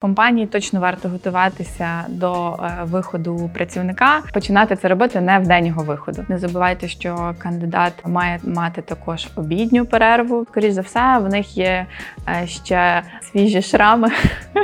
Компанії 0.00 0.46
точно 0.46 0.80
варто 0.80 1.08
готуватися 1.08 2.04
до 2.08 2.52
е, 2.52 2.78
виходу 2.84 3.50
працівника. 3.54 4.22
Починати 4.34 4.76
це 4.76 4.88
робити 4.88 5.20
не 5.20 5.38
в 5.38 5.46
день 5.46 5.66
його 5.66 5.82
виходу. 5.82 6.24
Не 6.28 6.38
забувайте, 6.38 6.88
що 6.88 7.34
кандидат 7.38 7.92
має 8.06 8.40
мати 8.44 8.82
також 8.82 9.28
обідню 9.36 9.86
перерву. 9.86 10.46
Скоріш 10.50 10.72
за 10.72 10.80
все, 10.80 11.18
в 11.18 11.28
них 11.28 11.56
є 11.56 11.86
е, 12.28 12.46
ще 12.46 13.02
свіжі 13.32 13.62
шрами 13.62 14.08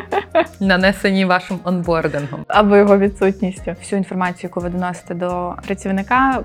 нанесені 0.61 1.25
вашим 1.25 1.59
онбордингом. 1.65 2.45
або 2.49 2.77
його 2.77 2.99
відсутністю. 2.99 3.71
Всю 3.71 3.99
інформацію, 3.99 4.49
яку 4.51 4.61
ви 4.61 4.69
доносите 4.69 5.15
до 5.15 5.55
працівника, 5.67 6.41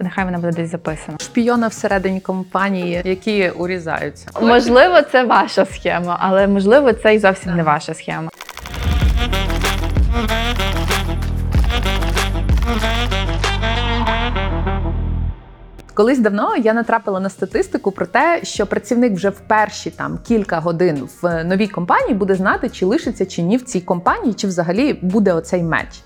нехай 0.00 0.24
вона 0.24 0.38
буде 0.38 0.52
десь 0.52 0.70
записана. 0.70 1.18
Шпійона 1.20 1.68
всередині 1.68 2.20
компанії, 2.20 3.02
які 3.04 3.50
урізаються. 3.50 4.28
Можливо, 4.42 5.02
це 5.02 5.24
ваша 5.24 5.64
схема, 5.64 6.16
але 6.20 6.46
можливо, 6.46 6.92
це 6.92 7.14
і 7.14 7.18
зовсім 7.18 7.56
не 7.56 7.62
ваша 7.62 7.94
схема. 7.94 8.30
Колись 15.96 16.18
давно 16.18 16.56
я 16.56 16.74
натрапила 16.74 17.20
на 17.20 17.28
статистику 17.28 17.90
про 17.90 18.06
те, 18.06 18.40
що 18.42 18.66
працівник 18.66 19.12
вже 19.12 19.28
в 19.28 19.40
перші 19.40 19.90
там 19.90 20.18
кілька 20.24 20.58
годин 20.58 21.08
в 21.22 21.44
новій 21.44 21.68
компанії 21.68 22.14
буде 22.14 22.34
знати, 22.34 22.68
чи 22.68 22.86
лишиться 22.86 23.26
чи 23.26 23.42
ні 23.42 23.56
в 23.56 23.62
цій 23.62 23.80
компанії, 23.80 24.34
чи 24.34 24.46
взагалі 24.46 24.92
буде 24.92 25.32
оцей 25.32 25.62
меч. 25.62 26.02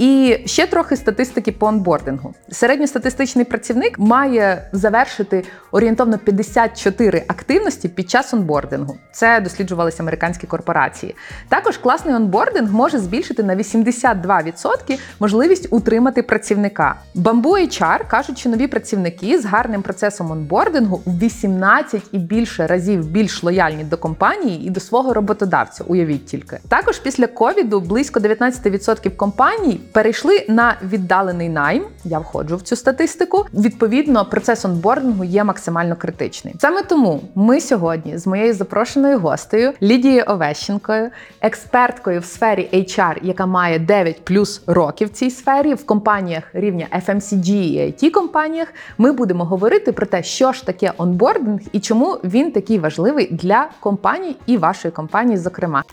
І 0.00 0.38
ще 0.44 0.66
трохи 0.66 0.96
статистики 0.96 1.52
по 1.52 1.66
онбордингу. 1.66 2.34
Середньостатистичний 2.50 3.44
працівник 3.44 3.98
має 3.98 4.68
завершити 4.72 5.44
орієнтовно 5.72 6.18
54 6.18 7.24
активності 7.28 7.88
під 7.88 8.10
час 8.10 8.34
онбордингу. 8.34 8.96
Це 9.12 9.40
досліджувалися 9.40 10.02
американські 10.02 10.46
корпорації. 10.46 11.16
Також 11.48 11.78
класний 11.78 12.14
онбординг 12.14 12.72
може 12.72 12.98
збільшити 12.98 13.42
на 13.42 13.56
82% 13.56 14.98
можливість 15.20 15.68
утримати 15.70 16.22
працівника. 16.22 16.94
Bamboo 17.16 17.42
HR 17.42 18.08
кажуть, 18.08 18.38
що 18.38 18.48
нові 18.50 18.66
працівники 18.66 19.38
з 19.38 19.44
гарним 19.44 19.82
процесом 19.82 20.30
онбордингу 20.30 21.02
в 21.06 21.18
18 21.18 22.02
і 22.12 22.18
більше 22.18 22.66
разів 22.66 23.06
більш 23.06 23.42
лояльні 23.42 23.84
до 23.84 23.96
компанії 23.96 24.66
і 24.66 24.70
до 24.70 24.80
свого 24.80 25.14
роботодавця. 25.14 25.84
Уявіть 25.86 26.26
тільки. 26.26 26.58
Також 26.68 26.98
після 26.98 27.26
ковіду 27.26 27.80
близько 27.80 28.20
19% 28.20 29.16
компаній 29.16 29.80
перейшли 29.92 30.44
на 30.48 30.76
віддалений 30.82 31.48
найм. 31.48 31.84
Я 32.04 32.18
входжу 32.18 32.56
в 32.56 32.62
цю 32.62 32.76
статистику. 32.76 33.46
Відповідно, 33.54 34.24
процес 34.24 34.64
онбордингу 34.64 35.24
є 35.24 35.44
максимально 35.44 35.96
критичний. 35.96 36.54
Саме 36.58 36.82
тому 36.82 37.20
ми 37.34 37.60
сьогодні 37.60 38.18
з 38.18 38.26
моєю 38.26 38.54
запрошеною 38.54 39.18
гостею 39.18 39.72
Лідією 39.82 40.24
Овещенкою, 40.26 41.10
експерткою 41.40 42.20
в 42.20 42.24
сфері 42.24 42.68
HR, 42.72 43.14
яка 43.22 43.46
має 43.46 43.78
9 43.78 44.24
плюс 44.24 44.62
років 44.66 45.08
в 45.08 45.10
цій 45.10 45.30
сфері 45.30 45.74
в 45.74 45.86
компаніях 45.86 46.44
рівня 46.52 46.86
FMCG 47.06 47.50
і 47.50 47.78
it 47.78 48.10
компаніях. 48.10 48.68
Ми 48.98 49.12
будемо 49.12 49.44
говорити 49.44 49.92
про 49.92 50.06
те, 50.06 50.22
що 50.22 50.52
ж 50.52 50.66
таке 50.66 50.92
онбординг 50.96 51.60
і 51.72 51.80
чому 51.80 52.18
він 52.24 52.52
такий 52.52 52.78
важливий 52.78 53.28
для 53.30 53.68
компаній 53.80 54.36
і 54.46 54.56
вашої 54.56 54.92
компанії, 54.92 55.38
зокрема. 55.38 55.84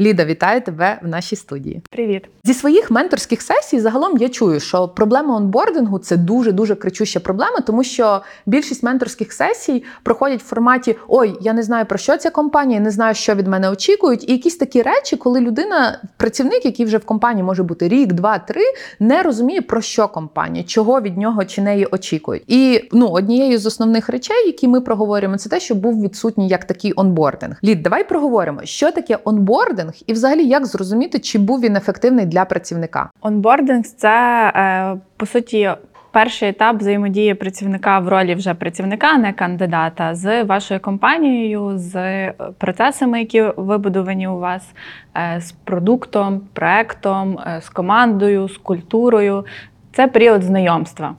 Ліда, 0.00 0.24
вітаю 0.24 0.60
тебе 0.60 0.98
в 1.02 1.08
нашій 1.08 1.36
студії. 1.36 1.82
Привіт. 1.90 2.28
Зі 2.44 2.54
своїх 2.54 2.90
менторських 2.90 3.42
сесій 3.42 3.80
загалом 3.80 4.18
я 4.18 4.28
чую, 4.28 4.60
що 4.60 4.88
проблема 4.88 5.36
онбордингу 5.36 5.98
це 5.98 6.16
дуже 6.16 6.52
дуже 6.52 6.74
кричуща 6.74 7.20
проблема, 7.20 7.60
тому 7.60 7.84
що 7.84 8.22
більшість 8.46 8.82
менторських 8.82 9.32
сесій 9.32 9.84
проходять 10.02 10.40
в 10.40 10.44
форматі 10.44 10.96
Ой, 11.08 11.34
я 11.40 11.52
не 11.52 11.62
знаю 11.62 11.86
про 11.86 11.98
що 11.98 12.16
ця 12.16 12.30
компанія, 12.30 12.80
не 12.80 12.90
знаю, 12.90 13.14
що 13.14 13.34
від 13.34 13.46
мене 13.46 13.70
очікують. 13.70 14.28
І 14.28 14.32
якісь 14.32 14.56
такі 14.56 14.82
речі, 14.82 15.16
коли 15.16 15.40
людина, 15.40 16.00
працівник, 16.16 16.64
який 16.64 16.86
вже 16.86 16.98
в 16.98 17.04
компанії 17.04 17.44
може 17.44 17.62
бути 17.62 17.88
рік, 17.88 18.12
два, 18.12 18.38
три, 18.38 18.62
не 19.00 19.22
розуміє 19.22 19.62
про 19.62 19.80
що 19.80 20.08
компанія, 20.08 20.64
чого 20.64 21.00
від 21.00 21.18
нього 21.18 21.44
чи 21.44 21.62
неї 21.62 21.86
очікують. 21.90 22.42
І 22.46 22.88
ну 22.92 23.08
однією 23.08 23.58
з 23.58 23.66
основних 23.66 24.08
речей, 24.08 24.46
які 24.46 24.68
ми 24.68 24.80
проговорюємо, 24.80 25.38
це 25.38 25.48
те, 25.48 25.60
що 25.60 25.74
був 25.74 26.02
відсутній 26.02 26.48
як 26.48 26.64
такий 26.64 26.92
онбординг. 26.96 27.56
Лід, 27.64 27.82
давай 27.82 28.08
проговоримо, 28.08 28.60
що 28.64 28.90
таке 28.92 29.18
онбординг, 29.24 29.87
і 30.06 30.12
взагалі 30.12 30.44
як 30.44 30.66
зрозуміти, 30.66 31.18
чи 31.18 31.38
був 31.38 31.60
він 31.60 31.76
ефективний 31.76 32.26
для 32.26 32.44
працівника. 32.44 33.10
Онбординг 33.20 33.84
це 33.84 34.52
е, 34.56 34.96
по 35.16 35.26
суті. 35.26 35.70
Перший 36.10 36.48
етап 36.48 36.76
взаємодії 36.76 37.34
працівника 37.34 37.98
в 37.98 38.08
ролі 38.08 38.34
вже 38.34 38.54
працівника, 38.54 39.18
не 39.18 39.32
кандидата, 39.32 40.14
з 40.14 40.42
вашою 40.42 40.80
компанією, 40.80 41.72
з 41.78 41.96
е, 41.96 42.34
процесами, 42.58 43.18
які 43.18 43.44
вибудовані 43.56 44.28
у 44.28 44.38
вас, 44.38 44.68
е, 45.16 45.40
з 45.40 45.52
продуктом, 45.52 46.40
проектом, 46.52 47.38
з 47.60 47.68
командою, 47.68 48.48
з 48.48 48.56
культурою. 48.56 49.46
Це 49.92 50.06
період 50.06 50.42
знайомства. 50.42 51.14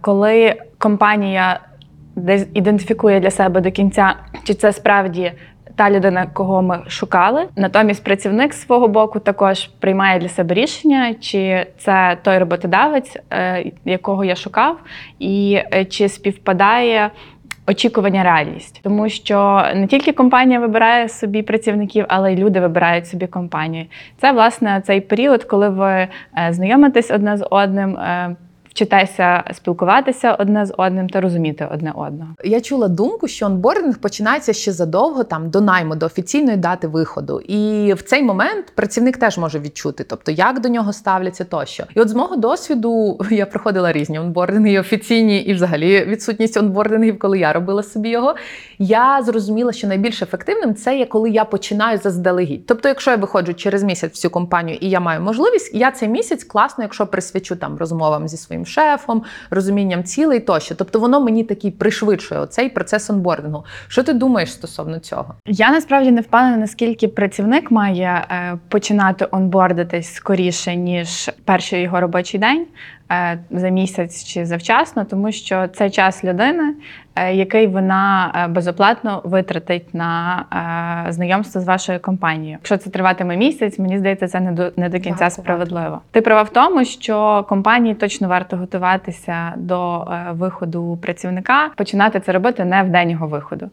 Коли 0.00 0.54
компанія 0.78 1.60
десь 2.16 2.46
ідентифікує 2.54 3.20
для 3.20 3.30
себе 3.30 3.60
до 3.60 3.70
кінця, 3.70 4.14
чи 4.44 4.54
це 4.54 4.72
справді 4.72 5.32
та 5.76 5.90
людина, 5.90 6.26
кого 6.32 6.62
ми 6.62 6.82
шукали. 6.88 7.48
Натомість 7.56 8.04
працівник 8.04 8.54
з 8.54 8.62
свого 8.62 8.88
боку 8.88 9.18
також 9.18 9.66
приймає 9.66 10.18
для 10.18 10.28
себе 10.28 10.54
рішення, 10.54 11.14
чи 11.14 11.66
це 11.78 12.16
той 12.22 12.38
роботодавець, 12.38 13.16
е, 13.30 13.64
якого 13.84 14.24
я 14.24 14.34
шукав, 14.34 14.78
і 15.18 15.60
е, 15.74 15.84
чи 15.84 16.08
співпадає. 16.08 17.10
Очікування 17.66 18.22
реальність, 18.22 18.80
тому 18.82 19.08
що 19.08 19.64
не 19.74 19.86
тільки 19.86 20.12
компанія 20.12 20.60
вибирає 20.60 21.08
собі 21.08 21.42
працівників, 21.42 22.04
але 22.08 22.32
й 22.32 22.36
люди 22.36 22.60
вибирають 22.60 23.06
собі 23.08 23.26
компанію. 23.26 23.86
Це 24.20 24.32
власне 24.32 24.82
цей 24.86 25.00
період, 25.00 25.44
коли 25.44 25.68
ви 25.68 25.90
е, 25.90 26.08
знайомитесь 26.50 27.10
одне 27.10 27.36
з 27.36 27.46
одним, 27.50 27.98
вчитеся 28.74 29.44
спілкуватися 29.52 30.34
одне 30.34 30.66
з 30.66 30.74
одним 30.78 31.08
та 31.08 31.20
розуміти 31.20 31.68
одне 31.72 31.92
одного. 31.94 32.30
Я 32.44 32.60
чула 32.60 32.88
думку, 32.88 33.28
що 33.28 33.46
онбординг 33.46 33.98
починається 33.98 34.52
ще 34.52 34.72
задовго 34.72 35.24
там 35.24 35.50
до 35.50 35.60
найму, 35.60 35.94
до 35.94 36.06
офіційної 36.06 36.56
дати 36.56 36.86
виходу. 36.86 37.40
І 37.40 37.92
в 37.94 38.02
цей 38.02 38.22
момент 38.22 38.72
працівник 38.74 39.16
теж 39.16 39.38
може 39.38 39.58
відчути, 39.58 40.04
тобто 40.04 40.32
як 40.32 40.60
до 40.60 40.68
нього 40.68 40.92
ставляться 40.92 41.44
тощо. 41.44 41.84
І 41.94 42.00
от 42.00 42.08
з 42.08 42.14
мого 42.14 42.36
досвіду 42.36 43.20
я 43.30 43.46
проходила 43.46 43.92
різні 43.92 44.18
онбординги, 44.18 44.72
і 44.72 44.78
офіційні, 44.78 45.38
і 45.38 45.54
взагалі 45.54 46.04
відсутність 46.04 46.56
онбордингів, 46.56 47.18
коли 47.18 47.38
я 47.38 47.52
робила 47.52 47.82
собі 47.82 48.08
його. 48.08 48.34
Я 48.78 49.22
зрозуміла, 49.22 49.72
що 49.72 49.86
найбільш 49.86 50.22
ефективним 50.22 50.74
це 50.74 50.98
є 50.98 51.06
коли 51.06 51.30
я 51.30 51.44
починаю 51.44 51.98
заздалегідь. 51.98 52.66
Тобто, 52.66 52.88
якщо 52.88 53.10
я 53.10 53.16
виходжу 53.16 53.54
через 53.54 53.82
місяць 53.82 54.12
в 54.12 54.16
цю 54.16 54.30
компанію 54.30 54.78
і 54.80 54.90
я 54.90 55.00
маю 55.00 55.20
можливість, 55.20 55.74
я 55.74 55.90
цей 55.90 56.08
місяць 56.08 56.44
класно, 56.44 56.84
якщо 56.84 57.06
присвячу 57.06 57.56
там 57.56 57.76
розмовам 57.76 58.28
зі 58.28 58.36
своїм 58.36 58.61
шефом, 58.66 59.22
розумінням 59.50 60.04
цілей 60.04 60.40
тощо. 60.40 60.74
Тобто 60.74 61.00
воно 61.00 61.20
мені 61.20 61.44
такий 61.44 61.70
пришвидшує 61.70 62.40
оцей 62.40 62.68
процес 62.68 63.10
онбордингу. 63.10 63.64
Що 63.88 64.02
ти 64.02 64.12
думаєш 64.12 64.52
стосовно 64.52 64.98
цього? 64.98 65.34
Я 65.46 65.70
насправді 65.70 66.10
не 66.10 66.20
впевнена, 66.20 66.56
наскільки 66.56 67.08
працівник 67.08 67.70
має 67.70 68.26
е, 68.30 68.58
починати 68.68 69.28
онбордитись 69.30 70.14
скоріше, 70.14 70.76
ніж 70.76 71.30
перший 71.44 71.82
його 71.82 72.00
робочий 72.00 72.40
день 72.40 72.66
за 73.50 73.68
місяць 73.68 74.24
чи 74.24 74.46
завчасно, 74.46 75.04
тому 75.04 75.32
що 75.32 75.68
це 75.68 75.90
час 75.90 76.24
людини, 76.24 76.74
е, 77.14 77.34
який 77.34 77.66
вона 77.66 78.32
е, 78.34 78.48
безоплатно 78.48 79.20
витратить 79.24 79.94
на 79.94 80.44
е, 81.08 81.12
знайомство 81.12 81.60
з 81.60 81.64
вашою 81.64 82.00
компанією. 82.00 82.52
Якщо 82.52 82.76
це 82.76 82.90
триватиме 82.90 83.36
місяць, 83.36 83.78
мені 83.78 83.98
здається, 83.98 84.28
це 84.28 84.40
не 84.40 84.52
до 84.52 84.72
не 84.76 84.88
до 84.88 85.00
кінця 85.00 85.24
Багато 85.24 85.42
справедливо. 85.42 86.00
Ти 86.10 86.20
права 86.20 86.42
в 86.42 86.50
тому, 86.50 86.84
що 86.84 87.44
компанії 87.48 87.94
точно 87.94 88.28
варто 88.28 88.56
готуватися 88.56 89.52
до 89.56 90.00
е, 90.00 90.32
виходу 90.32 90.98
працівника, 91.02 91.70
починати 91.76 92.20
це 92.20 92.32
робити 92.32 92.64
не 92.64 92.82
в 92.82 92.88
день 92.88 93.10
його 93.10 93.26
виходу. 93.26 93.70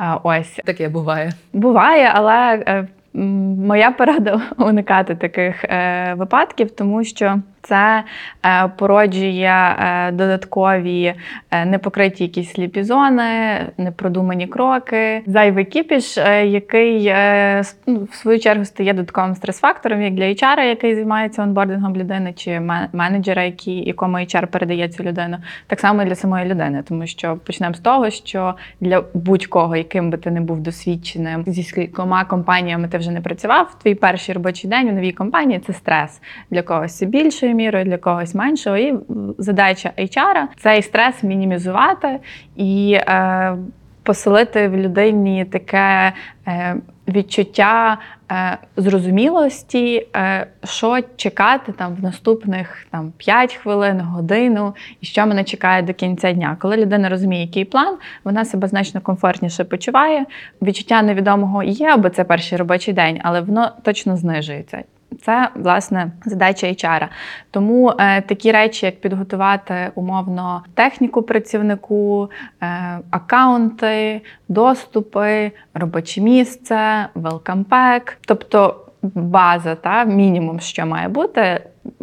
Е, 0.00 0.04
Ось 0.22 0.60
Таке 0.64 0.88
буває. 0.88 1.32
Буває, 1.52 2.12
але 2.14 2.64
е, 2.66 2.88
моя 3.14 3.90
порада 3.90 4.40
уникати 4.58 5.14
таких 5.14 5.64
е, 5.64 6.14
випадків, 6.18 6.70
тому 6.70 7.04
що 7.04 7.38
це 7.62 8.04
е, 8.46 8.68
породжує 8.68 9.76
е, 9.78 10.12
додаткові 10.12 11.14
е, 11.50 11.64
непокриті 11.64 12.16
якісь 12.18 12.52
сліпі 12.52 12.82
зони, 12.82 13.60
непродумані 13.78 14.46
кроки, 14.46 15.22
зайвий 15.26 15.64
кіпіш, 15.64 16.16
який 16.44 17.14
ну, 17.86 18.08
в 18.10 18.14
свою 18.14 18.38
чергу 18.38 18.64
стає 18.64 18.92
додатковим 18.92 19.34
стрес-фактором 19.34 20.02
як 20.02 20.14
для 20.14 20.24
HR, 20.24 20.60
який 20.60 20.94
займається 20.94 21.42
онбордингом 21.42 21.96
людини, 21.96 22.32
чи 22.36 22.50
мен- 22.50 22.88
менеджера, 22.92 23.42
який, 23.42 23.86
якому 23.86 24.16
HR 24.16 24.46
передає 24.46 24.88
цю 24.88 25.02
людину, 25.02 25.36
так 25.66 25.80
само 25.80 26.02
і 26.02 26.06
для 26.06 26.14
самої 26.14 26.46
людини, 26.46 26.82
тому 26.88 27.06
що 27.06 27.36
почнемо 27.36 27.74
з 27.74 27.80
того, 27.80 28.10
що 28.10 28.54
для 28.80 29.04
будь-кого, 29.14 29.76
яким 29.76 30.10
би 30.10 30.18
ти 30.18 30.30
не 30.30 30.40
був 30.40 30.60
досвідченим, 30.60 31.44
зі 31.46 31.62
скількома 31.62 32.24
компаніями 32.24 32.88
ти 32.88 32.98
вже 32.98 33.10
не 33.10 33.20
працював. 33.20 33.78
Твій 33.82 33.94
перший 33.94 34.34
робочий 34.34 34.70
день 34.70 34.88
у 34.88 34.92
новій 34.92 35.12
компанії 35.12 35.60
це 35.66 35.72
стрес 35.72 36.20
для 36.50 36.62
когось 36.62 36.98
це 36.98 37.06
більшою 37.48 37.54
мірою, 37.54 37.84
для 37.84 37.98
когось 37.98 38.34
меншого. 38.34 38.76
І 38.76 38.94
задача 39.38 39.92
HR– 39.98 40.44
цей 40.56 40.82
стрес 40.82 41.22
мінімізувати 41.22 42.18
і. 42.56 42.92
Е, 42.92 43.56
поселити 44.02 44.68
в 44.68 44.76
людині 44.76 45.44
таке 45.44 46.12
е, 46.46 46.76
відчуття 47.08 47.98
е, 48.32 48.58
зрозумілості, 48.76 50.06
е, 50.16 50.46
що 50.64 51.00
чекати 51.16 51.72
там 51.72 51.94
в 51.94 52.02
наступних 52.02 52.86
там 52.90 53.12
5 53.16 53.54
хвилин, 53.54 54.00
годину, 54.00 54.74
і 55.00 55.06
що 55.06 55.26
мене 55.26 55.44
чекає 55.44 55.82
до 55.82 55.94
кінця 55.94 56.32
дня. 56.32 56.56
Коли 56.60 56.76
людина 56.76 57.08
розуміє, 57.08 57.42
який 57.42 57.64
план, 57.64 57.96
вона 58.24 58.44
себе 58.44 58.68
значно 58.68 59.00
комфортніше 59.00 59.64
почуває. 59.64 60.24
Відчуття 60.62 61.02
невідомого 61.02 61.62
є, 61.62 61.96
бо 61.96 62.08
це 62.08 62.24
перший 62.24 62.58
робочий 62.58 62.94
день, 62.94 63.20
але 63.22 63.40
воно 63.40 63.70
точно 63.82 64.16
знижується. 64.16 64.82
Це 65.22 65.48
власне 65.54 66.10
задача 66.24 66.66
HR. 66.66 67.08
Тому 67.50 67.92
е, 67.98 68.22
такі 68.22 68.52
речі, 68.52 68.86
як 68.86 69.00
підготувати 69.00 69.90
умовно 69.94 70.62
техніку 70.74 71.22
працівнику, 71.22 72.30
е, 72.62 72.98
акаунти, 73.10 74.20
доступи, 74.48 75.52
робоче 75.74 76.20
місце, 76.20 77.08
welcome 77.14 77.64
pack, 77.64 78.12
тобто 78.20 78.84
база, 79.02 79.74
та 79.74 80.04
мінімум, 80.04 80.60
що 80.60 80.86
має 80.86 81.08
бути, 81.08 81.60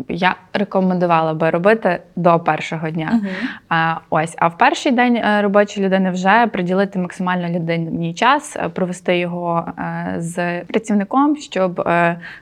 я 0.09 0.35
рекомендувала 0.53 1.33
би 1.33 1.49
робити 1.49 1.99
до 2.15 2.39
першого 2.39 2.89
дня. 2.89 3.21
А, 3.69 3.95
ось, 4.09 4.35
а 4.37 4.47
в 4.47 4.57
перший 4.57 4.91
день 4.91 5.15
е, 5.15 5.41
робочої 5.41 5.85
людини 5.85 6.11
вже 6.11 6.47
приділити 6.47 6.99
максимально 6.99 7.49
людині 7.49 8.13
час, 8.13 8.55
е, 8.55 8.69
провести 8.69 9.17
його 9.17 9.73
е, 9.79 10.15
з 10.17 10.61
працівником, 10.61 11.37
щоб 11.37 11.89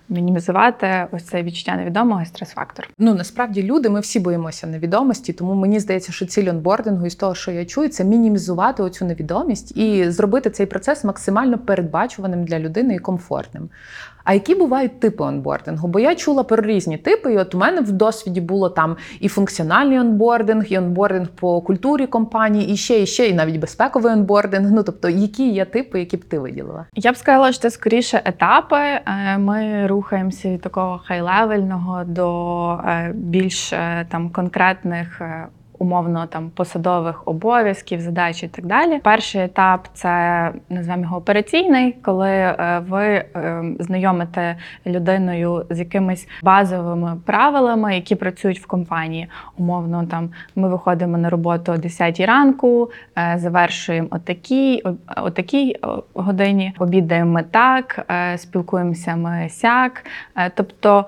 мінімізувати 0.09 1.07
ось 1.11 1.23
це 1.23 1.43
відчуття 1.43 1.75
невідомого 1.75 2.21
і 2.21 2.25
стрес-фактор. 2.25 2.87
Ну 2.99 3.13
насправді 3.13 3.63
люди, 3.63 3.89
ми 3.89 3.99
всі 3.99 4.19
боїмося 4.19 4.67
невідомості, 4.67 5.33
тому 5.33 5.53
мені 5.53 5.79
здається, 5.79 6.11
що 6.11 6.25
ціль 6.25 6.49
онбордингу 6.49 7.05
із 7.05 7.15
того, 7.15 7.35
що 7.35 7.51
я 7.51 7.65
чую, 7.65 7.89
це 7.89 8.03
мінімізувати 8.03 8.83
оцю 8.83 9.05
невідомість 9.05 9.77
і 9.77 10.09
зробити 10.09 10.49
цей 10.49 10.65
процес 10.65 11.03
максимально 11.03 11.57
передбачуваним 11.57 12.43
для 12.43 12.59
людини 12.59 12.95
і 12.95 12.99
комфортним. 12.99 13.69
А 14.23 14.33
які 14.33 14.55
бувають 14.55 14.99
типи 14.99 15.23
онбордингу? 15.23 15.87
Бо 15.87 15.99
я 15.99 16.15
чула 16.15 16.43
про 16.43 16.63
різні 16.63 16.97
типи, 16.97 17.33
і 17.33 17.37
от 17.37 17.55
у 17.55 17.57
мене 17.57 17.81
в 17.81 17.91
досвіді 17.91 18.41
було 18.41 18.69
там 18.69 18.97
і 19.19 19.27
функціональний 19.27 19.99
онбординг, 19.99 20.65
і 20.65 20.77
онбординг 20.77 21.27
по 21.27 21.61
культурі 21.61 22.07
компанії, 22.07 22.73
і 22.73 22.77
ще, 22.77 23.01
і 23.01 23.05
ще, 23.05 23.27
і 23.27 23.33
навіть 23.33 23.59
безпековий 23.59 24.13
онбординг. 24.13 24.71
Ну 24.71 24.83
тобто, 24.83 25.09
які 25.09 25.49
є 25.49 25.65
типи, 25.65 25.99
які 25.99 26.17
б 26.17 26.23
ти 26.23 26.39
виділила? 26.39 26.85
Я 26.95 27.11
б 27.11 27.17
сказала, 27.17 27.51
що 27.51 27.61
це 27.61 27.69
скоріше 27.69 28.21
етапи. 28.25 28.75
Е, 28.75 29.37
Ми 29.37 29.87
рухаємося 29.87 30.49
від 30.49 30.61
такого 30.61 31.01
хай-левельного 31.05 32.03
до 32.03 32.71
е, 32.73 33.11
більш 33.15 33.73
е, 33.73 34.05
там 34.09 34.29
конкретних. 34.29 35.21
Умовно 35.83 36.27
там 36.27 36.49
посадових 36.49 37.27
обов'язків, 37.27 38.01
задач 38.01 38.43
і 38.43 38.47
так 38.47 38.65
далі. 38.65 38.99
Перший 39.03 39.43
етап 39.43 39.87
це 39.93 40.51
називаємо 40.69 41.03
його 41.03 41.17
операційний, 41.17 41.95
коли 42.01 42.29
е, 42.29 42.83
ви 42.89 43.05
е, 43.05 43.63
знайомите 43.79 44.55
людиною 44.85 45.65
з 45.69 45.79
якимись 45.79 46.27
базовими 46.43 47.17
правилами, 47.25 47.95
які 47.95 48.15
працюють 48.15 48.59
в 48.59 48.65
компанії. 48.65 49.27
Умовно, 49.57 50.05
там 50.05 50.29
ми 50.55 50.69
виходимо 50.69 51.17
на 51.17 51.29
роботу 51.29 51.71
о 51.71 51.77
10 51.77 52.19
ранку, 52.19 52.91
е, 53.17 53.35
завершуємо 53.37 54.07
о 54.11 55.29
такій, 55.29 55.75
годині, 56.13 56.73
обідаємо 56.79 57.31
ми 57.31 57.43
так, 57.43 58.05
спілкуємося 58.37 59.15
ми 59.15 59.49
сяк. 59.49 60.05
Тобто 60.55 61.05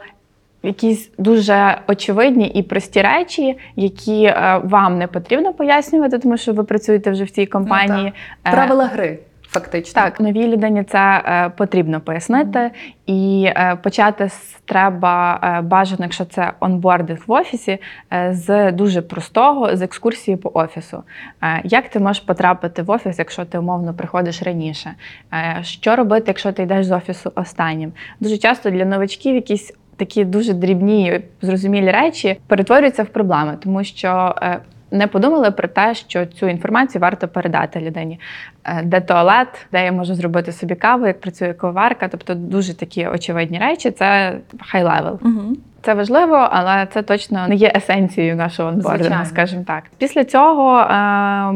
якісь 0.66 1.12
дуже 1.18 1.78
очевидні 1.88 2.48
і 2.48 2.64
прості 2.64 3.02
речі, 3.02 3.58
які 3.76 4.24
е, 4.24 4.62
вам 4.64 4.98
не 4.98 5.08
потрібно 5.08 5.54
пояснювати, 5.54 6.20
тому 6.20 6.38
що 6.38 6.54
ви 6.54 6.64
працюєте 6.64 7.12
вже 7.12 7.24
в 7.24 7.30
цій 7.30 7.46
компанії. 7.46 8.14
Е, 8.46 8.52
Правила 8.52 8.86
гри, 8.86 9.20
фактично. 9.50 10.02
так, 10.02 10.20
новій 10.20 10.48
людині 10.48 10.84
це 10.84 11.22
е, 11.26 11.50
потрібно 11.58 12.02
пояснити, 12.02 12.72
і 13.06 13.46
е, 13.48 13.78
почати 13.84 14.30
з 14.30 14.56
треба 14.66 15.40
е, 15.44 15.62
бажано, 15.62 16.04
якщо 16.04 16.26
це 16.26 16.54
онбординг 16.60 17.20
в 17.28 17.32
офісі, 17.32 17.78
е, 18.14 18.34
з 18.34 18.72
дуже 18.72 19.02
простого, 19.02 19.76
з 19.76 19.82
екскурсії 19.82 20.38
по 20.38 20.52
офісу. 20.54 21.04
Е, 21.44 21.62
як 21.64 21.90
ти 21.90 22.00
можеш 22.00 22.24
потрапити 22.24 22.82
в 22.82 22.92
офіс, 22.92 23.20
якщо 23.20 23.46
ти 23.46 23.58
умовно 23.58 23.94
приходиш 23.94 24.44
раніше? 24.44 24.96
Е, 25.34 25.60
що 25.64 25.96
робити, 25.96 26.24
якщо 26.28 26.52
ти 26.52 26.64
йдеш 26.64 26.86
з 26.86 26.92
офісу 26.92 27.32
останнім? 27.36 27.94
Дуже 28.20 28.38
часто 28.38 28.70
для 28.70 28.86
новачків 28.86 29.36
якісь 29.36 29.74
такі 29.98 30.26
дуже 30.26 30.54
дрібні, 30.54 31.20
зрозумілі 31.42 31.92
речі 31.92 32.40
перетворюються 32.48 33.04
в 33.04 33.08
проблеми, 33.08 33.58
тому 33.64 33.84
що. 33.84 34.36
е, 34.42 34.60
Не 34.92 35.08
подумали 35.08 35.52
про 35.52 35.68
те, 35.68 35.96
що 35.96 36.26
цю 36.26 36.48
інформацію 36.48 37.02
варто 37.02 37.28
передати 37.28 37.80
людині. 37.80 38.20
Е, 38.64 38.82
Де 38.84 39.02
туалет, 39.02 39.48
де 39.72 39.86
я 39.86 39.92
можу 39.92 40.16
зробити 40.16 40.52
собі 40.52 40.76
каву, 40.76 41.08
як 41.08 41.20
працює 41.22 41.54
кавоварка. 41.54 42.08
Тобто 42.08 42.36
дуже 42.36 42.74
такі 42.78 43.08
очевидні 43.08 43.60
речі. 43.60 43.92
Це 43.92 44.38
high-level. 44.60 45.20
Угу. 45.22 45.42
Це 45.82 45.94
важливо, 45.94 46.36
але 46.52 46.88
це 46.94 47.02
точно 47.02 47.48
не 47.48 47.56
є 47.56 47.72
есенцією 47.76 48.36
нашого 48.36 48.70
онбордингу, 48.70 49.26
скажімо 49.26 49.64
так. 49.68 49.84
Після 49.98 50.24
цього 50.24 50.80
е, 50.80 51.54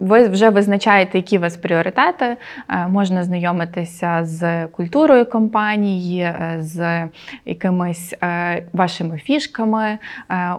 ви 0.00 0.28
вже 0.28 0.50
визначаєте, 0.50 1.18
які 1.18 1.38
у 1.38 1.40
вас 1.40 1.56
пріоритети. 1.56 2.36
Е, 2.68 2.88
можна 2.88 3.24
знайомитися 3.24 4.20
з 4.22 4.66
культурою 4.66 5.26
компанії, 5.26 6.20
е, 6.20 6.56
з 6.60 7.08
якимись 7.46 8.14
е, 8.22 8.62
вашими 8.72 9.18
фішками. 9.18 9.98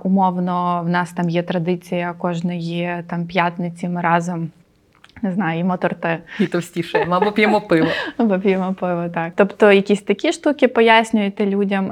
Умовно, 0.04 0.82
в 0.86 0.90
нас 0.90 1.12
там 1.12 1.30
є 1.30 1.44
традиція 1.44 2.14
кожної 2.18 3.04
там 3.08 3.26
п'ятниці. 3.26 3.90
Ми 3.90 4.02
разом. 4.02 4.50
Не 5.22 5.32
знаю, 5.32 5.58
їмо 5.58 5.78
торти. 5.78 6.18
І 6.40 6.48
товстіше, 6.48 7.08
або 7.10 7.32
п'ємо 7.32 7.62
пиво. 7.62 7.88
Або 8.18 8.40
п'ємо 8.40 8.74
пиво, 8.74 9.10
так. 9.14 9.34
Тобто 9.36 9.72
якісь 9.72 10.02
такі 10.02 10.32
штуки 10.32 10.68
пояснюєте 10.68 11.46
людям. 11.46 11.92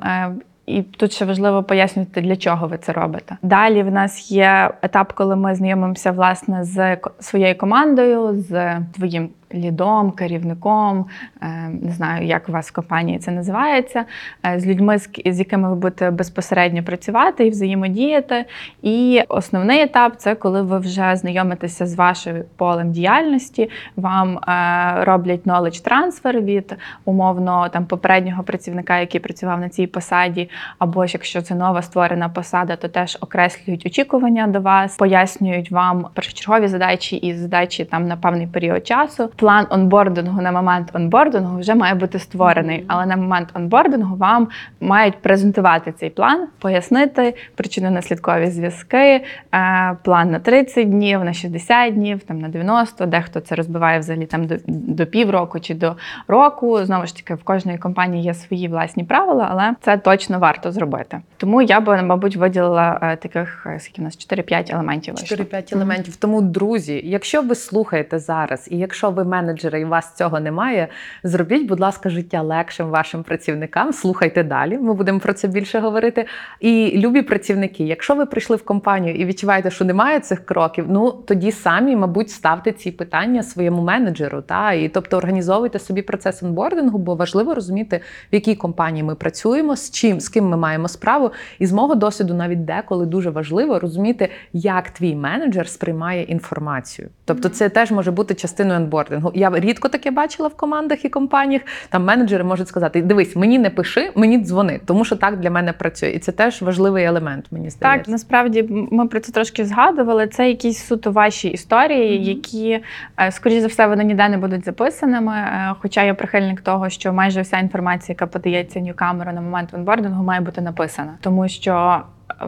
І 0.66 0.82
тут 0.82 1.12
ще 1.12 1.26
важливо 1.26 1.64
пояснювати, 1.64 2.22
для 2.22 2.36
чого 2.36 2.68
ви 2.68 2.78
це 2.78 2.92
робите. 2.92 3.38
Далі 3.42 3.84
в 3.84 3.92
нас 3.92 4.32
є 4.32 4.72
етап, 4.82 5.14
коли 5.14 5.36
ми 5.36 5.56
знайомимося 5.56 6.12
власне 6.12 6.64
з 6.64 6.98
своєю 7.20 7.58
командою, 7.58 8.34
з 8.34 8.80
твоїм 8.94 9.30
лідом, 9.54 10.12
керівником, 10.12 11.06
е, 11.42 11.70
не 11.82 11.92
знаю, 11.92 12.26
як 12.26 12.50
у 12.50 12.52
вас 12.52 12.70
в 12.70 12.74
компанії 12.74 13.20
це 13.20 13.32
називається, 13.32 14.06
е, 14.46 14.60
з 14.60 14.68
людьми, 14.68 14.98
з 15.26 15.40
якими 15.40 15.70
ви 15.70 15.76
будете 15.76 16.12
безпосередньо 16.12 16.84
працювати 16.84 17.48
і 17.48 17.50
взаємодіяти. 17.50 18.46
І 18.82 19.22
основний 19.28 19.82
етап 19.82 20.14
це 20.18 20.36
коли 20.36 20.62
ви 20.62 20.80
вже 20.80 21.16
знайомитеся 21.16 21.86
з 21.86 21.96
вашим 21.96 22.44
полем 22.56 22.92
діяльності, 22.92 23.70
вам 23.96 24.38
е, 24.38 25.06
роблять 25.06 25.46
knowledge 25.46 25.90
transfer 25.90 26.42
від 26.42 26.76
умовно 27.06 27.70
там 27.70 27.86
попереднього 27.86 28.44
працівника, 28.44 29.00
який 29.00 29.22
працював 29.22 29.60
на 29.60 29.70
цій 29.70 29.88
посаді, 29.88 30.50
або 30.80 31.06
ж 31.06 31.14
якщо 31.14 31.42
це 31.42 31.56
нова 31.56 31.82
створена 31.82 32.30
посада, 32.30 32.76
то 32.76 32.88
теж 32.88 33.18
окреслюють 33.22 33.86
очікування 33.86 34.48
до 34.48 34.62
вас, 34.62 34.96
пояснюють 34.98 35.72
вам 35.72 36.08
першочергові 36.14 36.68
задачі 36.68 37.16
і 37.16 37.34
задачі 37.34 37.86
там 37.86 38.08
на 38.08 38.18
певний 38.18 38.48
період 38.48 38.88
часу. 38.88 39.30
План 39.36 39.68
онбордингу 39.70 40.42
на 40.42 40.52
момент 40.52 40.90
онбордингу 40.94 41.60
вже 41.60 41.76
має 41.76 41.96
бути 41.96 42.20
створений, 42.20 42.86
але 42.88 43.06
на 43.06 43.16
момент 43.16 43.50
онбордингу 43.54 44.16
вам 44.16 44.48
мають 44.82 45.22
презентувати 45.22 45.92
цей 45.92 46.10
план, 46.10 46.48
пояснити 46.60 47.36
причинно-наслідкові 47.58 48.50
зв'язки, 48.50 48.98
е, 48.98 49.98
план 50.04 50.32
на 50.32 50.40
30 50.40 50.90
днів, 50.90 51.24
на 51.24 51.34
60 51.34 51.94
днів, 51.94 52.24
там 52.24 52.40
на 52.40 52.50
90, 52.50 53.06
дехто 53.06 53.40
це 53.40 53.56
розбиває 53.56 54.00
взагалі 54.00 54.26
там 54.26 54.48
до, 54.48 54.56
до 54.68 55.06
півроку 55.06 55.60
чи 55.60 55.74
до 55.74 55.96
року. 56.28 56.86
Знову 56.86 57.06
ж 57.06 57.16
таки, 57.16 57.34
в 57.34 57.44
кожної 57.44 57.78
компанії 57.78 58.24
є 58.24 58.34
свої 58.34 58.68
власні 58.68 59.04
правила, 59.04 59.48
але 59.52 59.76
це 59.82 59.98
точно 59.98 60.40
варто 60.40 60.72
зробити. 60.72 61.22
Тому 61.38 61.62
я 61.62 61.80
би, 61.80 62.02
мабуть, 62.02 62.36
виділила 62.36 63.00
е, 63.02 63.16
таких 63.16 63.68
е, 63.70 63.80
скільки 63.80 64.02
у 64.02 64.06
нас 64.06 64.18
4-5 64.32 64.74
елементів. 64.74 65.14
4-5 65.14 65.76
елементів. 65.76 66.16
Тому, 66.16 66.42
друзі, 66.42 67.02
якщо 67.04 67.42
ви 67.42 67.56
слухаєте 67.56 68.20
зараз, 68.20 68.68
і 68.72 68.78
якщо 68.78 69.10
ви 69.10 69.25
менеджери 69.26 69.82
і 69.82 69.86
у 69.86 69.88
вас 69.88 70.16
цього 70.16 70.40
немає, 70.40 70.88
зробіть, 71.24 71.68
будь 71.68 71.80
ласка, 71.80 72.10
життя 72.10 72.42
легшим 72.42 72.90
вашим 72.90 73.24
працівникам. 73.24 73.94
Слухайте 73.94 74.44
далі. 74.44 74.78
Ми 74.78 74.94
будемо 74.94 75.20
про 75.20 75.34
це 75.34 75.48
більше 75.48 75.80
говорити. 75.80 76.26
І 76.60 76.94
любі 76.96 77.22
працівники, 77.22 77.84
якщо 77.84 78.16
ви 78.16 78.26
прийшли 78.26 78.56
в 78.56 78.66
компанію 78.66 79.16
і 79.16 79.26
відчуваєте, 79.26 79.72
що 79.72 79.86
немає 79.86 80.20
цих 80.20 80.46
кроків, 80.46 80.86
ну 80.90 81.12
тоді 81.12 81.52
самі, 81.52 81.96
мабуть, 81.96 82.30
ставте 82.30 82.72
ці 82.72 82.92
питання 82.92 83.44
своєму 83.44 83.82
менеджеру. 83.82 84.42
Та 84.42 84.72
і 84.72 84.90
тобто 84.90 85.18
організовуйте 85.18 85.80
собі 85.80 86.02
процес 86.02 86.44
онбордингу, 86.44 86.98
бо 86.98 87.16
важливо 87.16 87.54
розуміти, 87.54 88.02
в 88.32 88.36
якій 88.36 88.56
компанії 88.56 89.04
ми 89.04 89.16
працюємо, 89.16 89.76
з 89.76 89.92
чим, 89.92 90.20
з 90.20 90.30
ким 90.30 90.50
ми 90.50 90.58
маємо 90.58 90.88
справу. 90.88 91.32
І 91.60 91.66
з 91.66 91.72
мого 91.72 91.96
досвіду, 91.96 92.34
навіть 92.34 92.66
деколи 92.66 93.06
дуже 93.06 93.30
важливо 93.30 93.80
розуміти, 93.80 94.30
як 94.54 94.90
твій 94.90 95.16
менеджер 95.16 95.68
сприймає 95.68 96.24
інформацію. 96.24 97.10
Тобто, 97.26 97.50
це 97.50 97.70
теж 97.70 97.92
може 97.92 98.12
бути 98.12 98.34
частиною 98.34 98.80
онбордингу. 98.80 99.15
Я 99.34 99.52
рідко 99.56 99.90
таке 99.90 100.12
бачила 100.12 100.50
в 100.50 100.56
командах 100.56 101.06
і 101.06 101.10
компаніях. 101.10 101.62
Там 101.90 102.04
менеджери 102.06 102.44
можуть 102.44 102.68
сказати: 102.68 103.02
дивись, 103.02 103.36
мені 103.36 103.60
не 103.60 103.70
пиши, 103.70 104.12
мені 104.16 104.38
дзвони, 104.38 104.80
тому 104.86 105.06
що 105.06 105.16
так 105.16 105.40
для 105.40 105.52
мене 105.52 105.74
працює. 105.74 106.10
І 106.10 106.20
це 106.20 106.32
теж 106.32 106.62
важливий 106.62 107.04
елемент. 107.04 107.46
Мені 107.52 107.70
здається. 107.70 107.98
Так, 108.04 108.08
насправді 108.08 108.64
ми 108.92 109.08
про 109.08 109.20
це 109.20 109.32
трошки 109.32 109.66
згадували. 109.66 110.28
Це 110.28 110.50
якісь 110.50 110.86
суто 110.86 111.12
ваші 111.12 111.48
історії, 111.50 112.16
Мгм. 112.20 112.28
які, 112.30 112.80
е, 113.20 113.32
скоріш 113.32 113.62
за 113.62 113.68
все, 113.68 113.88
вони 113.88 114.04
ніде 114.04 114.30
не 114.30 114.38
будуть 114.38 114.66
записаними. 114.66 115.34
е, 115.36 115.76
Хоча 115.80 116.04
я 116.04 116.14
прихильник 116.14 116.62
того, 116.62 116.90
що 116.90 117.14
майже 117.14 117.42
вся 117.42 117.58
інформація, 117.60 118.14
яка 118.14 118.28
подається 118.28 118.80
ньюкамеру 118.80 119.32
на 119.32 119.42
момент 119.42 119.74
онбордингу, 119.74 120.24
має 120.24 120.42
бути 120.42 120.62
написана, 120.62 121.18
тому 121.22 121.48
що 121.48 122.02
е, 122.42 122.46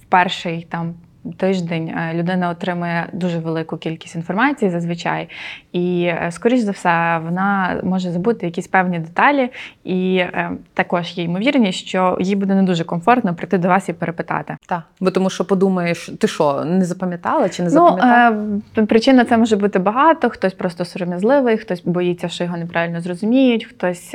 в 0.00 0.04
перший 0.08 0.66
там. 0.70 0.94
Тиждень 1.36 1.88
е, 1.88 2.14
людина 2.14 2.50
отримує 2.50 3.06
дуже 3.12 3.38
велику 3.38 3.76
кількість 3.76 4.14
інформації 4.16 4.70
зазвичай, 4.70 5.28
і 5.72 6.02
е, 6.04 6.28
скоріш 6.30 6.60
за 6.60 6.70
все 6.70 7.20
вона 7.24 7.80
може 7.84 8.10
забути 8.10 8.46
якісь 8.46 8.68
певні 8.68 8.98
деталі, 8.98 9.50
і 9.84 10.16
е, 10.16 10.50
також 10.74 11.18
є 11.18 11.24
ймовірність, 11.24 11.78
що 11.86 12.16
їй 12.20 12.36
буде 12.36 12.54
не 12.54 12.62
дуже 12.62 12.84
комфортно 12.84 13.34
прийти 13.34 13.58
до 13.58 13.68
вас 13.68 13.88
і 13.88 13.92
перепитати. 13.92 14.56
Так, 14.66 14.82
бо 15.00 15.10
тому 15.10 15.30
що 15.30 15.44
подумаєш, 15.44 16.10
ти 16.18 16.28
що, 16.28 16.64
не 16.64 16.84
запам'ятала 16.84 17.48
чи 17.48 17.62
не 17.62 17.68
Ну, 17.68 17.72
запам'ятала? 17.74 18.36
е, 18.78 18.86
причина 18.86 19.24
це 19.24 19.36
може 19.38 19.56
бути 19.56 19.78
багато. 19.78 20.30
Хтось 20.30 20.54
просто 20.54 20.84
сором'язливий, 20.84 21.56
хтось 21.58 21.82
боїться, 21.84 22.28
що 22.28 22.44
його 22.44 22.56
неправильно 22.56 23.00
зрозуміють, 23.00 23.64
хтось 23.64 24.14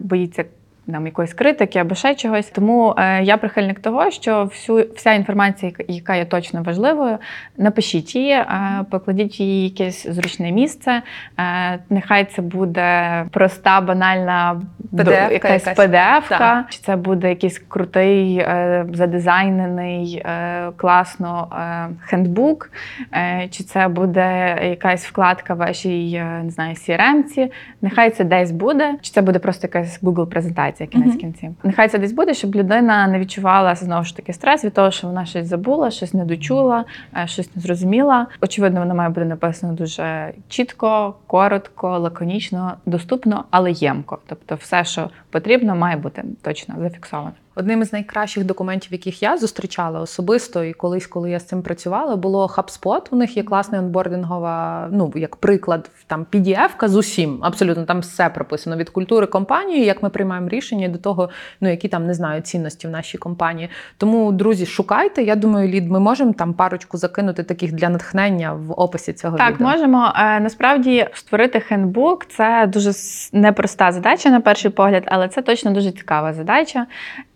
боїться. 0.00 0.44
Там 0.92 1.06
якоїсь 1.06 1.34
критики 1.34 1.78
або 1.78 1.94
ще 1.94 2.14
чогось. 2.14 2.46
Тому 2.46 2.94
е, 2.98 3.22
я 3.22 3.36
прихильник 3.36 3.80
того, 3.80 4.10
що 4.10 4.44
всю 4.44 4.86
вся 4.96 5.12
інформація, 5.12 5.72
яка- 5.88 6.14
є 6.16 6.24
точно 6.24 6.62
важливою, 6.62 7.18
напишіть 7.56 8.14
її, 8.14 8.30
е, 8.32 8.84
покладіть 8.90 9.40
її 9.40 9.68
якесь 9.68 10.06
зручне 10.06 10.52
місце. 10.52 11.02
Е, 11.38 11.78
нехай 11.90 12.24
це 12.24 12.42
буде 12.42 13.24
проста, 13.30 13.80
банальна 13.80 14.60
PDF-ка 14.92 15.32
якась. 15.32 15.66
PDF-ка, 15.78 16.64
чи 16.70 16.78
це 16.78 16.96
буде 16.96 17.28
якийсь 17.28 17.58
крутий, 17.58 18.38
е, 18.38 18.86
задизайнений, 18.92 20.22
е, 20.26 20.70
класно 20.76 21.48
е, 21.52 21.88
хендбук, 22.06 22.70
е, 23.12 23.48
чи 23.50 23.64
це 23.64 23.88
буде 23.88 24.58
якась 24.62 25.06
вкладка 25.06 25.54
в 25.54 25.56
вашій 25.56 26.22
не 26.44 26.50
знаю, 26.50 26.74
CRM-ці. 26.74 27.52
Нехай 27.82 28.10
це 28.10 28.24
десь 28.24 28.50
буде, 28.50 28.94
чи 29.00 29.12
це 29.12 29.22
буде 29.22 29.38
просто 29.38 29.66
якась 29.66 30.02
Google 30.02 30.26
презентація 30.26 30.75
кінець 30.86 31.08
Мгм. 31.08 31.18
кінців. 31.18 31.54
Нехай 31.62 31.88
це 31.88 31.98
десь 31.98 32.12
буде, 32.12 32.34
щоб 32.34 32.54
людина 32.56 33.06
не 33.06 33.18
відчувала 33.18 33.74
знову 33.74 34.04
ж 34.04 34.16
таки 34.16 34.32
стрес 34.32 34.64
від 34.64 34.72
того, 34.74 34.90
що 34.90 35.06
вона 35.06 35.24
щось 35.26 35.46
забула, 35.46 35.90
щось 35.90 36.14
не 36.14 36.24
дочула, 36.24 36.84
е, 37.16 37.26
щось 37.26 37.56
не 37.56 37.62
зрозуміла. 37.62 38.26
Очевидно, 38.40 38.80
воно 38.80 38.94
має 38.94 39.08
бути 39.08 39.24
написано 39.24 39.72
дуже 39.72 40.32
чітко, 40.48 41.14
коротко, 41.26 41.98
лаконічно, 41.98 42.74
доступно, 42.86 43.44
але 43.50 43.72
ємко. 43.72 44.18
Тобто, 44.26 44.54
все, 44.54 44.84
що 44.84 45.10
потрібно, 45.30 45.76
має 45.76 45.96
бути 45.96 46.24
точно 46.42 46.74
зафіксовано. 46.78 47.32
Одним 47.58 47.82
із 47.82 47.92
найкращих 47.92 48.44
документів, 48.44 48.92
яких 48.92 49.22
я 49.22 49.36
зустрічала 49.38 50.00
особисто, 50.00 50.64
і 50.64 50.72
колись, 50.72 51.06
коли 51.06 51.30
я 51.30 51.40
з 51.40 51.44
цим 51.44 51.62
працювала, 51.62 52.16
було 52.16 52.46
HubSpot. 52.46 53.08
У 53.10 53.16
них 53.16 53.36
є 53.36 53.42
класна 53.42 53.78
онбордингова, 53.78 54.88
ну 54.92 55.12
як 55.14 55.36
приклад, 55.36 55.90
там 56.06 56.26
PDF-ка 56.32 56.88
з 56.88 56.96
усім. 56.96 57.38
Абсолютно 57.42 57.84
там 57.84 58.00
все 58.00 58.28
прописано 58.28 58.76
від 58.76 58.90
культури 58.90 59.26
компанії, 59.26 59.84
як 59.84 60.02
ми 60.02 60.10
приймаємо 60.10 60.48
рішення 60.48 60.88
до 60.88 60.98
того, 60.98 61.30
ну 61.60 61.70
які 61.70 61.88
там 61.88 62.06
не 62.06 62.14
знаю 62.14 62.42
цінності 62.42 62.86
в 62.86 62.90
нашій 62.90 63.18
компанії. 63.18 63.68
Тому, 63.98 64.32
друзі, 64.32 64.66
шукайте. 64.66 65.22
Я 65.22 65.36
думаю, 65.36 65.68
лід, 65.68 65.90
ми 65.90 66.00
можемо 66.00 66.32
там 66.32 66.54
парочку 66.54 66.96
закинути 66.98 67.42
таких 67.42 67.72
для 67.72 67.88
натхнення 67.88 68.52
в 68.52 68.80
описі 68.80 69.12
цього 69.12 69.36
Так, 69.38 69.54
відео. 69.54 69.68
можемо. 69.68 70.12
Е, 70.16 70.40
Насправді 70.40 71.06
створити 71.12 71.60
хендбук 71.60 72.26
це 72.26 72.70
дуже 72.72 72.90
непроста 73.32 73.92
задача 73.92 74.30
на 74.30 74.40
перший 74.40 74.70
погляд, 74.70 75.02
але 75.06 75.28
це 75.28 75.42
точно 75.42 75.70
дуже 75.70 75.92
цікава 75.92 76.32
задача. 76.32 76.86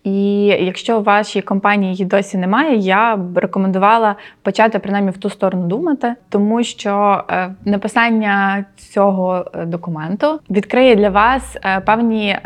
І 0.04 0.44
якщо 0.44 0.98
у 0.98 1.02
вашій 1.02 1.42
компанії 1.42 1.92
її 1.92 2.04
досі 2.04 2.38
немає, 2.38 2.76
я 2.76 3.16
б 3.16 3.38
рекомендувала 3.38 4.16
почати 4.42 4.78
принаймні 4.78 5.10
в 5.10 5.18
ту 5.18 5.30
сторону 5.30 5.66
думати, 5.66 6.14
тому 6.28 6.62
що 6.62 7.24
е, 7.30 7.54
написання 7.64 8.64
цього 8.76 9.44
е, 9.54 9.64
документу 9.66 10.40
відкриє 10.50 10.96
для 10.96 11.10
вас 11.10 11.56
е, 11.64 11.80
певні 11.80 12.38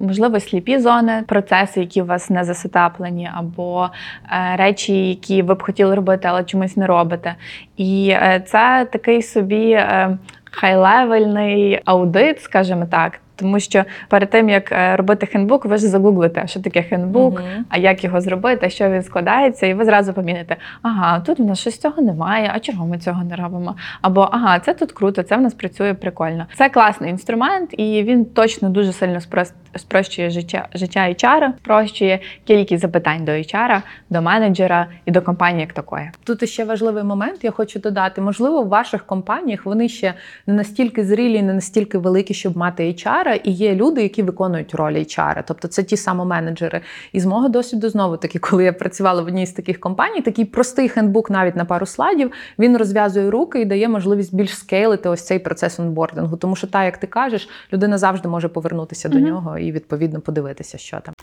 можливо 0.00 0.40
сліпі 0.40 0.78
зони, 0.78 1.24
процеси, 1.26 1.80
які 1.80 2.02
у 2.02 2.04
вас 2.04 2.30
не 2.30 2.44
засетаплені, 2.44 3.30
або 3.34 3.88
речі, 4.56 5.08
які 5.08 5.42
ви 5.42 5.54
б 5.54 5.62
хотіли 5.62 5.94
робити, 5.94 6.28
але 6.28 6.44
чомусь 6.44 6.76
не 6.76 6.86
робите. 6.86 7.34
І 7.76 8.16
це 8.46 8.86
такий 8.92 9.22
собі 9.22 9.80
хай-левельний 10.50 11.80
аудит, 11.84 12.42
скажімо 12.42 12.86
так. 12.90 13.20
Тому 13.36 13.60
що 13.60 13.84
перед 14.08 14.30
тим 14.30 14.48
як 14.48 14.72
е, 14.72 14.96
робити 14.96 15.26
хендбук, 15.26 15.64
ви 15.64 15.76
ж 15.76 15.88
загуглите, 15.88 16.46
що 16.46 16.60
таке 16.60 16.82
хендбук, 16.82 17.40
Мгм. 17.40 17.64
а 17.68 17.78
як 17.78 18.04
його 18.04 18.20
зробити, 18.20 18.70
що 18.70 18.90
він 18.90 19.02
складається, 19.02 19.66
і 19.66 19.74
ви 19.74 19.84
зразу 19.84 20.12
поміните, 20.12 20.56
ага, 20.82 21.20
тут 21.20 21.40
у 21.40 21.44
нас 21.44 21.58
щось 21.60 21.78
цього 21.78 22.02
немає, 22.02 22.50
а 22.54 22.58
чого 22.58 22.86
ми 22.86 22.98
цього 22.98 23.24
не 23.24 23.36
робимо? 23.36 23.76
Або 24.02 24.28
ага, 24.32 24.58
це 24.60 24.74
тут 24.74 24.92
круто, 24.92 25.22
це 25.22 25.36
в 25.36 25.40
нас 25.40 25.54
працює 25.54 25.94
прикольно. 25.94 26.46
Це 26.54 26.68
класний 26.68 27.10
інструмент, 27.10 27.70
і 27.78 28.02
він 28.02 28.24
точно 28.24 28.68
дуже 28.68 28.92
сильно 28.92 29.18
спрос- 29.18 29.52
спрощує 29.78 30.30
життя 30.30 30.68
життя 30.74 31.00
HR, 31.00 31.48
спрощує 31.56 32.20
кількість 32.44 32.82
запитань 32.82 33.24
до 33.24 33.32
HR, 33.32 33.82
до 34.10 34.22
менеджера 34.22 34.86
і 35.04 35.10
до 35.10 35.22
компанії 35.22 35.60
як 35.60 35.72
такої. 35.72 36.10
Тут 36.24 36.48
ще 36.48 36.64
важливий 36.64 37.04
момент, 37.04 37.44
я 37.44 37.50
хочу 37.50 37.78
додати. 37.78 38.20
Можливо, 38.20 38.62
в 38.62 38.68
ваших 38.68 39.06
компаніях 39.06 39.66
вони 39.66 39.88
ще 39.88 40.14
не 40.46 40.54
настільки 40.54 41.04
зрілі, 41.04 41.42
не 41.42 41.54
настільки 41.54 41.98
великі, 41.98 42.34
щоб 42.34 42.56
мати 42.56 42.82
HR, 42.82 43.40
і 43.44 43.50
є 43.50 43.74
люди, 43.74 44.02
які 44.02 44.22
виконують 44.22 44.74
роль 44.74 44.94
HR. 44.94 45.42
Тобто 45.46 45.68
це 45.68 45.82
ті 45.82 45.96
самі 45.96 46.24
менеджери. 46.24 46.80
І 47.12 47.20
з 47.20 47.26
мого 47.26 47.48
досвіду, 47.48 47.88
знову 47.88 48.16
таки, 48.16 48.38
коли 48.46 48.64
я 48.64 48.72
працювала 48.72 49.22
в 49.22 49.26
одній 49.26 49.46
з 49.46 49.52
таких 49.52 49.80
компаній, 49.80 50.22
такий 50.22 50.44
простий 50.44 50.88
хендбук 50.88 51.30
навіть 51.30 51.56
на 51.56 51.64
пару 51.64 51.86
слайдів, 51.86 52.32
він 52.58 52.76
розв'язує 52.76 53.30
руки 53.30 53.60
і 53.60 53.64
дає 53.64 53.88
можливість 53.88 54.34
більш 54.34 54.58
скейлити 54.58 55.08
ось 55.08 55.26
цей 55.26 55.38
процес 55.38 55.80
онбордингу. 55.80 56.36
Тому 56.36 56.56
що, 56.56 56.66
так, 56.66 56.84
як 56.84 56.96
ти 56.96 57.06
кажеш, 57.06 57.48
людина 57.72 57.98
завжди 57.98 58.28
може 58.28 58.48
повернутися 58.48 59.08
до 59.08 59.18
нього 59.18 59.58
і 59.66 59.72
відповідно 59.72 60.20
подивитися, 60.20 60.78
що 60.78 61.00
там. 61.00 61.14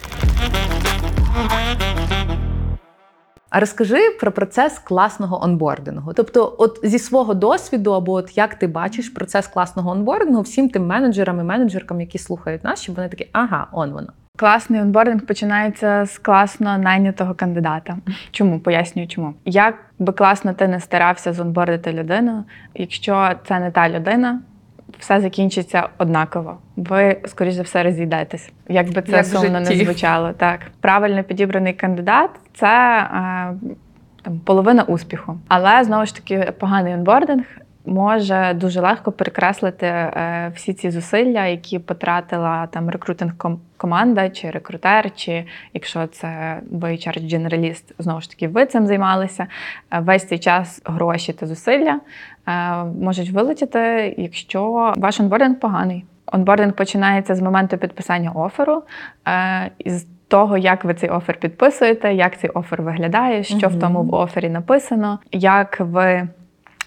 А 3.49 3.59
розкажи 3.59 3.99
про 4.19 4.31
процес 4.31 4.79
класного 4.79 5.43
онбордингу. 5.43 6.13
Тобто, 6.13 6.55
от 6.57 6.79
зі 6.83 6.99
свого 6.99 7.33
досвіду, 7.33 7.91
або 7.91 8.11
от 8.13 8.37
як 8.37 8.55
ти 8.55 8.67
бачиш 8.67 9.09
процес 9.09 9.47
класного 9.47 9.91
онбордингу 9.91 10.41
всім 10.41 10.69
тим 10.69 10.87
менеджерам 10.87 11.39
і 11.39 11.43
менеджеркам, 11.43 12.01
які 12.01 12.17
слухають 12.17 12.63
нас, 12.63 12.81
щоб 12.81 12.95
вони 12.95 13.09
такі, 13.09 13.27
ага, 13.31 13.67
он 13.71 13.91
воно. 13.91 14.07
Класний 14.37 14.81
онбординг 14.81 15.25
починається 15.25 16.05
з 16.05 16.17
класно 16.17 16.77
найнятого 16.77 17.33
кандидата. 17.33 17.97
Чому 18.31 18.59
пояснюю, 18.59 19.07
чому 19.07 19.33
як 19.45 19.75
би 19.99 20.13
класно 20.13 20.53
ти 20.53 20.67
не 20.67 20.79
старався 20.79 21.33
зонбордити 21.33 21.93
людину, 21.93 22.43
якщо 22.75 23.31
це 23.47 23.59
не 23.59 23.71
та 23.71 23.89
людина, 23.89 24.41
все 24.99 25.21
закінчиться 25.21 25.87
однаково. 25.97 26.57
Ви, 26.75 27.17
скоріш 27.25 27.53
за 27.53 27.61
все, 27.61 27.83
розійдетесь. 27.83 28.51
Як 28.69 28.93
би 28.93 29.01
це 29.01 29.11
Як 29.11 29.25
сумно 29.25 29.59
не 29.59 29.65
звучало. 29.65 30.33
Так, 30.33 30.59
правильно 30.81 31.23
підібраний 31.23 31.73
кандидат 31.73 32.29
це 32.53 32.97
е, 32.97 33.53
там, 34.21 34.39
половина 34.39 34.83
успіху. 34.83 35.37
Але 35.47 35.83
знову 35.83 36.05
ж 36.05 36.15
таки, 36.15 36.53
поганий 36.59 36.93
онбординг 36.93 37.45
може 37.85 38.53
дуже 38.53 38.81
легко 38.81 39.11
перекреслити 39.11 39.85
е, 39.85 40.51
всі 40.55 40.73
ці 40.73 40.91
зусилля, 40.91 41.45
які 41.45 41.79
потратила 41.79 42.67
там 42.67 42.89
рекрутинг 42.89 43.33
команда 43.77 44.29
чи 44.29 44.49
рекрутер, 44.49 45.11
чи 45.15 45.45
якщо 45.73 46.07
це 46.07 46.59
ви 46.71 46.89
HR-дженераліст, 46.89 47.93
знову 47.99 48.21
ж 48.21 48.29
таки, 48.29 48.47
ви 48.47 48.65
цим 48.65 48.87
займалися. 48.87 49.47
Е, 49.91 49.99
Весь 49.99 50.27
цей 50.27 50.39
час 50.39 50.81
гроші 50.85 51.33
та 51.33 51.47
зусилля 51.47 51.99
можуть 53.01 53.29
вилетіти, 53.29 54.15
якщо 54.17 54.93
ваш 54.97 55.19
онбординг 55.19 55.59
поганий. 55.59 56.05
Онбординг 56.31 56.73
починається 56.73 57.35
з 57.35 57.41
моменту 57.41 57.77
підписання 57.77 58.31
оферу. 58.31 58.83
Е, 59.27 59.71
із 59.77 60.07
того, 60.27 60.57
як 60.57 60.83
ви 60.83 60.93
цей 60.93 61.09
офер 61.09 61.39
підписуєте, 61.39 62.13
як 62.13 62.39
цей 62.39 62.49
офер 62.49 62.81
виглядає, 62.81 63.43
що 63.43 63.67
в 63.67 63.79
тому 63.79 64.03
в 64.03 64.13
офері 64.13 64.49
написано, 64.49 65.19
як 65.31 65.79
ви 65.79 66.27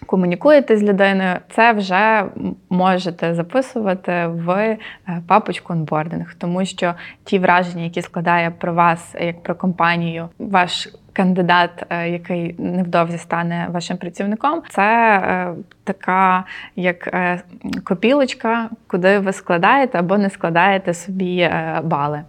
комунікуєте 0.06 0.76
з 0.76 0.82
людиною, 0.82 1.36
це 1.50 1.72
вже 1.72 2.24
можете 2.70 3.34
записувати 3.34 4.26
в 4.26 4.50
е, 4.50 4.78
папочку 5.26 5.72
онбординг, 5.72 6.34
тому 6.38 6.64
що 6.64 6.94
ті 7.24 7.38
враження, 7.38 7.84
які 7.84 8.02
складає 8.02 8.50
про 8.50 8.74
вас 8.74 9.14
як 9.20 9.42
про 9.42 9.54
компанію, 9.54 10.28
ваш 10.38 10.88
кандидат, 11.16 11.86
е, 11.90 12.08
який 12.10 12.54
невдовзі 12.58 13.18
стане 13.18 13.68
вашим 13.70 13.96
працівником, 13.96 14.62
це 14.68 14.82
е, 14.82 15.54
така 15.84 16.44
як 16.76 17.06
е, 17.06 17.42
копілочка, 17.84 18.68
куди 18.86 19.18
ви 19.18 19.32
складаєте 19.32 19.98
або 19.98 20.18
не 20.18 20.30
складаєте 20.30 20.94
собі 20.94 21.50
бали. 21.84 22.22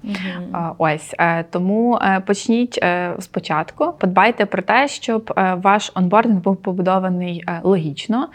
А, 0.52 0.72
Ось 0.78 1.16
тому 1.50 2.00
почніть 2.26 2.86
спочатку. 3.20 3.94
Подбайте 4.00 4.46
про 4.46 4.62
те, 4.62 4.88
щоб 4.88 5.34
ваш 5.64 5.92
онбординг 5.96 6.42
був 6.42 6.56
побудований 6.56 7.44
логічно, 7.64 8.28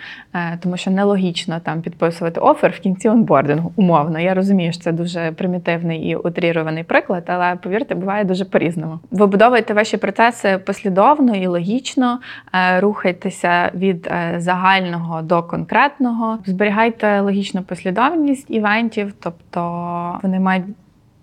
тому 0.61 0.77
що 0.77 0.91
нелогічно 0.91 1.61
там 1.61 1.83
підписувати 1.83 2.41
офер 2.41 2.71
в 2.71 2.81
кінці 2.81 3.09
онбордингу. 3.09 3.73
Умовно. 3.77 4.21
Я 4.21 4.35
розумію, 4.35 4.73
що 4.73 4.83
це 4.83 4.93
дуже 4.93 5.33
примітивний 5.33 6.09
і 6.09 6.17
утрірований 6.17 6.85
приклад, 6.85 7.25
але 7.27 7.57
повірте, 7.57 7.95
буває 7.95 8.25
дуже 8.25 8.45
по-різному. 8.45 8.99
Вибудовуйте 9.11 9.75
ваші 9.75 9.97
процеси 9.97 10.42
послідовно 10.59 11.37
і 11.37 11.47
логічно, 11.47 12.21
е, 12.53 12.81
рухайтеся 12.81 13.71
від 13.75 14.07
е, 14.07 14.35
загального 14.39 15.23
до 15.23 15.43
конкретного, 15.43 16.39
зберігайте 16.47 17.21
логічну 17.21 17.63
послідовність 17.63 18.51
івентів, 18.51 19.15
тобто 19.21 20.21
вони 20.23 20.41
мають 20.41 20.65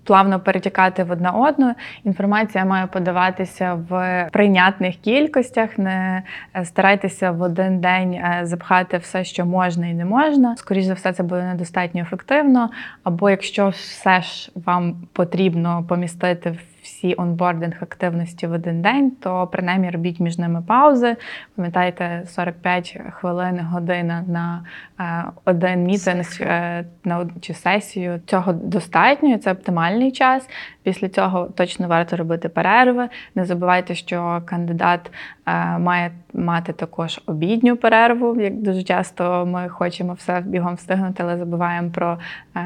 плавно 0.04 0.40
перетікати 0.40 1.04
в 1.04 1.12
одна 1.12 1.32
одну. 1.32 1.74
Інформація 2.04 2.66
має 2.66 2.88
подаватися 2.88 3.74
в 3.90 4.28
прийнятних 4.32 4.96
кількостях. 4.96 5.78
Не 5.78 6.24
е, 6.56 6.66
старайтеся 6.66 7.32
в 7.32 7.42
один 7.42 7.80
день 7.80 8.22
запхати 8.44 8.98
все, 8.98 9.24
що 9.24 9.46
можна 9.46 9.88
і 9.88 9.94
не 9.94 10.06
можна. 10.06 10.56
Скоріше 10.56 10.88
за 10.88 10.94
все, 10.94 11.14
це 11.14 11.24
буде 11.24 11.44
недостатньо 11.44 12.02
ефективно. 12.02 12.70
Або 13.04 13.30
якщо 13.30 13.70
все 13.70 14.22
ж 14.22 14.52
вам 14.56 14.96
потрібно 15.14 15.86
помістити 15.90 16.58
всі 17.00 17.15
онбординг 17.18 17.74
активності 17.82 18.48
в 18.48 18.51
один 18.51 18.82
день, 18.82 19.12
то 19.12 19.48
принаймні 19.48 19.89
робіть 19.89 20.20
між 20.20 20.38
ними 20.38 20.63
паузи. 20.68 21.15
Пам'ятайте, 21.56 22.24
45 22.27 22.98
хвилин, 23.12 23.60
година 23.60 24.24
на 24.27 24.63
е, 25.00 25.24
один 25.46 25.84
мітинг 25.84 26.25
е, 26.41 26.86
на 27.03 27.29
чи 27.41 27.53
сесію. 27.53 28.22
Цього 28.25 28.53
достатньо, 28.53 29.38
це 29.38 29.51
оптимальний 29.51 30.12
час. 30.12 30.50
Після 30.84 31.10
цього 31.10 31.46
точно 31.46 31.88
варто 31.88 32.18
робити 32.18 32.50
перерви. 32.50 33.10
Не 33.36 33.46
забувайте, 33.46 33.96
що 33.96 34.41
кандидат 34.46 35.12
е, 35.46 35.77
має 35.77 36.12
мати 36.34 36.74
також 36.74 37.22
обідню 37.25 37.75
перерву. 37.75 38.41
Як 38.41 38.53
дуже 38.53 38.84
часто 38.84 39.46
ми 39.46 39.70
хочемо 39.70 40.13
все 40.13 40.41
бігом 40.41 40.75
встигнути, 40.75 41.24
але 41.24 41.38
забуваємо 41.38 41.89
про 41.89 42.18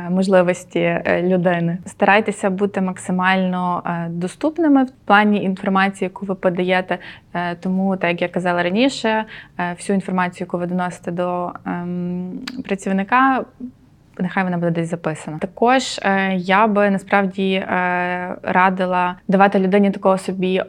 можливості 0.09 1.01
людини. 1.21 1.77
Старайтеся 1.85 2.49
бути 2.49 2.81
максимально 2.81 3.83
е, 3.85 4.09
доступними 4.27 4.83
в 4.83 4.91
плані 5.05 5.43
інформації, 5.43 6.05
яку 6.05 6.25
ви 6.25 6.35
подаєте. 6.35 6.97
Е, 7.33 7.55
Тому, 7.55 7.97
так 7.97 8.09
як 8.11 8.21
я 8.21 8.27
казала 8.27 8.63
раніше, 8.63 9.25
е, 9.59 9.73
всю 9.77 9.95
інформацію, 9.95 10.45
яку 10.45 10.57
ви 10.57 10.65
доносите 10.67 11.11
до 11.11 11.51
ем, 11.65 12.39
працівника. 12.65 13.45
Нехай 14.19 14.43
вона 14.43 14.57
буде 14.57 14.71
десь 14.71 14.89
записана. 14.89 15.37
Також 15.37 15.99
е, 16.03 16.33
я 16.35 16.67
би 16.67 16.89
насправді 16.89 17.53
е, 17.53 18.35
радила 18.43 19.15
давати 19.27 19.59
людині 19.59 19.91
такого 19.91 20.17
собі 20.17 20.55
е, 20.55 20.65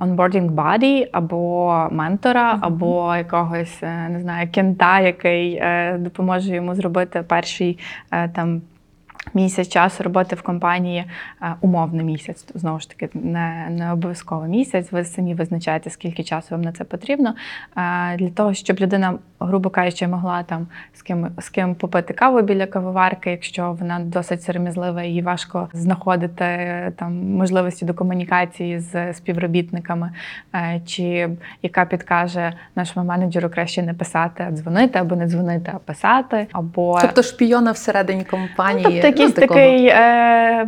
onboarding 0.00 0.50
buddy 0.54 1.08
або 1.12 1.88
ментора, 1.90 2.52
Мгм. 2.54 2.60
або 2.64 3.16
якогось 3.16 3.78
е, 3.82 4.08
не 4.08 4.20
знаю, 4.20 4.48
кента, 4.54 5.00
який 5.00 5.54
е, 5.54 5.96
допоможе 5.98 6.54
йому 6.54 6.74
зробити 6.74 7.22
перший 7.28 7.78
е, 8.10 8.28
там. 8.28 8.62
Місяць 9.34 9.68
часу 9.68 10.02
роботи 10.02 10.36
в 10.36 10.42
компанії 10.42 11.04
е, 11.42 11.54
умовно 11.60 12.02
місяць, 12.02 12.46
знову 12.54 12.80
ж 12.80 12.90
таки, 12.90 13.08
не, 13.14 13.66
не 13.70 13.92
обов'язково 13.92 14.46
місяць. 14.46 14.92
Ви 14.92 15.04
самі 15.04 15.34
визначаєте, 15.34 15.90
скільки 15.90 16.24
часу 16.24 16.46
вам 16.50 16.62
на 16.62 16.72
це 16.72 16.84
потрібно. 16.84 17.34
Е, 17.76 18.16
Для 18.16 18.30
того, 18.30 18.54
щоб 18.54 18.80
людина, 18.80 19.18
грубо 19.40 19.70
кажучи, 19.70 20.06
могла 20.06 20.42
там 20.42 20.66
з 20.94 21.02
ким 21.02 21.28
з 21.38 21.48
ким 21.48 21.74
попити 21.74 22.14
каву 22.14 22.42
біля 22.42 22.66
кавоварки, 22.66 23.30
якщо 23.30 23.76
вона 23.80 24.00
досить 24.00 24.42
сором'язлива 24.42 25.02
і 25.02 25.22
важко 25.22 25.68
знаходити 25.72 26.44
е, 26.44 26.92
там 26.96 27.12
можливості 27.14 27.84
до 27.84 27.94
комунікації 27.94 28.80
з 28.80 29.12
співробітниками, 29.12 30.10
е, 30.54 30.80
чи 30.86 31.28
яка 31.62 31.84
підкаже 31.84 32.52
нашому 32.76 33.06
менеджеру 33.06 33.50
краще 33.50 33.82
не 33.82 33.94
писати, 33.94 34.46
а 34.48 34.52
дзвонити, 34.52 34.98
або 34.98 35.16
не 35.16 35.26
дзвонити, 35.26 35.72
а 35.74 35.78
писати, 35.78 36.46
або 36.52 36.98
Тобто 37.00 37.22
шпійона 37.22 37.72
всередині 37.72 38.24
компанії. 38.24 38.84
Ну, 38.84 38.90
тобто 38.90 39.06
якийсь 39.06 39.36
ну, 39.36 39.46
такий 39.46 39.86
е, 39.86 40.66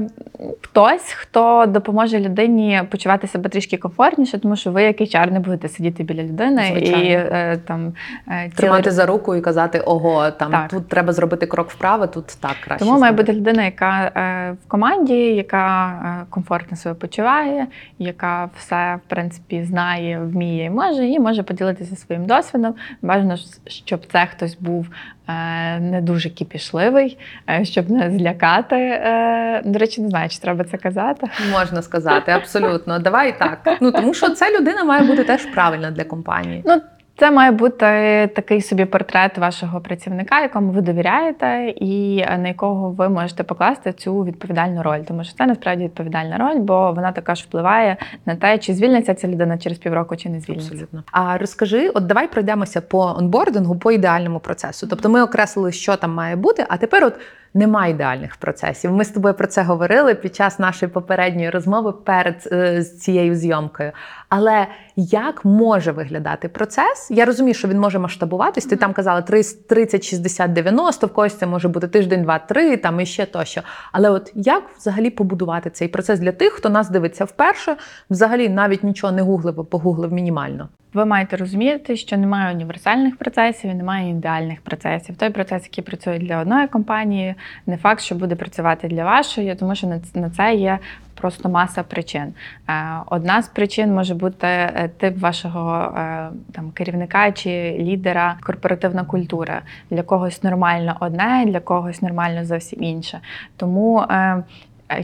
хтось, 0.61 1.13
хто 1.13 1.67
допоможе 1.67 2.21
людині 2.21 2.83
почувати 2.91 3.27
себе 3.27 3.49
трішки 3.49 3.77
комфортніше, 3.77 4.39
тому 4.39 4.57
що 4.57 4.71
ви, 4.73 4.83
як 4.83 5.01
HR, 5.01 5.33
не 5.33 5.41
будете 5.41 5.69
сидіти 5.69 6.03
біля 6.03 6.23
людини 6.23 6.65
Звичайно. 6.73 7.05
і 7.05 7.11
е, 7.11 7.59
там 7.67 7.93
е, 8.29 8.51
Тримати 8.61 8.91
за 8.91 9.07
руку 9.07 9.35
і 9.35 9.41
казати, 9.41 9.81
ого, 9.81 10.31
там 10.31 10.51
Так. 10.53 10.69
тут 10.71 10.89
треба 10.89 11.13
зробити 11.13 11.47
крок 11.47 11.71
вправо, 11.71 12.07
тут 12.07 12.27
так 12.41 12.57
краще. 12.65 12.85
Тому 12.85 12.99
має 12.99 13.13
бути 13.13 13.33
людина, 13.33 13.65
яка 13.65 14.13
е, 14.17 14.57
в 14.65 14.69
команді, 14.69 15.15
яка 15.35 15.89
е, 16.23 16.27
комфортно 16.31 16.77
себе 16.77 16.95
почуває, 16.95 17.67
яка 17.99 18.51
все 18.59 18.99
в 19.07 19.11
принципі 19.11 19.65
знає, 19.65 20.21
вміє 20.21 20.65
і 20.65 20.71
може, 20.71 21.07
і 21.07 21.19
може 21.21 21.43
поділитися 21.43 21.97
своїм 21.97 22.27
досвідом. 22.27 22.75
Бажано, 23.03 23.37
щоб 23.67 24.07
це 24.13 24.27
хтось 24.27 24.57
був 24.61 24.87
е, 25.29 25.81
не 25.81 26.01
дуже 26.01 26.31
кіпішливий, 26.31 27.19
е, 27.51 27.65
щоб 27.65 27.91
не 27.91 28.11
злякати. 28.11 28.77
Е, 28.77 29.63
До 29.65 29.79
речі, 29.79 30.01
не 30.01 30.09
знаю, 30.09 30.29
чи 30.29 30.39
треба 30.39 30.65
це 30.65 30.77
казати. 30.77 31.27
Можна 31.53 31.83
сказати, 31.83 32.33
абсолютно. 32.33 32.99
Давай 32.99 33.39
так. 33.39 33.79
Ну 33.81 33.93
тому 33.93 34.15
що 34.15 34.31
ця 34.31 34.51
людина 34.61 34.85
має 34.85 35.03
бути 35.03 35.25
теж 35.25 35.47
правильна 35.47 35.91
для 35.91 36.05
компанії. 36.05 36.63
Ну, 36.67 36.81
це 37.19 37.31
має 37.31 37.51
бути 37.51 37.87
такий 38.35 38.63
собі 38.63 38.85
портрет 38.85 39.39
вашого 39.39 39.81
працівника, 39.81 40.41
якому 40.41 40.73
ви 40.73 40.81
довіряєте, 40.81 41.75
і 41.77 42.25
на 42.39 42.49
якого 42.49 42.91
ви 42.91 43.09
можете 43.09 43.43
покласти 43.43 43.93
цю 43.93 44.25
відповідальну 44.25 44.83
роль. 44.83 44.99
Тому 44.99 45.25
що 45.25 45.35
це 45.35 45.47
насправді 45.47 45.85
відповідальна 45.85 46.39
роль, 46.39 46.59
бо 46.59 46.93
вона 46.93 47.13
також 47.13 47.41
впливає 47.41 47.97
на 48.27 48.37
те, 48.37 48.59
чи 48.59 48.75
звільниться 48.75 49.15
ця 49.15 49.29
людина 49.29 49.59
через 49.59 49.79
півроку, 49.79 50.17
чи 50.17 50.29
не 50.29 50.41
звільниться. 50.41 50.71
Абсолютно. 50.73 51.05
А 51.13 51.39
розкажи, 51.39 51.89
от 51.89 52.07
давай 52.07 52.29
пройдемося 52.29 52.81
по 52.81 53.15
онбордингу, 53.19 53.79
по 53.79 53.93
ідеальному 53.93 54.41
процесу. 54.41 54.87
Тобто 54.91 55.09
ми 55.09 55.23
окреслили, 55.23 55.73
що 55.73 55.97
там 55.97 56.15
має 56.15 56.37
бути, 56.37 56.65
а 56.69 56.77
тепер 56.77 57.05
от. 57.05 57.15
Нема 57.55 57.87
ідеальних 57.87 58.37
процесів. 58.37 58.93
Ми 58.93 59.05
з 59.05 59.11
тобою 59.11 59.35
про 59.35 59.47
це 59.47 59.63
говорили 59.63 60.15
під 60.15 60.37
час 60.37 60.59
нашої 60.59 60.93
попередньої 60.93 61.51
розмови 61.51 61.93
перед 61.93 62.49
е, 62.53 62.85
цією 62.85 63.35
зйомкою. 63.35 63.93
Але 64.29 64.67
як 64.97 65.45
може 65.45 65.93
виглядати 65.93 66.49
процес? 66.49 67.11
Я 67.11 67.25
розумію, 67.25 67.55
що 67.55 67.69
він 67.69 67.81
може 67.81 67.99
масштабуватись. 67.99 68.67
Ти 68.67 68.77
там 68.77 68.93
казала 68.93 69.23
30, 69.23 70.05
60, 70.05 70.53
90, 70.53 71.07
в 71.07 71.13
когось 71.13 71.35
це 71.35 71.47
може 71.47 71.69
бути 71.69 71.89
тиждень, 71.89 72.23
два, 72.23 72.39
три, 72.39 72.77
там 72.77 73.01
і 73.01 73.07
ще 73.07 73.27
тощо. 73.27 73.63
Але 73.93 74.11
от 74.11 74.33
як 74.35 74.63
взагалі 74.79 75.11
побудувати 75.11 75.71
цей 75.71 75.89
процес 75.89 76.21
для 76.21 76.33
тих, 76.33 76.53
хто 76.53 76.69
нас 76.69 76.91
дивиться 76.91 77.25
вперше, 77.25 77.77
взагалі 78.11 78.49
навіть 78.49 78.85
нічого 78.85 79.13
не 79.13 79.23
гуглив, 79.23 79.67
погуглив 79.67 80.13
мінімально. 80.13 80.69
Ви 80.99 81.05
маєте 81.05 81.37
розуміти, 81.37 81.97
що 81.97 82.17
немає 82.17 82.55
універсальних 82.55 83.17
процесів 83.17 83.71
і 83.71 83.75
немає 83.75 84.11
ідеальних 84.11 84.61
процесів. 84.61 85.17
Той 85.17 85.31
процес, 85.31 85.63
який 85.65 85.85
працює 85.85 86.19
для 86.19 86.39
одної 86.39 86.67
компанії, 86.67 87.35
не 87.67 87.77
факт, 87.77 88.01
що 88.01 88.15
буде 88.15 88.35
працювати 88.35 88.89
для 88.89 89.05
вашої, 89.05 89.55
тому 89.55 89.75
що 89.75 90.01
на 90.15 90.31
це 90.31 90.55
є 90.55 90.79
просто 91.15 91.49
маса 91.49 91.83
причин. 91.83 92.35
Е, 92.69 92.75
Одна 93.07 93.43
з 93.43 93.49
причин 93.49 93.95
може 93.95 94.15
бути 94.15 94.47
е, 94.47 94.91
тип 94.97 95.19
вашого 95.19 95.95
е, 95.99 96.29
там 96.53 96.71
керівника 96.71 97.33
чи 97.33 97.77
лідера, 97.79 98.37
корпоративна 98.43 99.05
культура. 99.05 99.63
Для 99.91 100.03
когось 100.03 100.43
нормально 100.43 100.97
одне, 101.01 101.45
для 101.47 101.61
когось 101.61 102.03
нормально 102.03 102.45
зовсім 102.45 102.83
інше. 102.83 103.21
Тому 103.57 104.05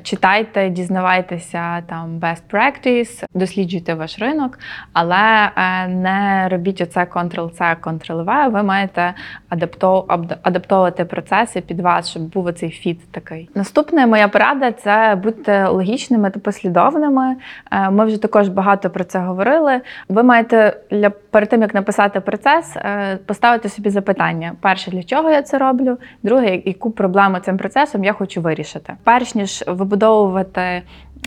читайте, 0.03 0.68
дізнавайтеся 0.68 1.81
там 1.81 2.18
best 2.18 2.42
practice, 2.53 3.25
досліджуйте 3.35 3.94
ваш 3.94 4.18
ринок, 4.18 4.59
але 4.92 5.51
е, 5.57 5.88
не 5.88 6.49
робіть 6.51 6.81
оце 6.81 7.05
Ctrl-C, 7.05 7.77
Ctrl-V. 7.81 8.51
Ви 8.51 8.62
маєте 8.62 9.14
адаптов- 9.51 10.37
адаптовувати 10.42 11.05
процеси 11.05 11.61
під 11.61 11.81
вас, 11.81 12.11
щоб 12.11 12.23
був 12.23 12.47
оцей 12.47 12.70
фіт 12.70 13.12
такий. 13.12 13.49
Наступна 13.55 14.07
моя 14.07 14.29
порада 14.29 14.73
це 14.73 15.18
будьте 15.23 15.66
логічними 15.68 16.31
та 16.31 16.40
послідовними. 16.40 17.37
Е, 17.73 17.90
Ми 17.90 18.05
вже 18.07 18.23
також 18.23 18.49
багато 18.49 18.90
про 18.90 19.05
це 19.05 19.18
говорили. 19.18 19.81
Ви 20.09 20.23
маєте 20.23 20.77
для 20.90 21.11
перед 21.11 21.49
тим 21.49 21.62
як 21.62 21.75
написати 21.75 22.20
процес, 22.20 22.77
е, 22.77 23.18
поставити 23.27 23.68
собі 23.68 23.90
запитання: 23.90 24.53
перше, 24.61 24.90
для 24.90 25.03
чого 25.03 25.31
я 25.31 25.42
це 25.42 25.59
роблю? 25.59 25.99
Друге, 26.23 26.61
яку 26.64 26.90
проблему 26.90 27.38
цим 27.38 27.57
процесом 27.57 28.05
я 28.05 28.12
хочу 28.12 28.40
вирішити. 28.40 28.92
Перш 29.05 29.35
ніж 29.35 29.64
вибудовувати. 29.74 30.60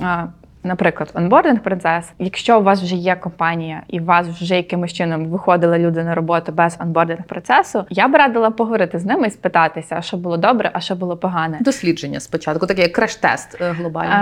е, 0.02 0.28
Наприклад, 0.64 1.12
онбординг 1.14 1.60
процес. 1.60 2.12
Якщо 2.20 2.60
у 2.60 2.64
вас 2.64 2.82
вже 2.82 2.96
є 2.96 3.16
компанія 3.16 3.82
і 3.88 4.00
у 4.00 4.06
вас 4.06 4.28
вже 4.28 4.56
якимось 4.56 4.94
чином 4.94 5.26
виходили 5.26 5.78
люди 5.78 6.04
на 6.04 6.16
роботу 6.16 6.52
без 6.52 6.78
онбординг 6.82 7.24
процесу, 7.24 7.86
я 7.90 8.08
б 8.08 8.16
радила 8.16 8.50
поговорити 8.50 9.00
з 9.00 9.06
ними 9.06 9.28
і 9.28 9.32
спитатися, 9.32 9.96
а 9.98 10.02
що 10.02 10.18
було 10.18 10.38
добре, 10.38 10.72
а 10.74 10.80
що 10.80 10.96
було 10.96 11.18
погане. 11.18 11.58
Дослідження 11.62 12.20
спочатку, 12.20 12.68
таке 12.68 12.82
як 12.82 12.98
краш-тест 13.00 13.62
е, 13.62 13.72
глобальний. 13.72 14.14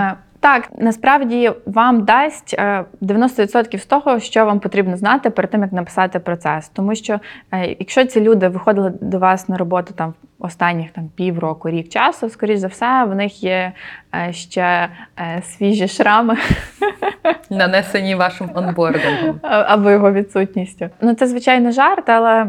Е, 0.46 0.48
Так, 0.48 0.68
насправді 0.78 1.52
вам 1.66 2.04
дасть 2.04 2.54
е, 2.58 2.84
90% 3.02 3.78
з 3.78 3.86
того, 3.86 4.20
що 4.20 4.46
вам 4.46 4.60
потрібно 4.60 4.96
знати 4.96 5.30
перед 5.30 5.50
тим, 5.50 5.62
як 5.62 5.72
написати 5.72 6.18
процес. 6.18 6.68
Тому 6.68 6.94
що 6.94 7.20
е, 7.52 7.76
якщо 7.78 8.04
ці 8.04 8.20
люди 8.20 8.48
виходили 8.48 8.92
до 9.00 9.18
вас 9.18 9.48
на 9.48 9.56
роботу 9.56 9.94
там 9.96 10.14
останніх 10.38 10.90
там 10.90 11.08
півроку, 11.16 11.70
рік 11.70 11.88
часу, 11.88 12.28
скоріш 12.28 12.58
за 12.58 12.66
все, 12.66 13.04
в 13.04 13.14
них 13.14 13.42
є 13.42 13.72
е, 14.14 14.32
ще 14.32 14.88
е, 15.18 15.42
свіжі 15.42 15.88
шрами 15.88 16.36
Нанесені 17.50 18.14
вашим 18.14 18.50
онбордингом. 18.54 19.40
або 19.42 19.90
його 19.90 20.12
відсутністю. 20.12 20.88
Ну 21.00 21.14
це 21.14 21.26
звичайно 21.26 21.70
жарт, 21.70 22.08
але. 22.08 22.46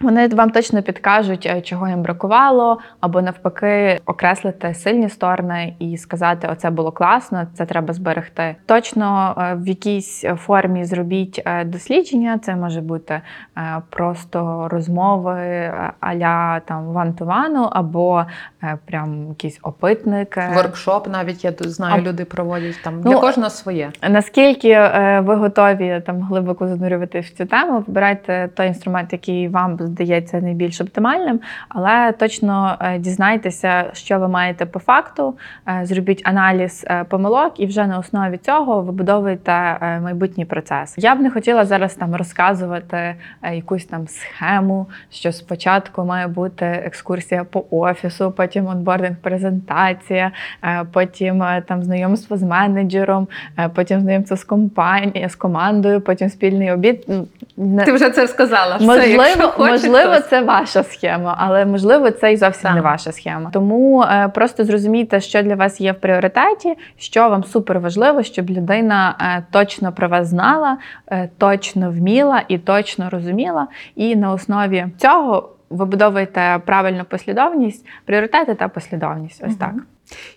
Вони 0.00 0.28
вам 0.28 0.50
точно 0.50 0.82
підкажуть, 0.82 1.46
е, 1.46 1.60
чого 1.60 1.88
їм 1.88 2.02
бракувало, 2.02 2.78
або 3.00 3.22
навпаки, 3.22 4.00
окреслити 4.06 4.74
сильні 4.74 5.08
сторони 5.08 5.74
і 5.78 5.96
сказати, 5.96 6.48
оце 6.52 6.70
було 6.70 6.92
класно, 6.92 7.46
це 7.54 7.66
треба 7.66 7.94
зберегти. 7.94 8.56
Точно 8.66 9.34
е, 9.38 9.54
в 9.54 9.68
якійсь 9.68 10.24
формі 10.36 10.84
зробіть 10.84 11.42
е, 11.44 11.64
дослідження. 11.64 12.38
Це 12.38 12.56
може 12.56 12.80
бути 12.80 13.20
просто 13.90 14.68
розмови 14.70 15.72
аля 16.00 16.60
там 16.60 16.86
ван-ту-вану, 16.86 17.68
або 17.72 18.24
прям 18.84 19.28
якийсь 19.28 19.58
опитник. 19.62 20.38
Воркшоп 20.54 21.08
навіть 21.08 21.44
я 21.44 21.52
знаю, 21.60 21.94
А- 21.96 22.08
люди 22.08 22.24
проводять 22.24 22.82
там 22.84 23.00
Ну, 23.04 23.10
для 23.10 23.20
кожного 23.20 23.50
своє. 23.50 23.90
Наскільки 24.08 24.90
ви 25.22 25.34
готові 25.34 26.02
там 26.06 26.22
глибоко 26.22 26.68
занурювати 26.68 27.20
в 27.20 27.30
цю 27.30 27.46
тему, 27.46 27.84
вибирайте 27.86 28.48
той 28.54 28.66
інструмент, 28.66 29.12
який 29.12 29.48
вам 29.48 29.76
здається 29.86 30.40
найбільш 30.40 30.80
оптимальним, 30.80 31.40
але 31.68 32.12
точно 32.12 32.76
е, 32.80 32.98
дізнайтеся, 32.98 33.84
що 33.92 34.18
ви 34.18 34.28
маєте 34.28 34.66
по 34.66 34.78
факту, 34.78 35.34
е, 35.68 35.80
зробіть 35.84 36.22
аналіз 36.24 36.84
е, 36.88 37.04
помилок, 37.04 37.60
і 37.60 37.66
вже 37.66 37.86
на 37.86 37.98
основі 37.98 38.36
цього 38.36 38.82
вибудовуєте 38.82 39.52
е, 39.52 40.00
майбутній 40.00 40.44
процес. 40.44 40.94
Я 40.98 41.14
б 41.14 41.20
не 41.20 41.30
хотіла 41.30 41.64
зараз 41.64 41.94
там 41.94 42.16
розказувати 42.16 43.14
якусь 43.52 43.84
там 43.84 44.08
схему, 44.08 44.86
що 45.10 45.32
спочатку 45.32 46.04
має 46.04 46.26
бути 46.26 46.64
екскурсія 46.64 47.44
по 47.44 47.64
офісу, 47.70 48.30
потім 48.36 48.66
онбординг 48.66 49.16
презентація, 49.16 50.32
потім 50.92 51.44
там 51.68 51.82
знайомство 51.82 52.36
з 52.36 52.42
менеджером, 52.42 53.28
потім 53.74 54.00
знайомство 54.00 54.36
з 54.36 54.44
компанією, 54.44 55.28
з 55.28 55.34
командою, 55.34 56.00
потім 56.00 56.28
спільний 56.28 56.72
обід. 56.72 57.06
Ти 57.84 57.92
вже 57.92 58.10
це 58.10 58.28
сказала. 58.28 58.76
Все, 58.76 58.86
Можливо, 58.86 59.22
якщо 59.22 59.48
хоче, 59.48 59.75
можливо, 59.76 60.20
це 60.20 60.40
ваша 60.42 60.82
схема, 60.82 61.36
але 61.38 61.64
можливо, 61.64 62.10
це 62.10 62.32
і 62.32 62.36
зовсім 62.36 62.62
Так. 62.62 62.74
не 62.74 62.80
ваша 62.80 63.12
схема. 63.12 63.50
Тому 63.52 64.02
е, 64.02 64.28
просто 64.34 64.64
зрозумійте, 64.64 65.20
що 65.20 65.42
для 65.42 65.54
вас 65.54 65.80
є 65.80 65.92
в 65.92 66.00
пріоритеті, 66.00 66.74
що 66.96 67.28
вам 67.28 67.44
супер 67.44 67.80
важливо, 67.80 68.22
щоб 68.22 68.50
людина 68.50 69.14
е, 69.20 69.44
точно 69.50 69.92
про 69.92 70.08
вас 70.08 70.28
знала, 70.28 70.78
е, 71.10 71.28
точно 71.38 71.90
вміла 71.90 72.42
і 72.48 72.58
точно 72.58 73.10
розуміла. 73.10 73.66
І 73.94 74.16
на 74.16 74.32
основі 74.32 74.86
цього 74.98 75.50
вибудовуєте 75.70 76.60
правильну 76.66 77.04
послідовність, 77.04 77.86
пріоритети 78.04 78.54
та 78.54 78.68
послідовність. 78.68 79.42
Ось 79.46 79.50
Мгм. 79.50 79.58
так. 79.58 79.74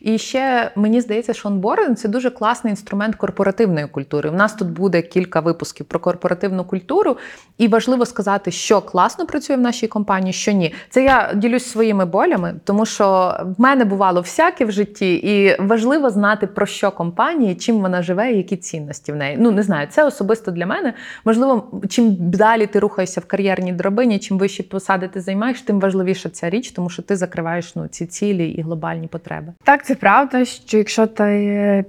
І 0.01 0.17
ще 0.17 0.71
мені 0.75 1.01
здається, 1.01 1.33
що 1.33 1.47
онбординг– 1.47 1.95
це 1.97 2.07
дуже 2.07 2.29
класний 2.29 2.71
інструмент 2.71 3.15
корпоративної 3.15 3.87
культури. 3.87 4.29
У 4.29 4.33
нас 4.33 4.53
тут 4.53 4.69
буде 4.69 5.01
кілька 5.01 5.39
випусків 5.39 5.85
про 5.85 5.99
корпоративну 5.99 6.63
культуру, 6.63 7.17
і 7.57 7.67
важливо 7.67 8.05
сказати, 8.05 8.51
що 8.51 8.81
класно 8.81 9.25
працює 9.25 9.55
в 9.55 9.61
нашій 9.61 9.87
компанії, 9.87 10.33
що 10.33 10.51
ні. 10.51 10.73
Це 10.89 11.03
я 11.03 11.31
ділюсь 11.35 11.65
своїми 11.65 12.05
болями, 12.05 12.53
тому 12.63 12.85
що 12.85 13.35
в 13.57 13.61
мене 13.61 13.85
бувало 13.85 14.21
всяке 14.21 14.65
в 14.65 14.71
житті, 14.71 15.13
і 15.13 15.61
важливо 15.61 16.09
знати 16.09 16.47
про 16.47 16.65
що 16.65 16.91
компанія, 16.91 17.55
чим 17.55 17.79
вона 17.79 18.01
живе, 18.01 18.31
і 18.31 18.37
які 18.37 18.57
цінності 18.57 19.11
в 19.11 19.15
неї. 19.15 19.37
Ну 19.39 19.51
не 19.51 19.63
знаю, 19.63 19.87
це 19.91 20.05
особисто 20.05 20.51
для 20.51 20.65
мене. 20.65 20.93
Можливо, 21.25 21.81
чим 21.89 22.15
далі 22.19 22.67
ти 22.67 22.79
рухаєшся 22.79 23.21
в 23.21 23.25
кар'єрній 23.25 23.73
драбині, 23.73 24.19
чим 24.19 24.37
вищі 24.37 24.63
посади 24.63 25.07
ти 25.07 25.21
займаєш, 25.21 25.61
тим 25.61 25.79
важливіша 25.79 26.29
ця 26.29 26.49
річ, 26.49 26.71
тому 26.71 26.89
що 26.89 27.01
ти 27.01 27.15
закриваєш 27.15 27.75
ну 27.75 27.87
ці 27.87 28.05
цілі 28.05 28.49
і 28.49 28.61
глобальні 28.61 29.07
потреби. 29.07 29.53
Так, 29.63 29.85
це 29.85 29.95
правда, 29.95 30.45
що 30.45 30.77
якщо 30.77 31.07
ти 31.07 31.85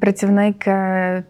працівник 0.00 0.68
е, 0.68 1.24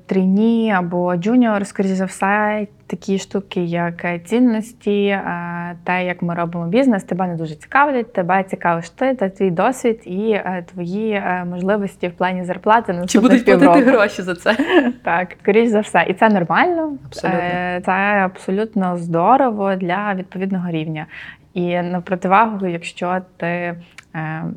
або 0.75 1.17
junior, 1.17 1.67
скоріш 1.67 1.91
за 1.91 2.05
все, 2.05 2.67
такі 2.87 3.19
штуки, 3.19 3.65
як 3.65 4.05
е, 4.05 4.19
цінності, 4.19 5.07
е, 5.07 5.77
те, 5.85 6.05
як 6.05 6.23
ми 6.23 6.35
робимо 6.35 6.67
бізнес, 6.67 7.05
тебе 7.05 7.27
не 7.27 7.37
дуже 7.37 7.55
цікавлять, 7.55 8.13
тебе 8.13 8.45
цікавиш 8.45 8.91
ти 8.91 9.15
та 9.15 9.29
твій 9.29 9.51
досвід 9.51 10.01
і 10.07 10.41
твої 10.73 11.23
можливості 11.51 12.09
в 12.09 12.13
плані 12.13 12.45
зарплати 12.45 12.93
на 12.93 13.07
Чи 13.07 13.21
будуть 13.21 13.45
платити 13.45 13.73
півроку. 13.73 13.91
гроші 13.91 14.23
за 14.23 14.35
це? 14.35 14.57
Так, 15.05 15.29
скоріш 15.43 15.69
за 15.69 15.81
все, 15.81 16.05
і 16.09 16.15
це 16.15 16.29
нормально. 16.29 16.93
Абсолютно. 17.07 17.41
Це 17.85 17.93
абсолютно 18.25 18.97
здорово 18.97 19.75
для 19.75 20.15
відповідного 20.15 20.71
рівня. 20.71 21.07
І 21.55 21.83
на 21.83 22.01
противагу, 22.01 22.67
якщо 22.67 23.19
ти 23.37 23.75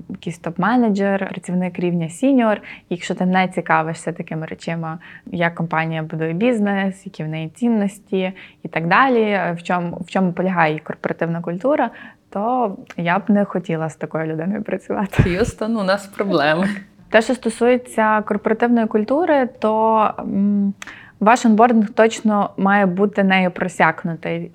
якийсь 0.09 0.41
топ-менеджер, 0.41 1.29
працівник 1.29 1.79
рівня 1.79 2.09
senior, 2.09 2.61
якщо 2.89 3.15
ти 3.15 3.25
не 3.25 3.47
цікавишся 3.47 4.11
такими 4.11 4.45
речами, 4.45 4.97
як 5.25 5.55
компанія 5.55 6.03
будує 6.03 6.33
бізнес, 6.33 7.05
які 7.05 7.23
в 7.23 7.27
неї 7.27 7.49
цінності 7.49 8.33
і 8.63 8.67
так 8.67 8.87
далі, 8.87 9.21
е, 9.21 9.55
в 9.57 9.63
чому, 9.63 9.97
в 9.97 10.09
чому 10.09 10.33
полягає 10.33 10.71
її 10.71 10.79
корпоративна 10.79 11.41
культура, 11.41 11.89
то 12.29 12.75
я 12.97 13.19
б 13.19 13.21
не 13.27 13.45
хотіла 13.45 13.89
з 13.89 13.95
такою 13.95 14.25
людиною 14.25 14.63
працювати. 14.63 15.23
Х'юстон, 15.23 15.77
у 15.77 15.83
нас 15.83 16.07
проблеми. 16.07 16.69
Те, 17.09 17.21
що 17.21 17.35
стосується 17.35 18.21
корпоративної 18.21 18.87
культури, 18.87 19.49
то 19.59 20.11
ваш 21.19 21.45
онбординг 21.45 21.89
точно 21.89 22.49
має 22.57 22.85
бути 22.85 23.23
нею 23.23 23.51
просякнутий. 23.51 24.51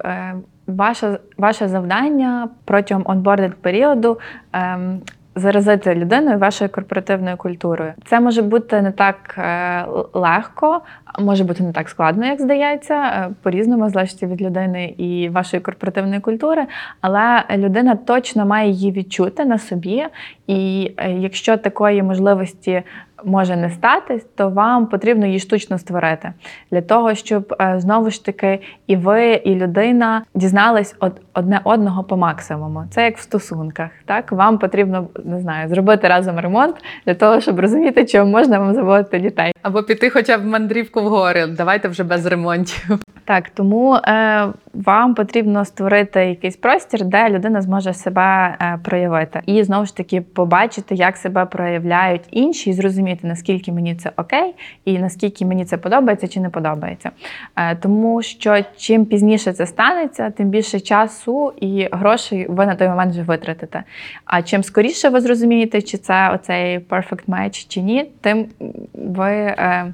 Ваше, 0.71 1.19
ваше 1.39 1.69
завдання 1.69 2.49
протягом 2.65 3.05
онбординг 3.07 3.55
періоду 3.55 4.19
ем, 4.53 5.01
заразити 5.37 5.95
людиною 5.95 6.39
вашою 6.39 6.71
корпоративною 6.71 7.37
культурою. 7.37 7.93
Це 8.05 8.21
може 8.21 8.43
бути 8.43 8.83
не 8.83 8.93
так 8.93 9.35
е, 9.39 9.85
легко, 10.13 10.81
може 11.19 11.45
бути 11.45 11.63
не 11.63 11.73
так 11.73 11.89
складно, 11.89 12.27
як 12.27 12.41
здається, 12.41 12.95
е, 12.95 13.31
по-різному 13.43 13.89
залежить 13.91 14.23
від 14.23 14.43
людини 14.43 14.95
і 14.99 15.29
вашої 15.29 15.61
корпоративної 15.61 16.21
культури, 16.21 16.67
але 17.01 17.45
людина 17.57 17.97
точно 17.97 18.47
має 18.47 18.71
її 18.71 18.93
відчути 18.93 19.45
на 19.45 19.59
собі. 19.59 20.07
І 20.47 20.93
е, 20.97 21.13
якщо 21.13 21.57
такої 21.57 22.03
можливості 22.03 22.83
може 23.25 23.57
не 23.57 23.71
статись, 23.71 24.27
то 24.37 24.51
вам 24.51 24.87
потрібно 24.87 25.27
її 25.27 25.39
штучно 25.39 25.79
створити 25.79 26.33
для 26.71 26.81
того, 26.81 27.15
щоб 27.15 27.55
е, 27.61 27.75
знову 27.79 28.11
ж 28.11 28.25
таки 28.25 28.61
і 28.87 28.97
ви, 28.97 29.33
і 29.33 29.55
людина 29.55 30.23
дізнались 30.35 30.97
одне 31.35 31.61
одного 31.65 32.05
по 32.05 32.17
максимуму. 32.17 32.85
Це 32.91 33.05
як 33.05 33.19
в 33.19 33.21
стосунках. 33.21 33.91
Так 34.05 34.33
вам 34.33 34.59
потрібно 34.59 35.09
не 35.25 35.41
знаю, 35.41 35.69
зробити 35.69 36.09
разом 36.09 36.39
ремонт 36.39 36.77
для 37.07 37.15
того, 37.15 37.41
щоб 37.41 37.61
розуміти, 37.61 38.05
чому 38.05 38.31
можна 38.31 38.59
вам 38.59 38.75
заводити 38.75 39.19
дітей. 39.19 39.53
Або 39.63 39.83
піти 39.83 40.11
хоча 40.11 40.39
б 40.39 40.45
мандрівку 40.45 41.03
в 41.03 41.09
гори. 41.09 41.47
Давайте 41.47 41.89
вже 41.89 42.05
без 42.05 42.27
ремонтів. 42.27 43.01
Так, 43.31 43.51
тому 43.51 43.95
е, 43.95 44.49
вам 44.75 45.15
потрібно 45.15 45.65
створити 45.65 46.27
якийсь 46.27 46.57
простір, 46.57 47.05
де 47.05 47.31
людина 47.31 47.63
зможе 47.63 47.95
себе 47.95 48.57
е, 48.61 48.79
проявити, 48.85 49.41
і 49.47 49.63
знову 49.63 49.87
ж 49.87 49.97
таки 49.97 50.21
побачити, 50.21 50.95
як 50.95 51.17
себе 51.17 51.45
проявляють 51.45 52.23
інші, 52.31 52.71
і 52.71 52.73
зрозуміти, 52.73 53.27
наскільки 53.27 53.73
мені 53.73 53.95
це 53.95 54.13
окей, 54.17 54.55
і 54.85 54.99
наскільки 54.99 55.47
мені 55.47 55.65
це 55.65 55.77
подобається 55.77 56.29
чи 56.29 56.41
не 56.41 56.51
подобається. 56.51 57.11
Е, 57.57 57.77
тому 57.77 58.23
що 58.23 58.65
чим 58.77 59.07
пізніше 59.07 59.53
це 59.53 59.67
станеться, 59.67 60.31
тим 60.31 60.49
більше 60.49 60.81
часу 60.81 61.53
і 61.61 61.89
грошей 61.93 62.47
ви 62.49 62.67
на 62.67 62.75
той 62.75 62.89
момент 62.89 63.13
вже 63.13 63.23
витратите. 63.23 63.83
А 64.25 64.43
чим 64.43 64.63
скоріше 64.63 65.09
ви 65.09 65.21
зрозумієте, 65.21 65.83
чи 65.83 65.99
це 65.99 66.31
оцей 66.31 66.79
perfect 66.79 67.27
match 67.29 67.67
чи 67.69 67.81
ні, 67.81 68.11
тим 68.21 68.47
ви 68.95 69.31
е, 69.31 69.93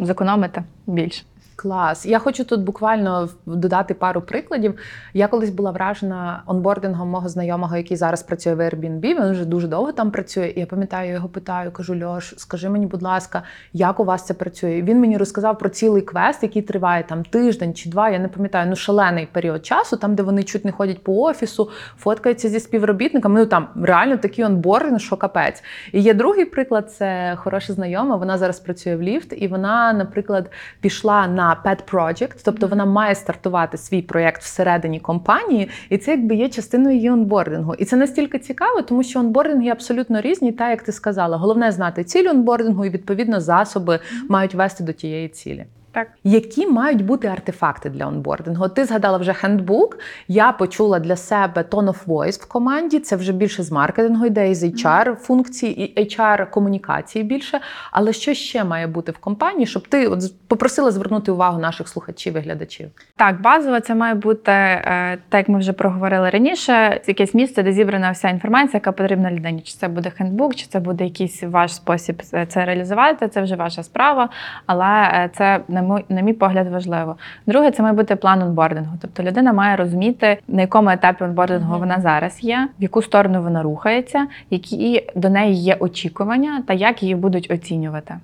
зекономите 0.00 0.62
більше. 0.86 1.22
Клас. 1.66 2.06
Я 2.06 2.18
хочу 2.18 2.44
тут 2.44 2.60
буквально 2.60 3.28
додати 3.46 3.94
пару 3.94 4.20
прикладів. 4.20 4.74
Я 5.14 5.28
колись 5.28 5.50
була 5.50 5.70
вражена 5.70 6.42
онбордингом 6.46 7.08
мого 7.08 7.28
знайомого, 7.28 7.76
який 7.76 7.96
зараз 7.96 8.22
працює 8.22 8.54
в 8.54 8.60
Airbnb. 8.60 9.00
Він 9.00 9.30
вже 9.30 9.44
дуже 9.44 9.68
довго 9.68 9.92
там 9.92 10.10
працює. 10.10 10.52
І 10.56 10.60
я 10.60 10.66
пам'ятаю, 10.66 11.12
його 11.12 11.28
питаю, 11.28 11.70
кажу: 11.70 12.04
Льош, 12.04 12.34
скажи 12.36 12.68
мені, 12.68 12.86
будь 12.86 13.02
ласка, 13.02 13.42
як 13.72 14.00
у 14.00 14.04
вас 14.04 14.26
це 14.26 14.34
працює? 14.34 14.82
Він 14.82 15.00
мені 15.00 15.16
розказав 15.16 15.58
про 15.58 15.68
цілий 15.68 16.02
квест, 16.02 16.42
який 16.42 16.62
триває 16.62 17.04
там 17.08 17.24
тиждень 17.24 17.74
чи 17.74 17.90
два. 17.90 18.10
Я 18.10 18.18
не 18.18 18.28
пам'ятаю, 18.28 18.66
ну 18.70 18.76
шалений 18.76 19.28
період 19.32 19.66
часу, 19.66 19.96
там 19.96 20.14
де 20.14 20.22
вони 20.22 20.42
чуть 20.42 20.64
не 20.64 20.72
ходять 20.72 21.04
по 21.04 21.22
офісу, 21.22 21.70
фоткаються 21.98 22.48
зі 22.48 22.60
співробітниками. 22.60 23.40
Ну 23.40 23.46
там 23.46 23.68
реально 23.82 24.16
такий 24.16 24.44
онбординг, 24.44 25.00
що 25.00 25.16
капець. 25.16 25.62
І 25.92 26.00
є 26.00 26.14
другий 26.14 26.44
приклад: 26.44 26.92
це 26.92 27.36
хороша 27.36 27.72
знайома. 27.72 28.16
Вона 28.16 28.38
зараз 28.38 28.60
працює 28.60 28.96
в 28.96 29.02
ліфт, 29.02 29.34
і 29.36 29.48
вона, 29.48 29.92
наприклад, 29.92 30.50
пішла 30.80 31.26
на 31.26 31.55
на 31.56 31.70
pet 31.70 31.92
project, 31.92 32.40
тобто 32.44 32.66
вона 32.66 32.84
має 32.84 33.14
стартувати 33.14 33.78
свій 33.78 34.02
проєкт 34.02 34.42
всередині 34.42 35.00
компанії, 35.00 35.68
і 35.90 35.98
це 35.98 36.10
якби 36.10 36.34
є 36.34 36.48
частиною 36.48 36.96
її 36.96 37.10
онбордингу. 37.10 37.74
І 37.74 37.84
це 37.84 37.96
настільки 37.96 38.38
цікаво, 38.38 38.82
тому 38.82 39.02
що 39.02 39.20
онбординги 39.20 39.68
абсолютно 39.68 40.20
різні, 40.20 40.52
та 40.52 40.70
як 40.70 40.82
ти 40.82 40.92
сказала. 40.92 41.36
Головне 41.36 41.72
знати 41.72 42.04
ціль 42.04 42.30
онбордингу 42.30 42.84
і 42.84 42.90
відповідно 42.90 43.40
засоби 43.40 43.98
мають 44.28 44.54
вести 44.54 44.84
до 44.84 44.92
тієї 44.92 45.28
цілі. 45.28 45.64
Так. 45.96 46.08
Які 46.24 46.66
мають 46.66 47.04
бути 47.04 47.28
артефакти 47.28 47.90
для 47.90 48.06
онбордингу? 48.06 48.68
Ти 48.68 48.84
згадала 48.84 49.18
вже 49.18 49.32
хендбук. 49.32 49.98
Я 50.28 50.52
почула 50.52 50.98
для 50.98 51.16
себе 51.16 51.62
tone 51.62 51.88
of 51.88 52.06
voice 52.06 52.42
в 52.42 52.48
команді. 52.48 52.98
Це 52.98 53.16
вже 53.16 53.32
більше 53.32 53.62
з 53.62 53.72
маркетингу 53.72 54.26
йде, 54.26 54.50
із 54.50 54.64
HR 54.64 55.14
функцій 55.14 55.66
і 55.66 56.00
HR 56.04 56.50
комунікації 56.50 57.24
більше. 57.24 57.60
Але 57.92 58.12
що 58.12 58.34
ще 58.34 58.64
має 58.64 58.86
бути 58.86 59.12
в 59.12 59.18
компанії, 59.18 59.66
щоб 59.66 59.88
ти 59.88 60.06
от 60.06 60.48
попросила 60.48 60.90
звернути 60.90 61.32
увагу 61.32 61.60
наших 61.60 61.88
слухачів 61.88 62.36
і 62.36 62.40
глядачів? 62.40 62.88
Так, 63.16 63.40
базово 63.40 63.80
це 63.80 63.94
має 63.94 64.14
бути, 64.14 64.52
е, 64.52 65.18
так 65.28 65.38
як 65.38 65.48
ми 65.48 65.58
вже 65.58 65.72
проговорили 65.72 66.30
раніше, 66.30 67.00
якесь 67.06 67.34
місце, 67.34 67.62
де 67.62 67.72
зібрана 67.72 68.10
вся 68.10 68.28
інформація, 68.28 68.74
яка 68.74 68.92
потрібна 68.92 69.30
людині. 69.30 69.60
Чи 69.60 69.74
це 69.74 69.88
буде 69.88 70.10
хендбук, 70.10 70.54
чи 70.54 70.66
це 70.66 70.80
буде 70.80 71.04
якийсь 71.04 71.42
ваш 71.42 71.74
спосіб 71.74 72.22
це 72.48 72.64
реалізувати, 72.64 73.28
це 73.28 73.42
вже 73.42 73.56
ваша 73.56 73.82
справа, 73.82 74.28
але 74.66 75.10
е, 75.12 75.30
це, 75.34 75.60
на 75.68 75.85
мій, 75.94 76.04
на 76.08 76.20
мій 76.20 76.32
погляд, 76.32 76.68
важливо. 76.68 77.16
Друге, 77.46 77.70
це 77.70 77.82
має 77.82 77.94
бути 77.94 78.16
план 78.16 78.42
онбордингу. 78.42 78.96
Тобто 79.00 79.22
людина 79.22 79.52
має 79.52 79.76
розуміти, 79.76 80.38
на 80.48 80.60
якому 80.60 80.90
етапі 80.90 81.24
онбордингу 81.24 81.70
Мгм. 81.70 81.80
вона 81.80 82.00
зараз 82.00 82.44
є, 82.44 82.68
в 82.78 82.82
яку 82.82 83.02
сторону 83.02 83.42
вона 83.42 83.62
рухається, 83.62 84.26
які 84.50 85.06
до 85.14 85.30
неї 85.30 85.54
є 85.54 85.76
очікування 85.80 86.62
та 86.66 86.74
як 86.74 87.02
її 87.02 87.14
будуть 87.14 87.50
оцінювати. 87.50 88.14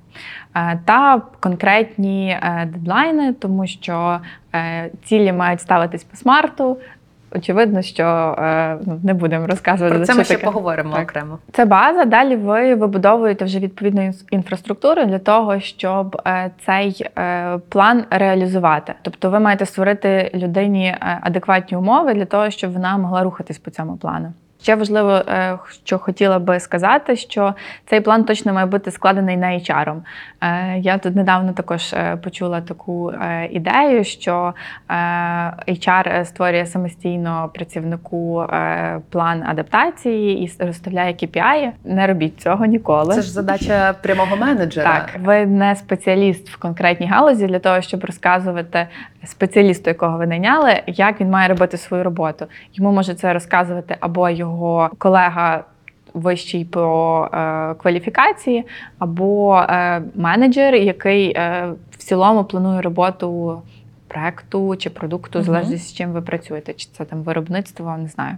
Е, 0.56 0.80
Та 0.84 1.22
конкретні 1.40 2.38
е, 2.42 2.68
дедлайни, 2.72 3.32
тому 3.32 3.66
що 3.66 4.18
е, 4.54 4.90
цілі 5.04 5.32
мають 5.32 5.60
ставитись 5.60 6.04
по 6.04 6.16
смарту. 6.16 6.76
Очевидно, 7.34 7.82
що 7.82 8.04
е, 8.38 8.78
ну, 8.86 9.00
не 9.04 9.14
будемо 9.14 9.46
розказувати. 9.46 9.96
Про 9.96 10.06
це 10.06 10.14
ми 10.14 10.24
ще 10.24 10.34
таке. 10.34 10.46
поговоримо 10.46 10.94
Так. 10.94 11.02
окремо. 11.02 11.38
Це 11.52 11.64
база. 11.64 12.04
Далі 12.04 12.36
ви 12.36 12.74
вибудовуєте 12.74 13.44
вже 13.44 13.58
відповідну 13.58 14.12
інфраструктуру 14.30 15.04
для 15.04 15.18
того, 15.18 15.60
щоб 15.60 16.22
е, 16.26 16.50
цей 16.66 17.06
е, 17.18 17.58
план 17.68 18.04
реалізувати. 18.10 18.94
Тобто, 19.02 19.30
ви 19.30 19.40
маєте 19.40 19.66
створити 19.66 20.30
людині 20.34 20.96
адекватні 21.20 21.76
умови 21.76 22.14
для 22.14 22.24
того, 22.24 22.50
щоб 22.50 22.72
вона 22.72 22.98
могла 22.98 23.22
рухатись 23.22 23.58
по 23.58 23.70
цьому 23.70 23.96
плану. 23.96 24.32
Ще 24.62 24.74
важливо, 24.74 25.10
е, 25.10 25.58
що 25.84 25.98
хотіла 25.98 26.38
би 26.38 26.60
сказати, 26.60 27.16
що 27.16 27.54
цей 27.86 28.00
план 28.00 28.24
точно 28.24 28.52
має 28.52 28.66
бути 28.66 28.90
складений 28.90 29.36
не 29.36 29.46
HR. 29.46 29.96
Е, 30.40 30.78
Я 30.78 30.98
тут 30.98 31.16
недавно 31.16 31.52
також 31.52 31.92
е, 31.92 32.16
почула 32.16 32.60
таку 32.60 33.12
ідею, 33.50 34.04
що 34.04 34.54
HR 35.68 36.24
створює 36.24 36.66
самостійно 36.66 37.50
працівнику 37.54 38.46
план 39.10 39.42
адаптації 39.46 40.44
і 40.44 40.64
розставляє 40.64 41.12
KPI. 41.12 41.70
Не 41.84 42.06
робіть 42.06 42.40
цього 42.40 42.66
ніколи. 42.66 43.14
Це 43.14 43.22
ж 43.22 43.32
задача 43.32 43.94
прямого 44.02 44.36
менеджера. 44.36 44.94
Так, 44.94 45.20
ви 45.24 45.46
не 45.46 45.76
спеціаліст 45.76 46.50
в 46.50 46.58
конкретній 46.58 47.06
галузі 47.06 47.46
для 47.46 47.58
того, 47.58 47.80
щоб 47.80 48.04
розказувати 48.04 48.86
спеціалісту, 49.24 49.90
якого 49.90 50.18
ви 50.18 50.26
найняли, 50.26 50.82
як 50.86 51.20
він 51.20 51.30
має 51.30 51.48
робити 51.48 51.76
свою 51.76 52.04
роботу. 52.04 52.46
Йому 52.74 52.92
може 52.92 53.14
це 53.14 53.32
розказувати 53.32 53.96
або 54.00 54.30
його 54.30 54.51
колега. 54.98 55.64
Вищий 56.14 56.64
по 56.64 57.28
е, 57.34 57.74
кваліфікації, 57.74 58.64
або 58.98 59.56
е, 59.56 60.02
менеджер, 60.14 60.74
який 60.74 61.32
е, 61.36 61.72
в 61.90 61.96
цілому 61.96 62.44
планує 62.44 62.80
роботу 62.80 63.62
проекту 64.08 64.76
чи 64.76 64.90
продукту, 64.90 65.38
Мгм. 65.38 65.46
залежно 65.46 65.76
з 65.76 65.92
чим 65.92 66.12
ви 66.12 66.20
працюєте, 66.22 66.72
чи 66.72 66.88
це 66.92 67.04
там 67.04 67.22
виробництво, 67.22 67.96
не 67.98 68.08
знаю. 68.08 68.36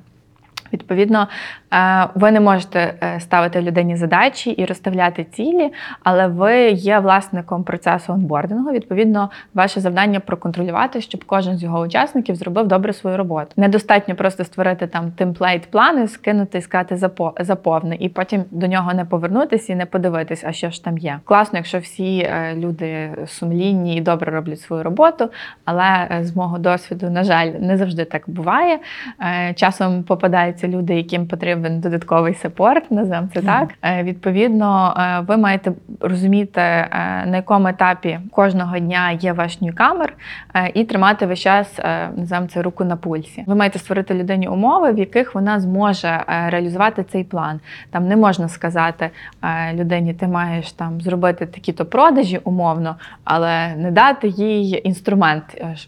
Відповідно, 0.72 1.28
е, 1.72 2.06
ви 2.14 2.30
не 2.30 2.40
можете 2.40 2.94
е, 3.02 3.20
ставити 3.20 3.62
людині 3.62 3.96
задачі 3.96 4.50
і 4.50 4.64
розставляти 4.64 5.24
цілі, 5.24 5.72
але 6.02 6.26
ви 6.26 6.68
є 6.68 6.98
власником 6.98 7.64
процесу 7.64 8.12
онбордингу. 8.12 8.72
Відповідно, 8.72 9.30
ваше 9.54 9.80
завдання 9.80 10.20
проконтролювати, 10.20 11.00
щоб 11.00 11.24
кожен 11.24 11.56
з 11.56 11.62
його 11.62 11.80
учасників 11.80 12.36
зробив 12.36 12.68
добре 12.68 12.92
свою 12.92 13.16
роботу. 13.16 13.46
Недостатньо 13.56 14.14
просто 14.14 14.44
створити 14.44 14.86
там 14.86 15.10
темплейт 15.10 15.70
плани, 15.70 16.08
скинути 16.08 16.58
і 16.58 16.62
сказати 16.62 17.10
заповни, 17.38 17.96
і 18.00 18.08
потім 18.08 18.44
до 18.50 18.66
нього 18.66 18.94
не 18.94 19.04
повернутися 19.04 19.72
і 19.72 19.76
не 19.76 19.86
подивитись, 19.86 20.44
а 20.46 20.52
що 20.52 20.70
ж 20.70 20.84
там 20.84 20.98
є. 20.98 21.20
Класно, 21.24 21.58
якщо 21.58 21.78
всі 21.78 22.18
е, 22.18 22.54
люди 22.56 23.10
сумлінні 23.26 23.96
і 23.96 24.00
добре 24.00 24.32
роблять 24.32 24.60
свою 24.60 24.82
роботу, 24.82 25.28
але 25.64 26.08
з 26.20 26.36
мого 26.36 26.58
досвіду, 26.58 27.10
на 27.10 27.24
жаль, 27.24 27.46
не 27.46 27.76
завжди 27.76 28.04
так 28.04 28.22
буває. 28.26 28.78
Часом 29.54 30.02
попадаються 30.54 30.68
люди, 30.68 30.94
яким 30.94 31.26
потрібен 31.26 31.80
додатковий 31.80 32.34
сапорт, 32.34 32.90
називаємо 32.90 33.28
це 33.34 33.42
так. 33.42 33.68
Е, 33.82 34.02
Відповідно, 34.02 34.94
е, 34.98 35.20
ви 35.20 35.36
маєте 35.36 35.72
розуміти, 36.00 36.60
е, 36.60 36.88
на 37.26 37.36
якому 37.36 37.68
етапі 37.68 38.18
кожного 38.30 38.78
дня 38.78 39.10
є 39.10 39.32
ваш 39.32 39.60
ньюкамер, 39.60 40.12
і 40.74 40.84
тримати 40.84 41.26
весь 41.26 41.38
час 41.38 41.78
називаємо 42.16 42.48
це 42.48 42.62
руку 42.62 42.84
на 42.84 42.96
пульсі. 42.96 43.44
Ви 43.46 43.54
маєте 43.54 43.78
створити 43.78 44.14
людині 44.14 44.48
умови, 44.48 44.92
в 44.92 44.98
яких 44.98 45.34
вона 45.34 45.60
зможе 45.60 46.24
реалізувати 46.26 47.04
цей 47.04 47.24
план. 47.24 47.60
Там 47.90 48.08
не 48.08 48.16
можна 48.16 48.48
сказати 48.48 49.10
людині, 49.72 50.14
ти 50.14 50.26
маєш 50.26 50.72
там 50.72 51.00
зробити 51.00 51.46
такі-то 51.46 51.84
продажі 51.84 52.40
умовно, 52.44 52.96
але 53.24 53.74
не 53.76 53.90
дати 53.90 54.28
їй 54.28 54.80
інструмент 54.84 55.44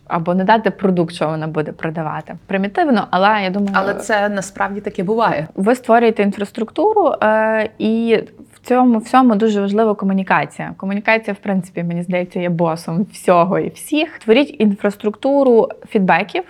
або 0.07 0.35
не 0.35 0.45
дати 0.45 0.71
продукт, 0.71 1.15
що 1.15 1.29
вона 1.29 1.47
буде 1.47 1.73
продавати. 1.73 2.35
Примітивно, 2.47 3.07
але 3.11 3.43
я 3.43 3.51
думаю, 3.51 3.73
Але 3.75 3.95
це 3.95 4.29
насправді 4.29 4.56
таке 4.81 5.03
буває. 5.03 5.49
ви 5.55 5.75
створюєте 5.75 6.23
інфраструктуру, 6.23 7.15
е, 7.23 7.71
і 7.79 8.19
в 8.53 8.69
цьому 8.69 8.99
всьому 8.99 9.35
дуже 9.35 9.61
важлива 9.61 9.95
комунікація. 9.95 10.75
Комунікація, 10.77 11.35
в 11.35 11.43
принципі, 11.43 11.83
мені 11.83 12.03
здається, 12.03 12.41
є 12.41 12.49
босом 12.49 13.07
всього 13.13 13.59
і 13.59 13.69
всіх. 13.69 14.19
Творіть 14.19 14.57
інфраструктуру 14.61 15.69
фідбеків, 15.89 16.45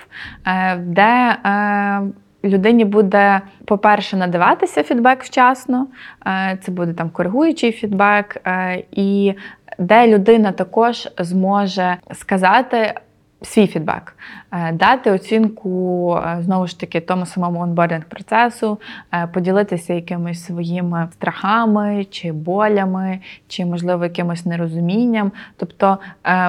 е, 0.46 0.76
де 0.76 1.36
е, 1.44 2.02
людині 2.44 2.84
буде, 2.84 3.40
по-перше, 3.64 4.16
надаватися 4.16 4.82
фідбек 4.82 5.22
вчасно. 5.22 5.86
Е, 6.26 6.58
Це 6.62 6.72
буде 6.72 6.92
там 6.92 7.10
коригуючий 7.10 7.72
фідбек, 7.72 8.42
і 8.90 9.34
де 9.78 10.06
людина 10.06 10.52
також 10.52 11.08
зможе 11.18 11.96
сказати. 12.12 12.94
Свій 13.42 13.66
фідбек, 13.66 14.16
Е, 14.52 14.72
дати 14.72 15.10
оцінку 15.10 16.18
е, 16.26 16.38
знову 16.42 16.66
ж 16.66 16.80
таки 16.80 17.00
тому 17.00 17.26
самому 17.26 17.60
онбординг 17.60 18.04
процесу, 18.04 18.78
е, 19.14 19.26
поділитися 19.26 19.94
якимись 19.94 20.44
своїми 20.44 21.08
страхами 21.12 22.06
чи 22.10 22.32
болями, 22.32 23.18
чи 23.48 23.64
можливо 23.66 24.04
якимось 24.04 24.46
нерозумінням. 24.46 25.32
Тобто 25.56 25.98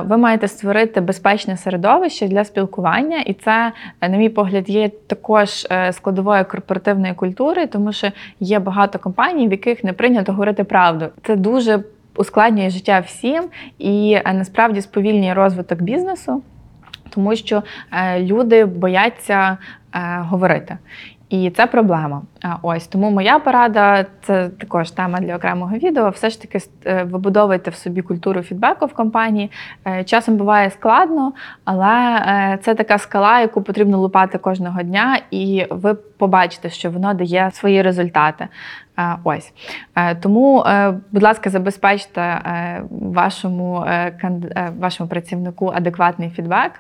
ви 0.05 0.17
маєте 0.17 0.47
створити 0.47 1.01
безпечне 1.01 1.57
середовище 1.57 2.27
для 2.27 2.43
спілкування, 2.43 3.19
і 3.19 3.33
це, 3.33 3.71
на 4.01 4.17
мій 4.17 4.29
погляд, 4.29 4.69
є 4.69 4.89
також 4.89 5.67
складовою 5.91 6.45
корпоративної 6.45 7.13
культури, 7.13 7.67
тому 7.67 7.93
що 7.93 8.11
є 8.39 8.59
багато 8.59 8.99
компаній, 8.99 9.47
в 9.47 9.51
яких 9.51 9.83
не 9.83 9.93
прийнято 9.93 10.31
говорити 10.31 10.63
правду. 10.63 11.05
Це 11.23 11.35
дуже 11.35 11.83
ускладнює 12.15 12.69
життя 12.69 12.99
всім 12.99 13.43
і 13.79 14.19
насправді 14.25 14.81
сповільнює 14.81 15.33
розвиток 15.33 15.81
бізнесу 15.81 16.43
тому 17.17 17.35
що 17.35 17.63
е, 17.91 18.19
люди 18.19 18.65
бояться 18.65 19.57
е, 19.95 19.99
говорити. 20.19 20.77
І 21.29 21.49
це 21.49 21.67
проблема. 21.67 22.21
Ось 22.61 22.87
тому 22.87 23.09
моя 23.09 23.39
порада 23.39 24.05
це 24.21 24.49
також 24.49 24.91
тема 24.91 25.19
для 25.19 25.35
окремого 25.35 25.77
відео. 25.77 26.09
Все 26.09 26.29
ж 26.29 26.41
таки 26.41 26.59
е, 26.85 27.03
вибудовуйте 27.03 27.71
в 27.71 27.75
собі 27.75 28.01
культуру 28.01 28.41
фідбеку 28.41 28.85
в 28.85 28.93
компанії. 28.93 29.51
Е, 29.87 30.03
Часом 30.03 30.35
буває 30.35 30.69
складно, 30.69 31.33
але 31.65 32.15
е, 32.17 32.59
це 32.61 32.75
така 32.75 32.97
скала, 32.97 33.39
яку 33.41 33.61
потрібно 33.61 33.97
лупати 33.97 34.37
кожного 34.37 34.83
дня, 34.83 35.19
і 35.31 35.65
ви 35.69 35.93
побачите, 35.93 36.69
що 36.69 36.91
воно 36.91 37.13
дає 37.13 37.51
свої 37.53 37.81
результати. 37.81 38.47
Ось 39.23 39.53
Е, 39.95 40.15
тому, 40.15 40.63
е, 40.67 40.93
будь 41.11 41.23
ласка, 41.23 41.49
забезпечте 41.49 42.21
е, 42.21 42.83
вашому 42.91 43.85
вашому 44.79 45.09
працівнику 45.09 45.71
адекватний 45.75 46.29
фідбек 46.29 46.71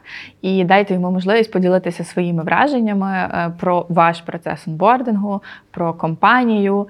і 0.41 0.63
дайте 0.63 0.93
йому 0.93 1.11
можливість 1.11 1.51
поділитися 1.51 2.03
своїми 2.03 2.43
враженнями 2.43 3.29
про 3.59 3.85
ваш 3.89 4.21
процес 4.21 4.67
онбордингу, 4.67 5.41
про 5.71 5.93
компанію, 5.93 6.87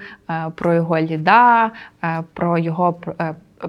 про 0.55 0.73
його 0.73 0.99
ліда, 0.99 1.71
про 2.33 2.57
його 2.57 2.95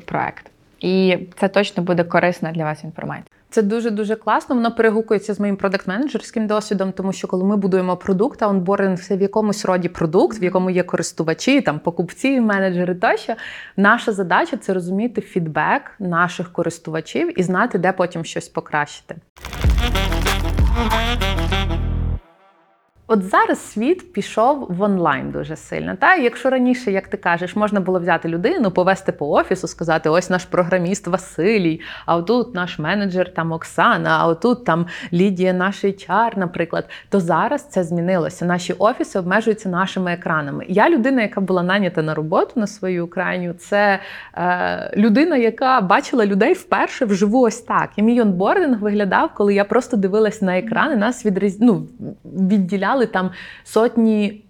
проект. 0.07 0.51
І 0.81 1.19
це 1.37 1.49
точно 1.49 1.83
буде 1.83 2.05
корисна 2.05 2.53
для 2.53 2.65
вас 2.65 2.85
інформація. 2.85 3.38
Це 3.51 3.63
дуже 3.63 3.91
дуже 3.91 4.17
класно. 4.17 4.55
Воно 4.55 4.73
перегукується 4.75 5.35
з 5.35 5.41
моїм 5.41 5.57
продакт-менеджерським 5.57 6.47
досвідом, 6.47 6.93
тому 6.93 7.13
що 7.13 7.29
коли 7.29 7.45
ми 7.45 7.57
будуємо 7.57 7.97
продукт, 7.97 8.43
а 8.43 8.49
онбординг 8.49 8.99
це 8.99 9.17
в 9.17 9.23
якомусь 9.23 9.65
роді 9.65 9.89
продукт, 9.89 10.43
в 10.43 10.45
якому 10.45 10.71
є 10.71 10.83
користувачі, 10.83 11.61
там 11.61 11.79
покупці, 11.79 12.41
менеджери 12.41 12.95
тощо. 12.95 13.35
Наша 13.77 14.13
задача 14.13 14.57
це 14.57 14.75
розуміти 14.75 15.21
фідбек 15.21 15.83
наших 15.99 16.53
користувачів 16.53 17.41
і 17.41 17.43
знати, 17.43 17.79
де 17.79 17.93
потім 17.93 18.25
щось 18.25 18.49
покращити. 18.49 19.17
От 23.11 23.23
зараз 23.23 23.71
світ 23.71 24.13
пішов 24.13 24.67
в 24.71 24.83
онлайн 24.83 25.31
дуже 25.31 25.57
сильно. 25.57 25.97
Та 25.97 26.17
якщо 26.17 26.51
раніше, 26.51 26.91
як 26.91 27.09
ти 27.09 27.17
кажеш, 27.17 27.57
можна 27.57 27.81
було 27.81 28.01
взяти 28.01 28.29
людину, 28.29 28.71
повести 28.71 29.13
по 29.13 29.31
офісу, 29.31 29.69
сказати: 29.69 30.09
ось 30.09 30.31
наш 30.31 30.45
програміст 30.45 31.07
Василій, 31.07 31.81
а 32.07 32.17
отут 32.17 32.55
наш 32.55 32.79
менеджер 32.79 33.35
там 33.35 33.53
Оксана, 33.53 34.19
а 34.21 34.27
отут 34.27 34.65
там 34.65 34.87
Лідія, 35.13 35.53
наш 35.53 35.85
HR, 35.85 36.39
наприклад, 36.39 36.89
то 37.09 37.21
зараз 37.21 37.69
це 37.69 37.85
змінилося. 37.85 38.45
Наші 38.45 38.73
офіси 38.73 39.19
обмежуються 39.19 39.69
нашими 39.69 40.13
екранами. 40.13 40.65
Я 40.69 40.91
людина, 40.91 41.23
яка 41.23 41.41
була 41.41 41.63
нанята 41.63 42.03
на 42.03 42.15
роботу 42.15 42.53
на 42.61 42.67
свою 42.67 43.07
крайню, 43.07 43.53
це 43.53 43.99
е, 44.35 44.93
людина, 44.97 45.37
яка 45.37 45.81
бачила 45.81 46.27
людей 46.27 46.53
вперше 46.53 47.05
вживу 47.05 47.41
ось 47.41 47.61
так. 47.61 47.91
І 47.97 48.03
мій 48.03 48.21
онбординг 48.21 48.79
виглядав, 48.79 49.31
коли 49.35 49.55
я 49.55 49.65
просто 49.65 49.97
дивилась 49.97 50.43
на 50.43 50.59
екрани, 50.59 50.97
нас 50.97 51.27
відріз... 51.27 51.61
ну, 51.61 51.87
відділяли 52.25 52.98
там 53.07 53.31
сотні. 53.65 54.45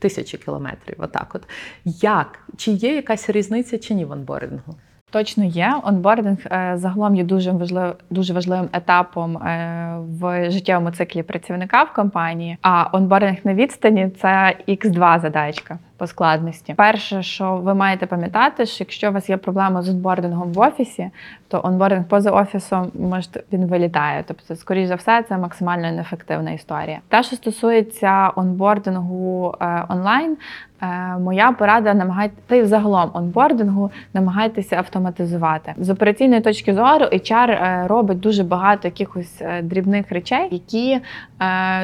Тисячі 0.00 0.38
кілометрів, 0.38 0.96
отак 0.98 1.34
от. 1.34 1.42
Як? 1.84 2.38
Чи 2.56 2.70
є 2.70 2.94
якась 2.94 3.30
різниця 3.30 3.78
чи 3.78 3.94
ні 3.94 4.04
в 4.04 4.10
онбордингу? 4.10 4.74
Точно 5.10 5.44
є. 5.44 5.74
Онбординг 5.84 6.38
е, 6.46 6.72
загалом 6.76 7.16
є 7.16 7.24
дуже 7.24 7.50
важливим, 7.50 7.94
дуже 8.10 8.34
важливим 8.34 8.68
етапом 8.72 9.36
е, 9.36 9.96
в 10.20 10.50
життєвому 10.50 10.90
циклі 10.90 11.22
працівника 11.22 11.82
в 11.82 11.92
компанії. 11.92 12.56
А 12.62 12.88
онбординг 12.92 13.38
на 13.44 13.54
відстані 13.54 14.10
це 14.20 14.56
x2 14.68 15.20
задачка 15.20 15.78
по 15.98 16.06
складності. 16.06 16.74
Перше, 16.74 17.22
що 17.22 17.56
ви 17.56 17.74
маєте 17.74 18.06
пам'ятати, 18.06 18.66
що 18.66 18.84
якщо 18.84 19.10
у 19.10 19.12
вас 19.12 19.30
є 19.30 19.36
проблема 19.36 19.82
з 19.82 19.88
онбордингом 19.88 20.52
в 20.52 20.58
офісі, 20.58 21.10
то 21.48 21.60
онбординг 21.64 22.04
поза 22.04 22.30
офісом 22.30 22.90
може 22.94 23.28
він 23.52 23.66
вилітає. 23.66 24.24
Тобто, 24.26 24.56
скоріш 24.56 24.88
за 24.88 24.94
все, 24.94 25.22
це 25.28 25.38
максимально 25.38 25.92
неефективна 25.92 26.50
історія. 26.50 26.98
Те, 27.08 27.22
що 27.22 27.36
стосується 27.36 28.30
онбордингу 28.36 29.54
е, 29.60 29.84
онлайн. 29.88 30.36
Е, 30.82 31.18
Моя 31.18 31.52
порада 31.52 31.94
намагайте 31.94 32.34
та 32.46 32.54
й 32.54 32.62
взагалом 32.62 33.10
онбордингу 33.14 33.90
намагайтеся 34.14 34.76
автоматизувати 34.76 35.74
з 35.78 35.90
операційної 35.90 36.40
точки 36.40 36.74
зору. 36.74 37.04
HR 37.04 37.50
е, 37.50 37.86
робить 37.86 38.20
дуже 38.20 38.44
багато 38.44 38.88
якихось 38.88 39.36
е, 39.40 39.62
дрібних 39.62 40.12
речей, 40.12 40.48
які 40.50 41.00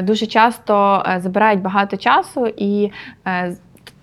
дуже 0.03 0.27
часто 0.27 1.05
забирають 1.18 1.62
багато 1.62 1.96
часу 1.96 2.46
і. 2.46 2.90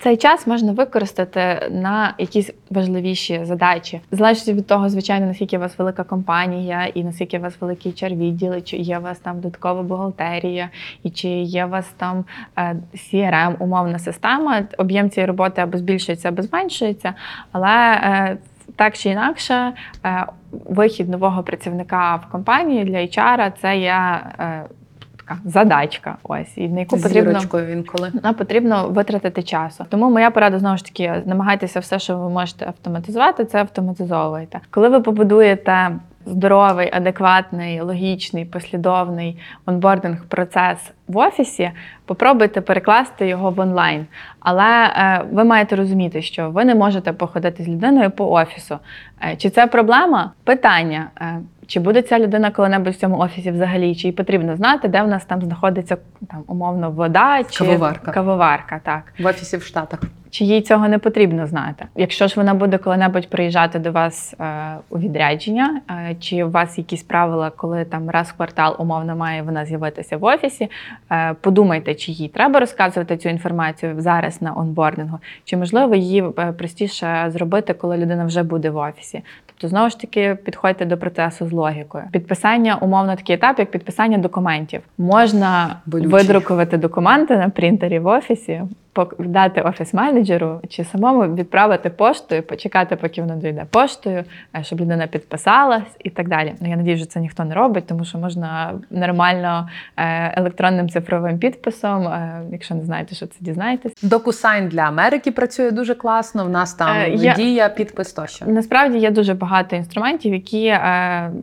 Цей 0.01 0.17
час 0.17 0.47
можна 0.47 0.71
використати 0.71 1.69
на 1.71 2.13
якісь 2.17 2.51
важливіші 2.69 3.39
задачі. 3.43 4.01
Залежить 4.11 4.47
від 4.47 4.67
того, 4.67 4.89
звичайно, 4.89 5.25
наскільки 5.25 5.57
у 5.57 5.59
вас 5.59 5.79
велика 5.79 6.03
компанія, 6.03 6.85
і 6.85 7.03
наскільки 7.03 7.39
у 7.39 7.41
вас 7.41 7.53
великий 7.61 7.91
чар 7.91 8.11
відділ, 8.11 8.61
чи 8.63 8.77
є 8.77 8.99
у 8.99 9.01
вас 9.01 9.19
там 9.19 9.35
додаткова 9.39 9.83
бухгалтерія, 9.83 10.69
і 11.03 11.09
чи 11.09 11.29
є 11.29 11.65
у 11.65 11.69
вас 11.69 11.93
там 11.97 12.25
е, 12.57 12.75
CRM, 12.93 13.55
умовна 13.59 13.99
система. 13.99 14.63
Об'єм 14.77 15.09
цієї 15.09 15.27
роботи 15.27 15.61
або 15.61 15.77
збільшується, 15.77 16.29
або 16.29 16.41
зменшується, 16.41 17.13
але 17.51 17.93
е, 17.93 18.37
так 18.75 18.97
чи 18.97 19.09
інакше, 19.09 19.73
е, 20.05 20.25
вихід 20.51 21.09
нового 21.09 21.43
працівника 21.43 22.15
в 22.15 22.31
компанії 22.31 22.83
для 22.83 22.97
HR– 22.97 23.51
це 23.61 23.77
є 23.77 24.21
така 25.31 25.49
задачка. 25.49 26.17
Ось 26.23 26.57
і 26.57 26.69
на 26.69 26.79
яку 26.79 26.97
потрібно 26.97 27.39
інколи. 27.71 28.11
нам 28.23 28.35
потрібно 28.35 28.89
витратити 28.89 29.43
часу. 29.43 29.85
Тому 29.89 30.09
моя 30.09 30.31
порада 30.31 30.59
знову 30.59 30.77
ж 30.77 30.85
таки 30.85 31.13
намагайтеся 31.25 31.79
все, 31.79 31.99
що 31.99 32.17
ви 32.17 32.29
можете 32.29 32.65
автоматизувати, 32.65 33.45
це 33.45 33.59
автоматизовуйте. 33.59 34.59
Коли 34.69 34.89
ви 34.89 35.01
побудуєте 35.01 35.91
здоровий, 36.25 36.89
адекватний, 36.93 37.81
логічний, 37.81 38.45
послідовний 38.45 39.39
онбординг 39.65 40.25
процес 40.25 40.77
в 41.07 41.17
офісі, 41.17 41.71
попробуйте 42.05 42.61
перекласти 42.61 43.27
його 43.27 43.51
в 43.51 43.59
онлайн. 43.59 44.05
Але 44.39 44.85
е, 44.85 45.25
ви 45.31 45.43
маєте 45.43 45.75
розуміти, 45.75 46.21
що 46.21 46.49
ви 46.49 46.65
не 46.65 46.75
можете 46.75 47.13
походити 47.13 47.63
з 47.63 47.67
людиною 47.67 48.11
по 48.11 48.31
офісу. 48.31 48.79
Е, 49.23 49.35
чи 49.35 49.49
це 49.49 49.67
проблема? 49.67 50.31
Питання. 50.43 51.07
Е, 51.21 51.39
чи 51.71 51.79
буде 51.79 52.01
ця 52.01 52.19
людина 52.19 52.51
коли-небудь 52.51 52.93
в 52.93 52.97
цьому 52.97 53.17
офісі 53.17 53.51
взагалі? 53.51 53.95
Чи 53.95 54.07
їй 54.07 54.11
потрібно 54.13 54.55
знати, 54.55 54.87
де 54.87 55.01
в 55.01 55.07
нас 55.07 55.25
там 55.25 55.41
знаходиться 55.41 55.97
там 56.29 56.43
умовно 56.47 56.91
вода 56.91 57.43
чи 57.43 57.65
Кавоварка. 57.65 58.11
кавоварка, 58.11 58.79
так. 58.83 59.03
В 59.19 59.25
офісі 59.25 59.57
в 59.57 59.63
Штатах. 59.63 59.99
Чи 60.31 60.45
їй 60.45 60.61
цього 60.61 60.87
не 60.87 60.99
потрібно 60.99 61.47
знати? 61.47 61.85
Якщо 61.95 62.27
ж 62.27 62.33
вона 62.37 62.53
буде 62.53 62.77
коли-небудь 62.77 63.29
приїжджати 63.29 63.79
до 63.79 63.91
вас 63.91 64.35
е, 64.39 64.75
у 64.89 64.99
відрядження, 64.99 65.81
е, 65.89 66.15
чи 66.19 66.43
у 66.43 66.49
вас 66.49 66.77
якісь 66.77 67.03
правила, 67.03 67.49
коли 67.49 67.85
там 67.85 68.09
раз 68.09 68.29
в 68.29 68.33
квартал 68.33 68.75
умовно 68.79 69.15
має 69.15 69.41
вона 69.41 69.65
з'явитися 69.65 70.17
в 70.17 70.23
офісі, 70.23 70.69
е, 71.11 71.35
подумайте, 71.41 71.95
чи 71.95 72.11
їй 72.11 72.27
треба 72.27 72.59
розказувати 72.59 73.17
цю 73.17 73.29
інформацію 73.29 73.95
зараз 73.97 74.41
на 74.41 74.57
онбордингу, 74.57 75.19
чи 75.43 75.57
можливо 75.57 75.95
її 75.95 76.23
е, 76.39 76.51
простіше 76.51 77.25
зробити, 77.27 77.73
коли 77.73 77.97
людина 77.97 78.25
вже 78.25 78.43
буде 78.43 78.69
в 78.69 78.77
офісі. 78.77 79.21
Тобто, 79.45 79.67
знову 79.67 79.89
ж 79.89 79.99
таки, 79.99 80.37
підходьте 80.45 80.85
до 80.85 80.97
процесу 80.97 81.47
з 81.47 81.51
логікою. 81.51 82.03
Підписання, 82.11 82.75
умовно, 82.75 83.15
такий 83.15 83.35
етап, 83.35 83.59
як 83.59 83.71
підписання 83.71 84.17
документів. 84.17 84.81
Можна 84.97 85.75
Болючий. 85.85 86.11
видрукувати 86.11 86.77
документи 86.77 87.37
на 87.37 87.49
принтері 87.49 87.99
в 87.99 88.07
офісі, 88.07 88.61
дати 89.19 89.61
офіс-менеджеру 89.61 90.59
чи 90.69 90.83
самому 90.83 91.35
відправити 91.35 91.89
поштою, 91.89 92.43
почекати, 92.43 92.95
поки 92.95 93.21
воно 93.21 93.35
дійде 93.35 93.65
поштою, 93.69 94.23
е, 94.55 94.63
щоб 94.63 94.81
людина 94.81 95.07
підписалась 95.07 95.95
і 96.03 96.09
так 96.09 96.29
далі. 96.29 96.53
Ну 96.59 96.69
я 96.69 96.75
надію, 96.75 96.97
що 96.97 97.05
це 97.05 97.19
ніхто 97.19 97.43
не 97.45 97.55
робить, 97.55 97.87
тому 97.87 98.05
що 98.05 98.17
можна 98.17 98.73
нормально 98.91 99.69
е, 99.97 100.33
електронним 100.39 100.89
цифровим 100.89 101.39
підписом. 101.39 102.07
е, 102.07 102.41
Якщо 102.51 102.75
не 102.75 102.85
знаєте, 102.85 103.15
що 103.15 103.27
це 103.27 103.35
дізнаєтесь. 103.39 104.03
DocuSign 104.03 104.67
для 104.67 104.81
Америки 104.81 105.31
працює 105.31 105.71
дуже 105.71 105.95
класно. 105.95 106.45
В 106.45 106.49
нас 106.49 106.73
там 106.73 107.11
я- 107.13 107.33
дія, 107.33 107.69
підпис 107.69 108.13
тощо. 108.13 108.45
Насправді 108.45 108.97
є 108.97 109.11
дуже 109.11 109.33
багато 109.33 109.75
інструментів, 109.75 110.33
які 110.33 110.77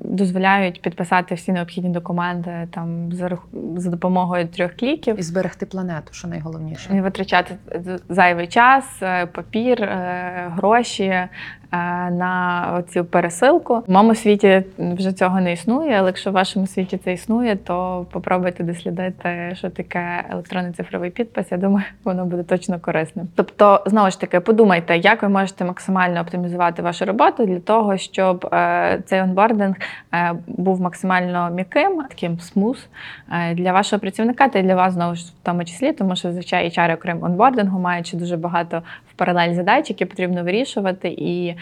дозволяють 0.00 0.82
підписати 0.82 1.34
всі 1.34 1.52
необхідні 1.52 1.90
документи 1.90 2.68
там 2.74 3.12
за, 3.12 3.30
за 3.76 3.90
допомогою 3.90 4.46
трьох 4.48 4.72
кліків. 4.72 5.18
І 5.18 5.22
зберегти 5.22 5.66
планету, 5.66 6.12
що 6.12 6.28
найголовніше. 6.28 6.92
Не 6.92 7.02
витрачати 7.02 7.37
зайвий 8.08 8.46
час, 8.46 9.02
е, 9.02 9.26
папір, 9.26 9.82
е, 9.82 10.52
гроші 10.56 11.28
на 11.72 12.82
цю 12.88 13.04
пересилку. 13.04 13.82
В 13.86 13.90
моєму 13.90 14.14
світі 14.14 14.62
вже 14.78 15.12
цього 15.12 15.40
не 15.40 15.52
існує, 15.52 15.98
але 15.98 16.06
якщо 16.06 16.30
в 16.30 16.32
вашому 16.32 16.66
світі 16.66 16.98
це 17.04 17.12
існує, 17.12 17.56
то 17.56 18.06
попробуйте 18.10 18.64
дослідити, 18.64 19.52
що 19.54 19.70
таке 19.70 20.24
електронний 20.30 20.72
цифровий 20.72 21.10
підпис. 21.10 21.52
Я 21.52 21.58
думаю, 21.58 21.86
воно 22.04 22.24
буде 22.24 22.42
точно 22.42 22.80
корисним. 22.80 23.28
Тобто, 23.34 23.82
знову 23.86 24.10
ж 24.10 24.20
таки, 24.20 24.40
подумайте, 24.40 24.96
як 24.96 25.22
ви 25.22 25.28
можете 25.28 25.64
максимально 25.64 26.20
оптимізувати 26.20 26.82
вашу 26.82 27.04
роботу 27.04 27.46
для 27.46 27.60
того, 27.60 27.96
щоб 27.96 28.48
е, 28.52 29.02
цей 29.06 29.20
онбординг 29.20 29.76
е, 30.14 30.34
був 30.46 30.80
максимально 30.80 31.50
м'яким, 31.50 32.02
таким 32.08 32.40
смус 32.40 32.86
е, 33.32 33.54
для 33.54 33.72
вашого 33.72 34.00
працівника 34.00 34.48
та 34.48 34.58
й 34.58 34.62
для 34.62 34.74
вас 34.74 34.94
знову 34.94 35.14
ж 35.14 35.26
в 35.26 35.46
тому 35.46 35.64
числі, 35.64 35.92
тому 35.92 36.16
що 36.16 36.28
зазвичай 36.28 36.68
HR, 36.68 36.94
окрім 36.94 37.22
онбордингу, 37.22 37.88
ще 38.02 38.16
дуже 38.16 38.36
багато 38.36 38.82
в 39.10 39.12
паралель 39.12 39.54
задач, 39.54 39.90
які 39.90 40.04
потрібно 40.04 40.44
вирішувати, 40.44 41.08
і 41.08 41.46
е, 41.48 41.56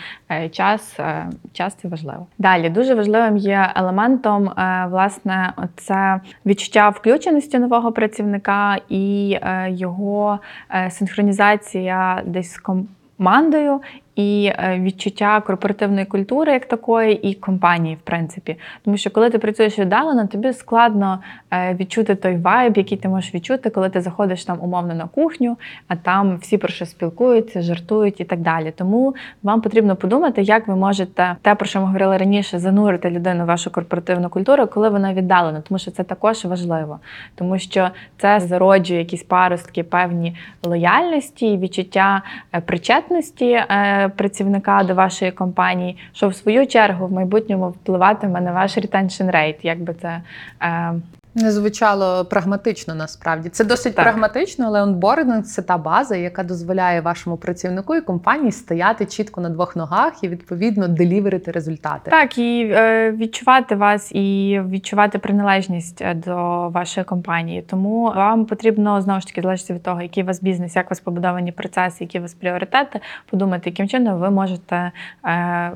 час, 0.51 1.01
е, 1.01 1.27
час 1.53 1.75
це 1.75 1.89
важливо. 1.89 2.27
Далі 2.39 2.71
дуже 2.71 2.95
важливим 2.95 3.37
є 3.37 3.73
елементом 3.77 4.49
е, 4.49 4.87
власне 4.91 5.53
це 5.77 6.21
відчуття 6.47 6.89
включеності 6.89 7.59
нового 7.59 7.93
працівника 7.93 8.79
і 8.89 9.39
е, 9.43 9.71
його 9.71 10.39
е, 10.75 10.91
синхронізація 10.91 12.23
десь 12.27 12.53
з 12.53 12.59
командою. 12.59 13.81
І 14.17 14.53
е, 14.59 14.81
відчуття 14.81 15.41
корпоративної 15.41 16.07
культури 16.07 16.53
як 16.53 16.67
такої, 16.67 17.29
і 17.29 17.35
компанії, 17.35 17.95
в 17.95 17.99
принципі. 17.99 18.57
Тому 18.85 18.97
що 18.97 19.11
коли 19.11 19.31
ти 19.31 19.39
працюєш 19.39 19.79
віддалено, 19.79 20.27
тобі 20.27 20.53
складно 20.53 21.19
е, 21.51 21.75
відчути 21.81 22.15
той 22.15 22.37
вайб, 22.37 22.77
який 22.77 22.99
ти 22.99 23.09
можеш 23.09 23.35
відчути, 23.35 23.71
коли 23.71 23.91
ти 23.91 24.01
заходиш 24.01 24.45
там 24.45 24.59
умовно 24.61 24.95
на 24.95 25.09
кухню, 25.09 25.57
а 25.89 25.97
там 25.97 26.37
всі 26.37 26.59
про 26.59 26.69
що 26.69 26.87
спілкуються, 26.87 27.63
жартують 27.63 28.21
і 28.21 28.25
так 28.25 28.41
далі. 28.41 28.73
Тому 28.77 29.15
вам 29.43 29.61
потрібно 29.61 29.97
подумати, 29.97 30.43
як 30.43 30.69
ви 30.69 30.77
можете 30.77 31.37
те, 31.43 31.55
про 31.55 31.67
що 31.67 31.81
ми 31.81 31.87
говорили 31.87 32.17
раніше, 32.17 32.59
занурити 32.59 33.11
людину 33.11 33.45
в 33.45 33.47
вашу 33.47 33.71
корпоративну 33.71 34.29
культуру, 34.29 34.67
коли 34.67 34.89
вона 34.89 35.15
віддалена, 35.15 35.61
тому 35.69 35.79
що 35.79 35.91
це 35.91 36.03
також 36.03 36.45
важливо, 36.45 36.99
тому 37.35 37.59
що 37.59 37.91
це 38.19 38.41
зароджує 38.41 38.99
якісь 38.99 39.23
паростки, 39.23 39.83
певні 39.83 40.37
лояльності, 40.63 41.57
відчуття 41.57 42.23
е, 42.55 42.61
причетності. 42.61 43.63
Працівника 44.09 44.83
до 44.83 44.95
вашої 44.95 45.33
компанії, 45.33 45.97
що 46.13 46.29
в 46.29 46.35
свою 46.35 46.67
чергу 46.67 47.07
в 47.07 47.13
майбутньому 47.13 47.69
впливатиме 47.69 48.41
на 48.41 48.53
ваш 48.53 48.79
retention 48.79 49.31
rate, 49.31 49.59
як 49.63 49.81
би 49.81 49.95
це 49.95 50.21
е, 50.63 50.95
Не 51.37 51.53
звучало 51.53 52.25
прагматично 52.25 52.95
насправді. 52.95 53.49
Це 53.49 53.65
досить 53.65 53.95
Так. 53.95 54.05
прагматично, 54.05 54.67
але 54.67 54.83
онбординг 54.83 55.45
це 55.45 55.63
та 55.63 55.79
база, 55.79 56.17
яка 56.17 56.43
дозволяє 56.43 57.01
вашому 57.01 57.37
працівнику 57.37 57.95
і 57.95 58.01
компанії 58.01 58.53
стояти 58.53 59.07
чітко 59.07 59.41
на 59.41 59.49
двох 59.49 59.77
ногах 59.77 60.25
і 60.25 60.29
відповідно 60.29 60.89
деліверити 60.89 61.51
результати. 61.51 62.11
Так, 62.11 62.39
і 62.39 62.71
е, 62.73 63.13
відчувати 63.13 63.75
вас 63.75 64.13
і 64.13 64.61
відчувати 64.69 65.19
приналежність 65.19 66.03
е, 66.03 66.15
до 66.15 66.69
вашої 66.69 67.05
компанії. 67.05 67.63
Тому 67.63 68.13
вам 68.17 68.47
потрібно 68.47 69.01
знову 69.01 69.21
ж 69.21 69.27
таки 69.27 69.43
залежить 69.43 69.71
від 69.71 69.83
того, 69.83 70.03
який 70.03 70.23
у 70.23 70.27
вас 70.27 70.43
бізнес, 70.43 70.77
як 70.77 70.87
у 70.87 70.91
вас 70.91 71.01
побудовані 71.01 71.53
процеси, 71.53 72.05
які 72.05 72.19
у 72.19 72.23
вас 72.23 72.35
пріоритети, 72.35 73.01
подумати, 73.31 73.71
яким 73.71 73.89
чином 73.89 74.21
ви 74.21 74.31
можете. 74.31 74.93
Е, 75.27 75.73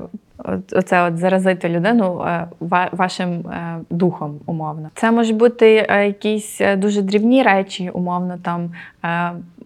Оце 0.71 1.07
от 1.07 1.17
заразити 1.17 1.69
людину 1.69 2.21
е, 2.21 2.47
вашим 2.91 3.29
е, 3.31 3.77
духом, 3.89 4.39
умовно. 4.45 4.89
Це 4.95 5.11
можуть 5.11 5.35
бути 5.35 5.87
е, 5.89 6.05
якісь 6.05 6.61
дуже 6.77 7.01
дрібні 7.01 7.43
речі, 7.43 7.89
умовно. 7.93 8.37
Там 8.43 8.71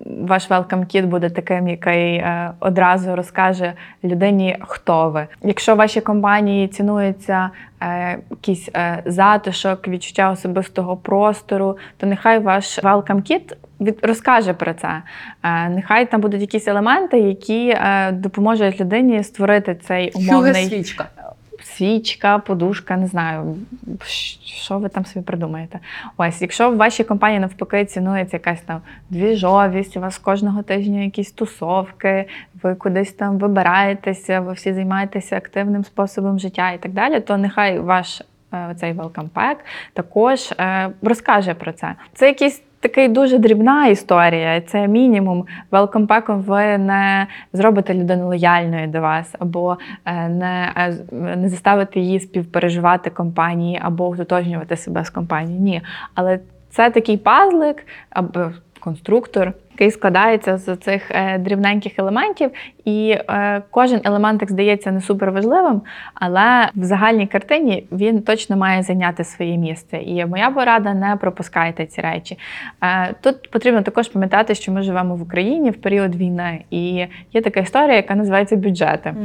ваш 0.06 0.50
welcome 0.50 0.86
kit 0.86 1.06
буде 1.06 1.30
таким, 1.30 1.68
який 1.68 2.16
е, 2.16 2.52
одразу 2.60 3.16
розкаже 3.16 3.74
людині, 4.04 4.58
хто 4.62 5.10
ви. 5.10 5.28
Якщо 5.44 5.76
в 5.76 5.78
вашій 5.78 6.02
компанії 6.02 6.68
цінується 6.68 7.50
е, 7.82 8.20
якийсь 8.32 8.70
е, 8.76 9.04
затишок, 9.06 9.88
відчуття 9.88 10.32
особистого 10.32 10.98
простору, 10.98 11.78
то 11.98 12.08
нехай 12.08 12.40
ваш 12.40 12.80
welcome 12.84 13.32
kit 13.32 13.56
від, 13.82 14.00
розкаже 14.02 14.54
про 14.54 14.74
це. 14.74 15.02
Нехай 15.70 16.06
там 16.06 16.22
будуть 16.22 16.42
якісь 16.42 16.68
елементи, 16.68 17.20
які 17.20 17.78
допоможуть 18.12 18.82
людині 18.82 19.24
створити 19.24 19.76
цей 19.76 20.12
умовний 20.12 20.66
свічка. 20.66 21.06
Свічка, 21.78 22.38
подушка, 22.38 22.98
не 22.98 23.08
знаю, 23.08 23.56
що 24.46 24.80
ви 24.80 24.90
там 24.90 25.06
собі 25.06 25.26
придумаєте. 25.26 25.80
Ось, 26.18 26.42
якщо 26.42 26.72
в 26.72 26.78
вашій 26.78 27.04
компанії 27.04 27.40
навпаки 27.40 27.86
цінується 27.86 28.38
якась 28.38 28.62
там 28.62 28.82
двіжовість, 29.10 29.98
у 29.98 30.00
вас 30.00 30.18
кожного 30.18 30.64
тижня 30.64 31.02
якісь 31.02 31.32
тусовки, 31.32 32.26
ви 32.64 32.76
кудись 32.76 33.14
там 33.14 33.38
вибираєтеся, 33.38 34.40
ви 34.40 34.54
всі 34.54 34.74
займаєтеся 34.74 35.38
активним 35.38 35.84
способом 35.84 36.40
життя 36.40 36.72
і 36.72 36.78
так 36.78 36.92
далі, 36.92 37.20
то 37.20 37.38
нехай 37.38 37.80
ваш 37.80 38.22
е, 38.54 38.76
цей 38.80 38.94
welcome 38.94 39.30
pack 39.36 39.56
також 39.94 40.52
е, 40.52 40.90
розкаже 41.02 41.54
про 41.54 41.74
це. 41.74 41.96
Це 42.14 42.28
якийсь 42.28 42.62
такий 42.88 43.08
дуже 43.08 43.38
дрібна 43.38 43.88
історія. 43.88 44.62
Це 44.62 44.88
мінімум. 44.88 45.46
Велкомпеком 45.72 46.42
ви 46.42 46.78
не 46.78 47.28
зробите 47.54 47.94
людину 47.94 48.28
лояльною 48.28 48.88
до 48.88 49.02
вас, 49.02 49.36
або 49.40 49.78
е, 50.06 50.30
не, 50.30 50.72
е, 50.76 50.98
не 51.36 51.50
заставите 51.50 52.00
її 52.00 52.20
співпереживати 52.20 53.10
компанії 53.10 53.80
або 53.84 54.08
утотожнювати 54.08 54.78
себе 54.78 55.06
з 55.06 55.10
компанії. 55.10 55.60
Ні. 55.60 55.82
Але 56.16 56.40
це 56.70 56.90
такий 56.90 57.18
пазлик 57.18 57.88
або 58.10 58.52
конструктор, 58.80 59.54
який 59.76 59.92
складається 59.92 60.58
з 60.58 60.76
цих 60.76 61.12
е, 61.12 61.38
дрібненьких 61.38 62.00
елементів, 62.00 62.52
і 62.86 63.10
е, 63.30 63.62
кожен 63.72 64.02
елементик 64.04 64.52
здається 64.52 64.92
не 64.92 65.02
суперважливим, 65.02 65.82
але 66.14 66.70
в 66.76 66.84
загальній 66.84 67.28
картині 67.28 67.88
він 67.92 68.22
точно 68.22 68.58
має 68.58 68.84
зайняти 68.84 69.24
своє 69.24 69.58
місце. 69.58 69.98
І 69.98 70.26
моя 70.26 70.50
порада 70.50 70.94
не 70.94 71.16
пропускайте 71.16 71.86
ці 71.86 72.02
речі. 72.02 72.38
Е, 72.84 73.14
Тут 73.22 73.52
потрібно 73.52 73.82
також 73.82 74.08
пам'ятати, 74.08 74.56
що 74.56 74.72
ми 74.72 74.82
живемо 74.82 75.16
в 75.16 75.22
Україні 75.22 75.70
в 75.70 75.82
період 75.82 76.16
війни, 76.16 76.62
і 76.70 77.08
є 77.34 77.42
така 77.44 77.60
історія, 77.60 77.96
яка 77.96 78.16
називається 78.16 78.56
бюджети. 78.56 79.16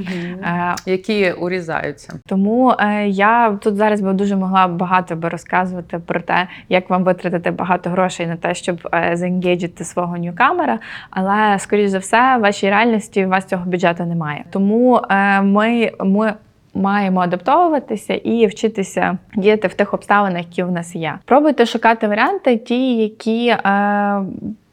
Е, 0.42 0.74
Які 0.86 1.32
урізаються. 1.32 2.20
тому 2.26 2.74
я 3.06 3.58
тут 3.62 3.76
зараз 3.76 4.00
би 4.00 4.12
дуже 4.12 4.36
могла 4.36 4.68
багато 4.68 5.16
би 5.16 5.28
розказувати 5.28 5.98
про 5.98 6.20
те, 6.20 6.46
як 6.68 6.90
вам 6.90 7.04
витратити 7.04 7.50
багато 7.50 7.90
грошей 7.90 8.26
на 8.26 8.36
те, 8.36 8.54
щоб 8.54 8.88
заенгейджити 9.12 9.84
свого 9.84 10.16
ньюкамера. 10.40 10.78
Але 11.10 11.58
скоріш 11.58 11.90
за 11.90 11.98
все, 11.98 12.36
в 12.36 12.40
вашій 12.40 12.70
реальності 12.70 13.26
у 13.26 13.28
вас 13.28 13.44
цього 13.44 13.64
бюджету 13.64 14.04
немає. 14.04 14.44
Тому 14.50 15.00
е, 15.10 15.42
ми, 15.42 15.92
ми 16.00 16.34
маємо 16.74 17.20
адаптовуватися 17.20 18.14
і 18.14 18.46
вчитися 18.46 19.18
діяти 19.36 19.68
в 19.68 19.74
тих 19.74 19.94
обставинах, 19.94 20.42
які 20.46 20.62
в 20.62 20.72
нас 20.72 20.96
є. 20.96 21.18
Пробуйте 21.24 21.66
шукати 21.66 22.08
варіанти, 22.08 22.56
ті, 22.56 22.96
які. 22.96 23.48
Е, 23.48 24.22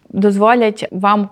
Дозволять 0.10 0.88
вам 0.92 1.30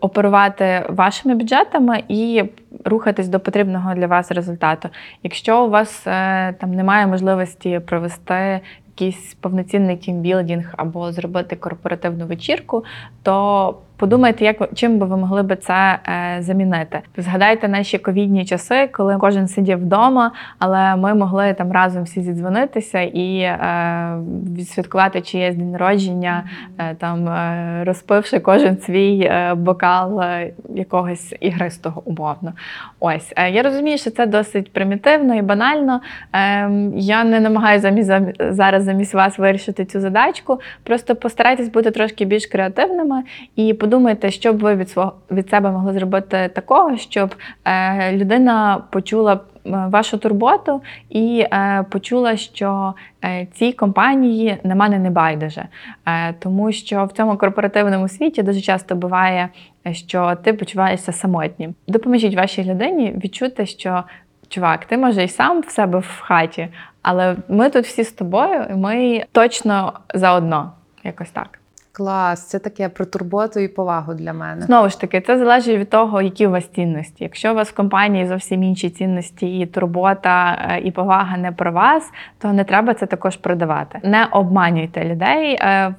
оперувати 0.00 0.86
вашими 0.88 1.34
бюджетами 1.34 2.02
і 2.08 2.44
рухатись 2.84 3.28
до 3.28 3.40
потрібного 3.40 3.94
для 3.94 4.06
вас 4.06 4.32
результату. 4.32 4.88
Якщо 5.22 5.64
у 5.64 5.70
вас 5.70 6.06
е, 6.06 6.52
там 6.52 6.74
немає 6.74 7.06
можливості 7.06 7.80
провести 7.86 8.60
якийсь 8.94 9.34
повноцінний 9.34 9.96
тімбілдінг 9.96 10.74
або 10.76 11.12
зробити 11.12 11.56
корпоративну 11.56 12.26
вечірку, 12.26 12.84
то 13.22 13.76
подумайте, 14.04 14.44
як 14.44 14.68
чим 14.74 14.98
би 14.98 15.06
ви 15.06 15.16
могли 15.16 15.42
би 15.42 15.56
це 15.56 15.98
е, 16.08 16.36
замінити. 16.42 17.00
Згадайте 17.16 17.68
наші 17.68 17.98
ковідні 17.98 18.44
часи, 18.44 18.88
коли 18.92 19.16
кожен 19.16 19.48
сидів 19.48 19.78
вдома, 19.78 20.32
але 20.58 20.96
ми 20.96 21.14
могли 21.14 21.54
там 21.54 21.72
разом 21.72 22.02
всі 22.02 22.20
зідзвонитися 22.20 23.00
і 23.00 23.38
е, 23.38 24.18
відсвяткувати 24.56 25.20
чиєсь 25.20 25.56
день 25.56 25.70
народження, 25.70 26.44
е, 26.78 26.94
там 26.94 27.28
е, 27.28 27.84
розпивши 27.84 28.40
кожен 28.40 28.78
свій 28.78 29.20
е, 29.20 29.54
бокал 29.54 30.20
е, 30.20 30.52
якогось 30.74 31.34
ігристого 31.40 32.02
умовно. 32.04 32.52
Ось 33.00 33.32
е, 33.36 33.50
я 33.50 33.62
розумію, 33.62 33.98
що 33.98 34.10
це 34.10 34.26
досить 34.26 34.72
примітивно 34.72 35.34
і 35.34 35.42
банально. 35.42 36.00
Ем, 36.32 36.92
Я 36.96 37.24
не 37.24 37.40
намагаюся 37.40 38.34
зараз 38.50 38.84
замість 38.84 39.14
вас 39.14 39.38
вирішити 39.38 39.84
цю 39.84 40.00
задачку. 40.00 40.60
Просто 40.82 41.16
постарайтесь 41.16 41.68
бути 41.68 41.90
трошки 41.90 42.24
більш 42.24 42.46
креативними 42.46 43.22
і 43.56 43.74
подумайте, 43.74 43.93
що 44.28 44.52
б 44.52 44.58
ви 44.58 44.74
від 44.76 44.90
свого 44.90 45.12
від 45.30 45.48
себе 45.50 45.70
могли 45.70 45.92
зробити 45.92 46.50
такого, 46.54 46.96
щоб 46.96 47.34
е, 47.64 48.12
людина 48.12 48.82
почула. 48.90 49.32
е, 49.34 49.40
Вашу 49.66 50.18
турботу 50.18 50.82
і 51.10 51.46
е, 51.52 51.84
почула, 51.90 52.36
що 52.36 52.94
е, 53.24 53.46
цій 53.52 53.72
компанії 53.72 54.56
на 54.64 54.74
мене 54.74 54.98
не 54.98 55.10
байдуже. 55.10 55.64
Е, 56.06 56.32
тому 56.32 56.72
що 56.72 57.04
в 57.04 57.12
цьому 57.12 57.36
корпоративному 57.36 58.08
світі 58.08 58.42
дуже 58.42 58.60
часто 58.60 58.94
буває, 58.94 59.48
що 59.92 60.34
ти 60.42 60.52
почуваєшся 60.52 61.12
самотнім. 61.12 61.74
Допоможіть 61.88 62.34
вашій 62.36 62.64
людині 62.64 63.14
відчути, 63.24 63.66
що 63.66 64.02
чувак, 64.48 64.84
ти 64.84 64.96
може 64.98 65.24
і 65.24 65.28
сам 65.28 65.60
в 65.60 65.70
себе 65.70 65.98
в 65.98 66.20
хаті, 66.20 66.68
але 67.02 67.36
ми 67.48 67.70
тут 67.70 67.84
всі 67.84 68.04
з 68.04 68.12
тобою, 68.12 68.66
і 68.70 68.74
ми 68.74 69.24
точно 69.32 69.92
заодно. 70.14 70.72
Якось 71.04 71.30
так. 71.30 71.63
Клас, 71.96 72.48
це 72.48 72.58
таке 72.58 72.88
про 72.88 73.04
турботу 73.04 73.60
і 73.60 73.68
повагу 73.68 74.14
для 74.14 74.32
мене. 74.32 74.62
Знову 74.62 74.88
ж 74.88 75.00
таки, 75.00 75.20
це 75.20 75.38
залежить 75.38 75.78
від 75.78 75.90
того, 75.90 76.22
які 76.22 76.46
у 76.46 76.50
вас 76.50 76.68
цінності. 76.68 77.24
Якщо 77.24 77.52
у 77.52 77.54
вас 77.54 77.70
в 77.70 77.74
компанії 77.74 78.26
зовсім 78.26 78.62
інші 78.62 78.90
цінності, 78.90 79.58
і 79.58 79.66
турбота 79.66 80.58
е, 80.70 80.80
і 80.80 80.90
повага 80.90 81.36
не 81.36 81.52
про 81.52 81.72
вас, 81.72 82.10
то 82.38 82.52
не 82.52 82.64
треба 82.64 82.94
це 82.94 83.06
також 83.06 83.36
продавати. 83.36 84.00
Не 84.02 84.24
обманюйте 84.24 85.04
людей 85.04 85.58
е, 85.60 85.94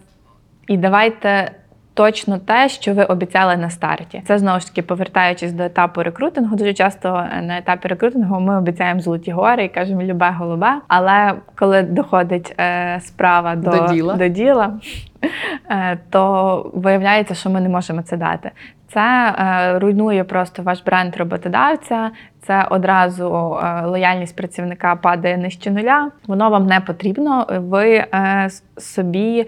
і 0.67 0.77
давайте. 0.77 1.51
Точно 1.95 2.37
те, 2.37 2.69
що 2.69 2.93
ви 2.93 3.03
обіцяли 3.03 3.57
на 3.57 3.69
старті. 3.69 4.21
Це 4.27 4.37
знову 4.37 4.59
ж 4.59 4.67
таки 4.67 4.81
повертаючись 4.81 5.53
до 5.53 5.63
етапу 5.63 6.03
рекрутингу. 6.03 6.55
Дуже 6.55 6.73
часто 6.73 7.27
е, 7.37 7.41
на 7.41 7.57
етапі 7.57 7.87
рекрутингу 7.87 8.39
ми 8.39 8.57
обіцяємо 8.57 9.01
золоті 9.01 9.31
гори 9.31 9.63
і 9.63 9.69
кажемо 9.69 10.03
любе 10.03 10.35
голубе. 10.39 10.73
Але 10.87 11.33
коли 11.55 11.81
доходить 11.81 12.55
е, 12.59 12.99
справа 13.01 13.55
до, 13.55 13.71
До 13.71 13.87
діла. 13.87 14.13
до 14.13 14.27
діла 14.27 14.73
е, 15.71 15.97
то 16.09 16.71
виявляється, 16.73 17.35
що 17.35 17.49
ми 17.49 17.61
не 17.61 17.69
можемо 17.69 18.01
це 18.01 18.17
дати. 18.17 18.51
Це 18.95 19.35
е, 19.37 19.79
руйнує 19.79 20.23
просто 20.23 20.63
ваш 20.63 20.83
бренд 20.83 21.15
роботодавця. 21.17 22.11
Це 22.41 22.67
одразу 22.69 23.25
е, 23.63 23.85
лояльність 23.85 24.35
працівника 24.35 24.95
падає 24.95 25.37
нижче 25.37 25.71
нуля. 25.71 26.11
Воно 26.27 26.49
вам 26.49 26.65
не 26.65 26.79
потрібно. 26.79 27.47
Ви 27.49 27.89
е, 27.89 28.49
собі 28.77 29.47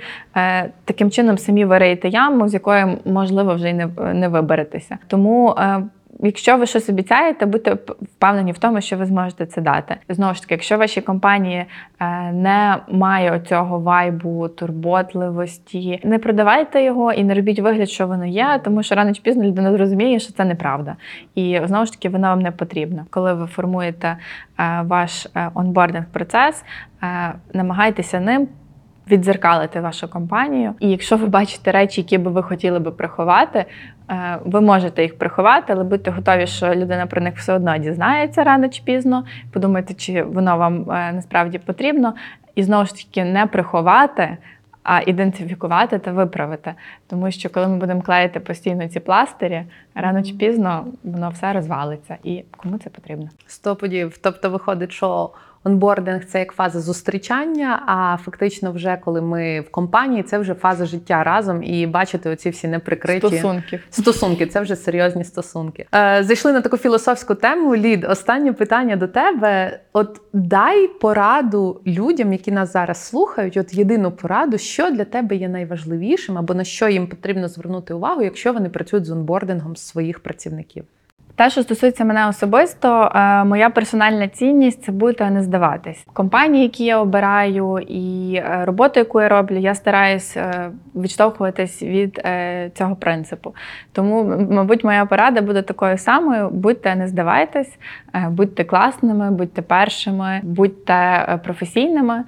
таким 0.86 1.12
чином 1.12 1.38
самі 1.38 1.66
вириєте 1.66 2.10
яму, 2.10 2.48
з 2.48 2.54
якої 2.54 2.98
можливо 3.06 3.56
вже 3.56 3.70
й 3.70 3.74
не, 3.74 3.88
не 4.14 4.28
виберетеся. 4.28 4.98
Тому. 5.08 5.56
Якщо 6.20 6.58
ви 6.58 6.66
щось 6.66 6.90
обіцяєте, 6.90 7.46
будьте 7.46 7.74
впевнені 8.02 8.52
в 8.52 8.58
тому, 8.58 8.82
що 8.82 8.98
ви 8.98 9.06
зможете 9.06 9.46
це 9.46 9.62
дати. 9.62 9.96
Знову 10.10 10.34
ж 10.34 10.42
таки, 10.42 10.54
якщо 10.54 10.78
вашій 10.78 11.02
компанії 11.02 11.66
е, 12.00 12.32
не 12.32 12.78
має 12.92 13.40
цього 13.40 13.80
вайбу, 13.80 14.48
турботливості, 14.48 16.00
не 16.04 16.20
продавайте 16.20 16.84
його 16.84 17.14
і 17.14 17.24
не 17.24 17.34
робіть 17.34 17.60
вигляд, 17.60 17.90
що 17.90 18.08
воно 18.08 18.26
є, 18.26 18.62
тому 18.64 18.84
що 18.84 18.96
рано 18.96 19.14
чи 19.14 19.22
пізно 19.22 19.44
людина 19.44 19.72
зрозуміє, 19.72 20.20
що 20.20 20.34
це 20.34 20.46
неправда. 20.46 20.96
І 21.36 21.60
знову 21.66 21.86
ж 21.86 21.92
таки, 21.92 22.10
воно 22.10 22.28
вам 22.28 22.40
не 22.40 22.52
потрібно. 22.52 23.06
Коли 23.10 23.34
ви 23.34 23.48
формуєте 23.48 24.18
е, 24.60 24.82
ваш 24.82 25.28
е, 25.36 25.52
онбординг 25.54 26.06
процес, 26.12 26.64
намагайтеся 27.54 28.20
ним. 28.20 28.48
Віддзеркалити 29.12 29.82
вашу 29.82 30.08
компанію, 30.08 30.74
і 30.80 30.90
якщо 30.90 31.18
ви 31.18 31.28
бачите 31.28 31.72
речі, 31.72 32.02
які 32.02 32.18
би 32.18 32.32
ви 32.32 32.44
хотіли 32.44 32.80
би 32.80 32.92
приховати, 32.92 33.66
Ви 34.46 34.62
можете 34.62 35.04
їх 35.04 35.18
приховати, 35.18 35.74
але 35.74 35.84
будьте 35.84 36.12
готові, 36.12 36.48
що 36.48 36.76
людина 36.76 37.06
про 37.06 37.22
них 37.22 37.38
все 37.38 37.54
одно 37.54 37.78
дізнається 37.78 38.44
рано 38.44 38.70
чи 38.70 38.84
пізно. 38.84 39.26
Подумайте, 39.54 39.94
чи 39.94 40.24
воно 40.24 40.58
вам 40.58 40.92
е, 40.92 41.12
насправді 41.14 41.58
потрібно. 41.58 42.14
І 42.56 42.64
знову 42.64 42.86
ж 42.86 42.96
таки, 42.96 43.24
не 43.24 43.46
приховати, 43.46 44.38
а 44.84 45.02
ідентифікувати 45.06 46.00
та 46.00 46.12
виправити. 46.12 46.74
Тому 47.08 47.32
що 47.32 47.50
коли 47.50 47.68
ми 47.68 47.78
будемо 47.78 48.02
клеїти 48.02 48.40
постійно 48.40 48.88
ці 48.88 49.00
пластирі, 49.00 49.64
рано 49.96 50.24
чи 50.24 50.34
пізно 50.34 50.86
воно 51.04 51.30
все 51.30 51.54
розвалиться. 51.54 52.18
І 52.24 52.44
кому 52.58 52.78
це 52.78 52.90
потрібно? 52.90 53.30
Сто 53.48 53.76
подів. 53.76 54.18
Тобто 54.18 54.50
виходить, 54.50 54.92
що 54.92 55.30
онбординг 55.68 56.26
це 56.26 56.40
як 56.40 56.52
фаза 56.52 56.80
зустрічання, 56.80 57.84
а 57.88 58.18
фактично, 58.24 58.72
вже 58.72 58.98
коли 59.06 59.22
ми 59.22 59.62
в 59.62 59.72
компанії, 59.72 60.24
це 60.24 60.40
вже 60.40 60.54
фаза 60.54 60.86
життя 60.86 61.24
разом 61.24 61.64
і 61.64 61.88
бачити 61.88 62.30
оці 62.30 62.50
всі 62.50 62.68
неприкриті 62.68 63.18
Стосунків. 63.18 63.84
Стосунки, 63.90 64.46
це 64.46 64.62
вже 64.62 64.76
серйозні 64.76 65.24
стосунки. 65.24 65.86
Е, 65.96 66.24
зайшли 66.24 66.54
на 66.54 66.62
таку 66.62 66.78
філософську 66.78 67.36
тему. 67.36 67.76
Лід, 67.76 68.04
останнє 68.04 68.54
питання 68.54 68.96
до 68.96 69.08
тебе. 69.08 69.80
От 69.94 70.22
дай 70.34 70.88
пораду 70.88 71.82
людям, 71.88 72.32
які 72.32 72.52
нас 72.52 72.74
зараз 72.74 73.06
слухають. 73.06 73.58
От 73.58 73.74
єдину 73.74 74.12
пораду, 74.12 74.58
що 74.58 74.92
для 74.92 75.06
тебе 75.06 75.36
є 75.36 75.50
найважливішим, 75.50 76.38
або 76.38 76.54
на 76.54 76.64
що 76.64 76.90
їм 76.90 77.08
потрібно 77.08 77.48
звернути 77.48 77.94
увагу, 77.94 78.22
якщо 78.22 78.54
вони 78.54 78.70
працюють 78.70 79.06
з 79.06 79.12
онбордингом 79.12 79.76
своїх 79.76 80.20
працівників. 80.20 80.84
Те, 81.38 81.50
що 81.50 81.64
стосується 81.64 82.06
мене 82.06 82.28
особисто, 82.28 83.12
е, 83.16 83.44
моя 83.44 83.70
персональна 83.70 84.28
цінність 84.28 84.84
це 84.84 84.92
бути, 84.92 85.30
не 85.30 85.44
здаватись. 85.44 86.06
Компанії, 86.14 86.64
які 86.64 86.86
я 86.86 87.00
обираю, 87.00 87.80
і 87.88 88.34
е, 88.36 88.66
роботу, 88.66 89.00
яку 89.00 89.22
я 89.22 89.30
роблю, 89.30 89.58
я 89.58 89.76
стараюсь 89.76 90.38
е, 90.38 90.72
відштовхуватись 90.96 91.84
від 91.84 92.22
цього 92.74 92.96
принципу. 92.96 93.56
Тому, 93.92 94.48
мабуть, 94.52 94.84
моя 94.84 95.06
порада 95.06 95.42
буде 95.42 95.62
такою 95.62 95.98
самою: 95.98 96.50
будьте, 96.50 96.96
не 96.96 97.08
здавайтесь, 97.08 97.80
будьте 98.30 98.64
класними, 98.64 99.32
будьте 99.32 99.62
першими, 99.62 100.40
будьте 100.44 101.40
професійними. 101.44 102.24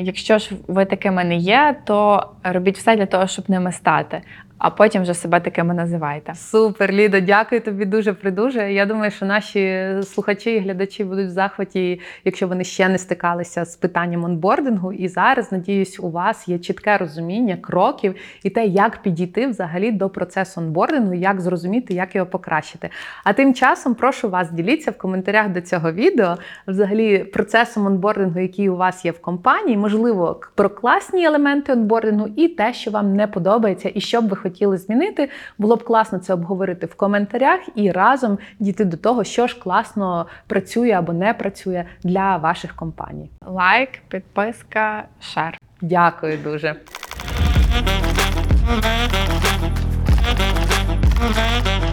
Якщо 0.00 0.38
ж 0.38 0.50
ви 0.68 0.84
такими 0.84 1.24
не 1.24 1.36
є, 1.36 1.76
то 1.84 2.26
робіть 2.44 2.76
все 2.76 2.96
для 2.96 3.06
того, 3.06 3.26
щоб 3.26 3.50
ними 3.50 3.72
стати. 3.72 4.22
А 4.58 4.70
потім 4.70 5.02
вже 5.02 5.14
себе 5.14 5.40
такими 5.40 5.74
називайте. 5.74 6.34
Супер, 6.34 6.92
Ліда, 6.92 7.20
дякую 7.20 7.60
тобі 7.60 7.84
дуже 7.84 8.12
придуже. 8.12 8.72
Я 8.72 8.86
думаю, 8.86 9.10
що 9.10 9.26
наші 9.26 9.88
слухачі 10.02 10.50
і 10.50 10.58
глядачі 10.58 11.04
будуть 11.04 11.26
в 11.26 11.30
захваті, 11.30 12.00
якщо 12.24 12.48
вони 12.48 12.64
ще 12.64 12.88
не 12.88 12.98
стикалися 12.98 13.64
з 13.64 13.76
питанням 13.76 14.24
онбордингу. 14.24 14.92
І 14.92 15.08
зараз, 15.08 15.52
надіюсь, 15.52 16.00
у 16.00 16.10
вас 16.10 16.48
є 16.48 16.58
чітке 16.58 16.98
розуміння 16.98 17.56
кроків 17.56 18.14
і 18.42 18.50
те, 18.50 18.66
як 18.66 19.02
підійти 19.02 19.46
взагалі 19.46 19.92
до 19.92 20.08
процесу 20.08 20.60
онбордингу, 20.60 21.14
як 21.14 21.40
зрозуміти, 21.40 21.94
як 21.94 22.14
його 22.14 22.26
покращити. 22.26 22.90
А 23.24 23.32
тим 23.32 23.54
часом 23.54 23.94
прошу 23.94 24.28
вас 24.28 24.50
діліться 24.50 24.90
в 24.90 24.98
коментарях 24.98 25.48
до 25.48 25.60
цього 25.60 25.92
відео 25.92 26.36
взагалі 26.66 27.18
процесом 27.18 27.86
онбордингу, 27.86 28.40
який 28.40 28.68
у 28.68 28.76
вас 28.76 29.04
є 29.04 29.10
в 29.10 29.18
компанії, 29.18 29.76
можливо, 29.76 30.40
про 30.54 30.70
класні 30.70 31.24
елементи 31.24 31.72
онбордингу 31.72 32.28
і 32.36 32.48
те, 32.48 32.72
що 32.72 32.90
вам 32.90 33.16
не 33.16 33.26
подобається, 33.26 33.90
і 33.94 34.00
що 34.00 34.22
б 34.22 34.28
ви 34.28 34.36
хотіли 34.48 34.78
змінити. 34.78 35.28
Було 35.58 35.76
б 35.76 35.84
класно 35.84 36.18
це 36.18 36.34
обговорити 36.34 36.86
в 36.86 36.94
коментарях 36.94 37.60
і 37.74 37.90
разом 37.90 38.38
дійти 38.58 38.84
до 38.84 38.96
того, 38.96 39.24
що 39.24 39.46
ж 39.46 39.60
класно 39.60 40.26
працює 40.46 40.90
або 40.90 41.12
не 41.12 41.34
працює 41.34 41.84
для 42.02 42.36
ваших 42.36 42.76
компаній. 42.76 43.30
Лайк, 43.46 43.90
підписка, 44.08 45.04
шер. 45.20 45.58
Дякую 45.80 46.38
дуже. 46.44 46.76
Thank 51.28 51.82
you. 51.82 51.87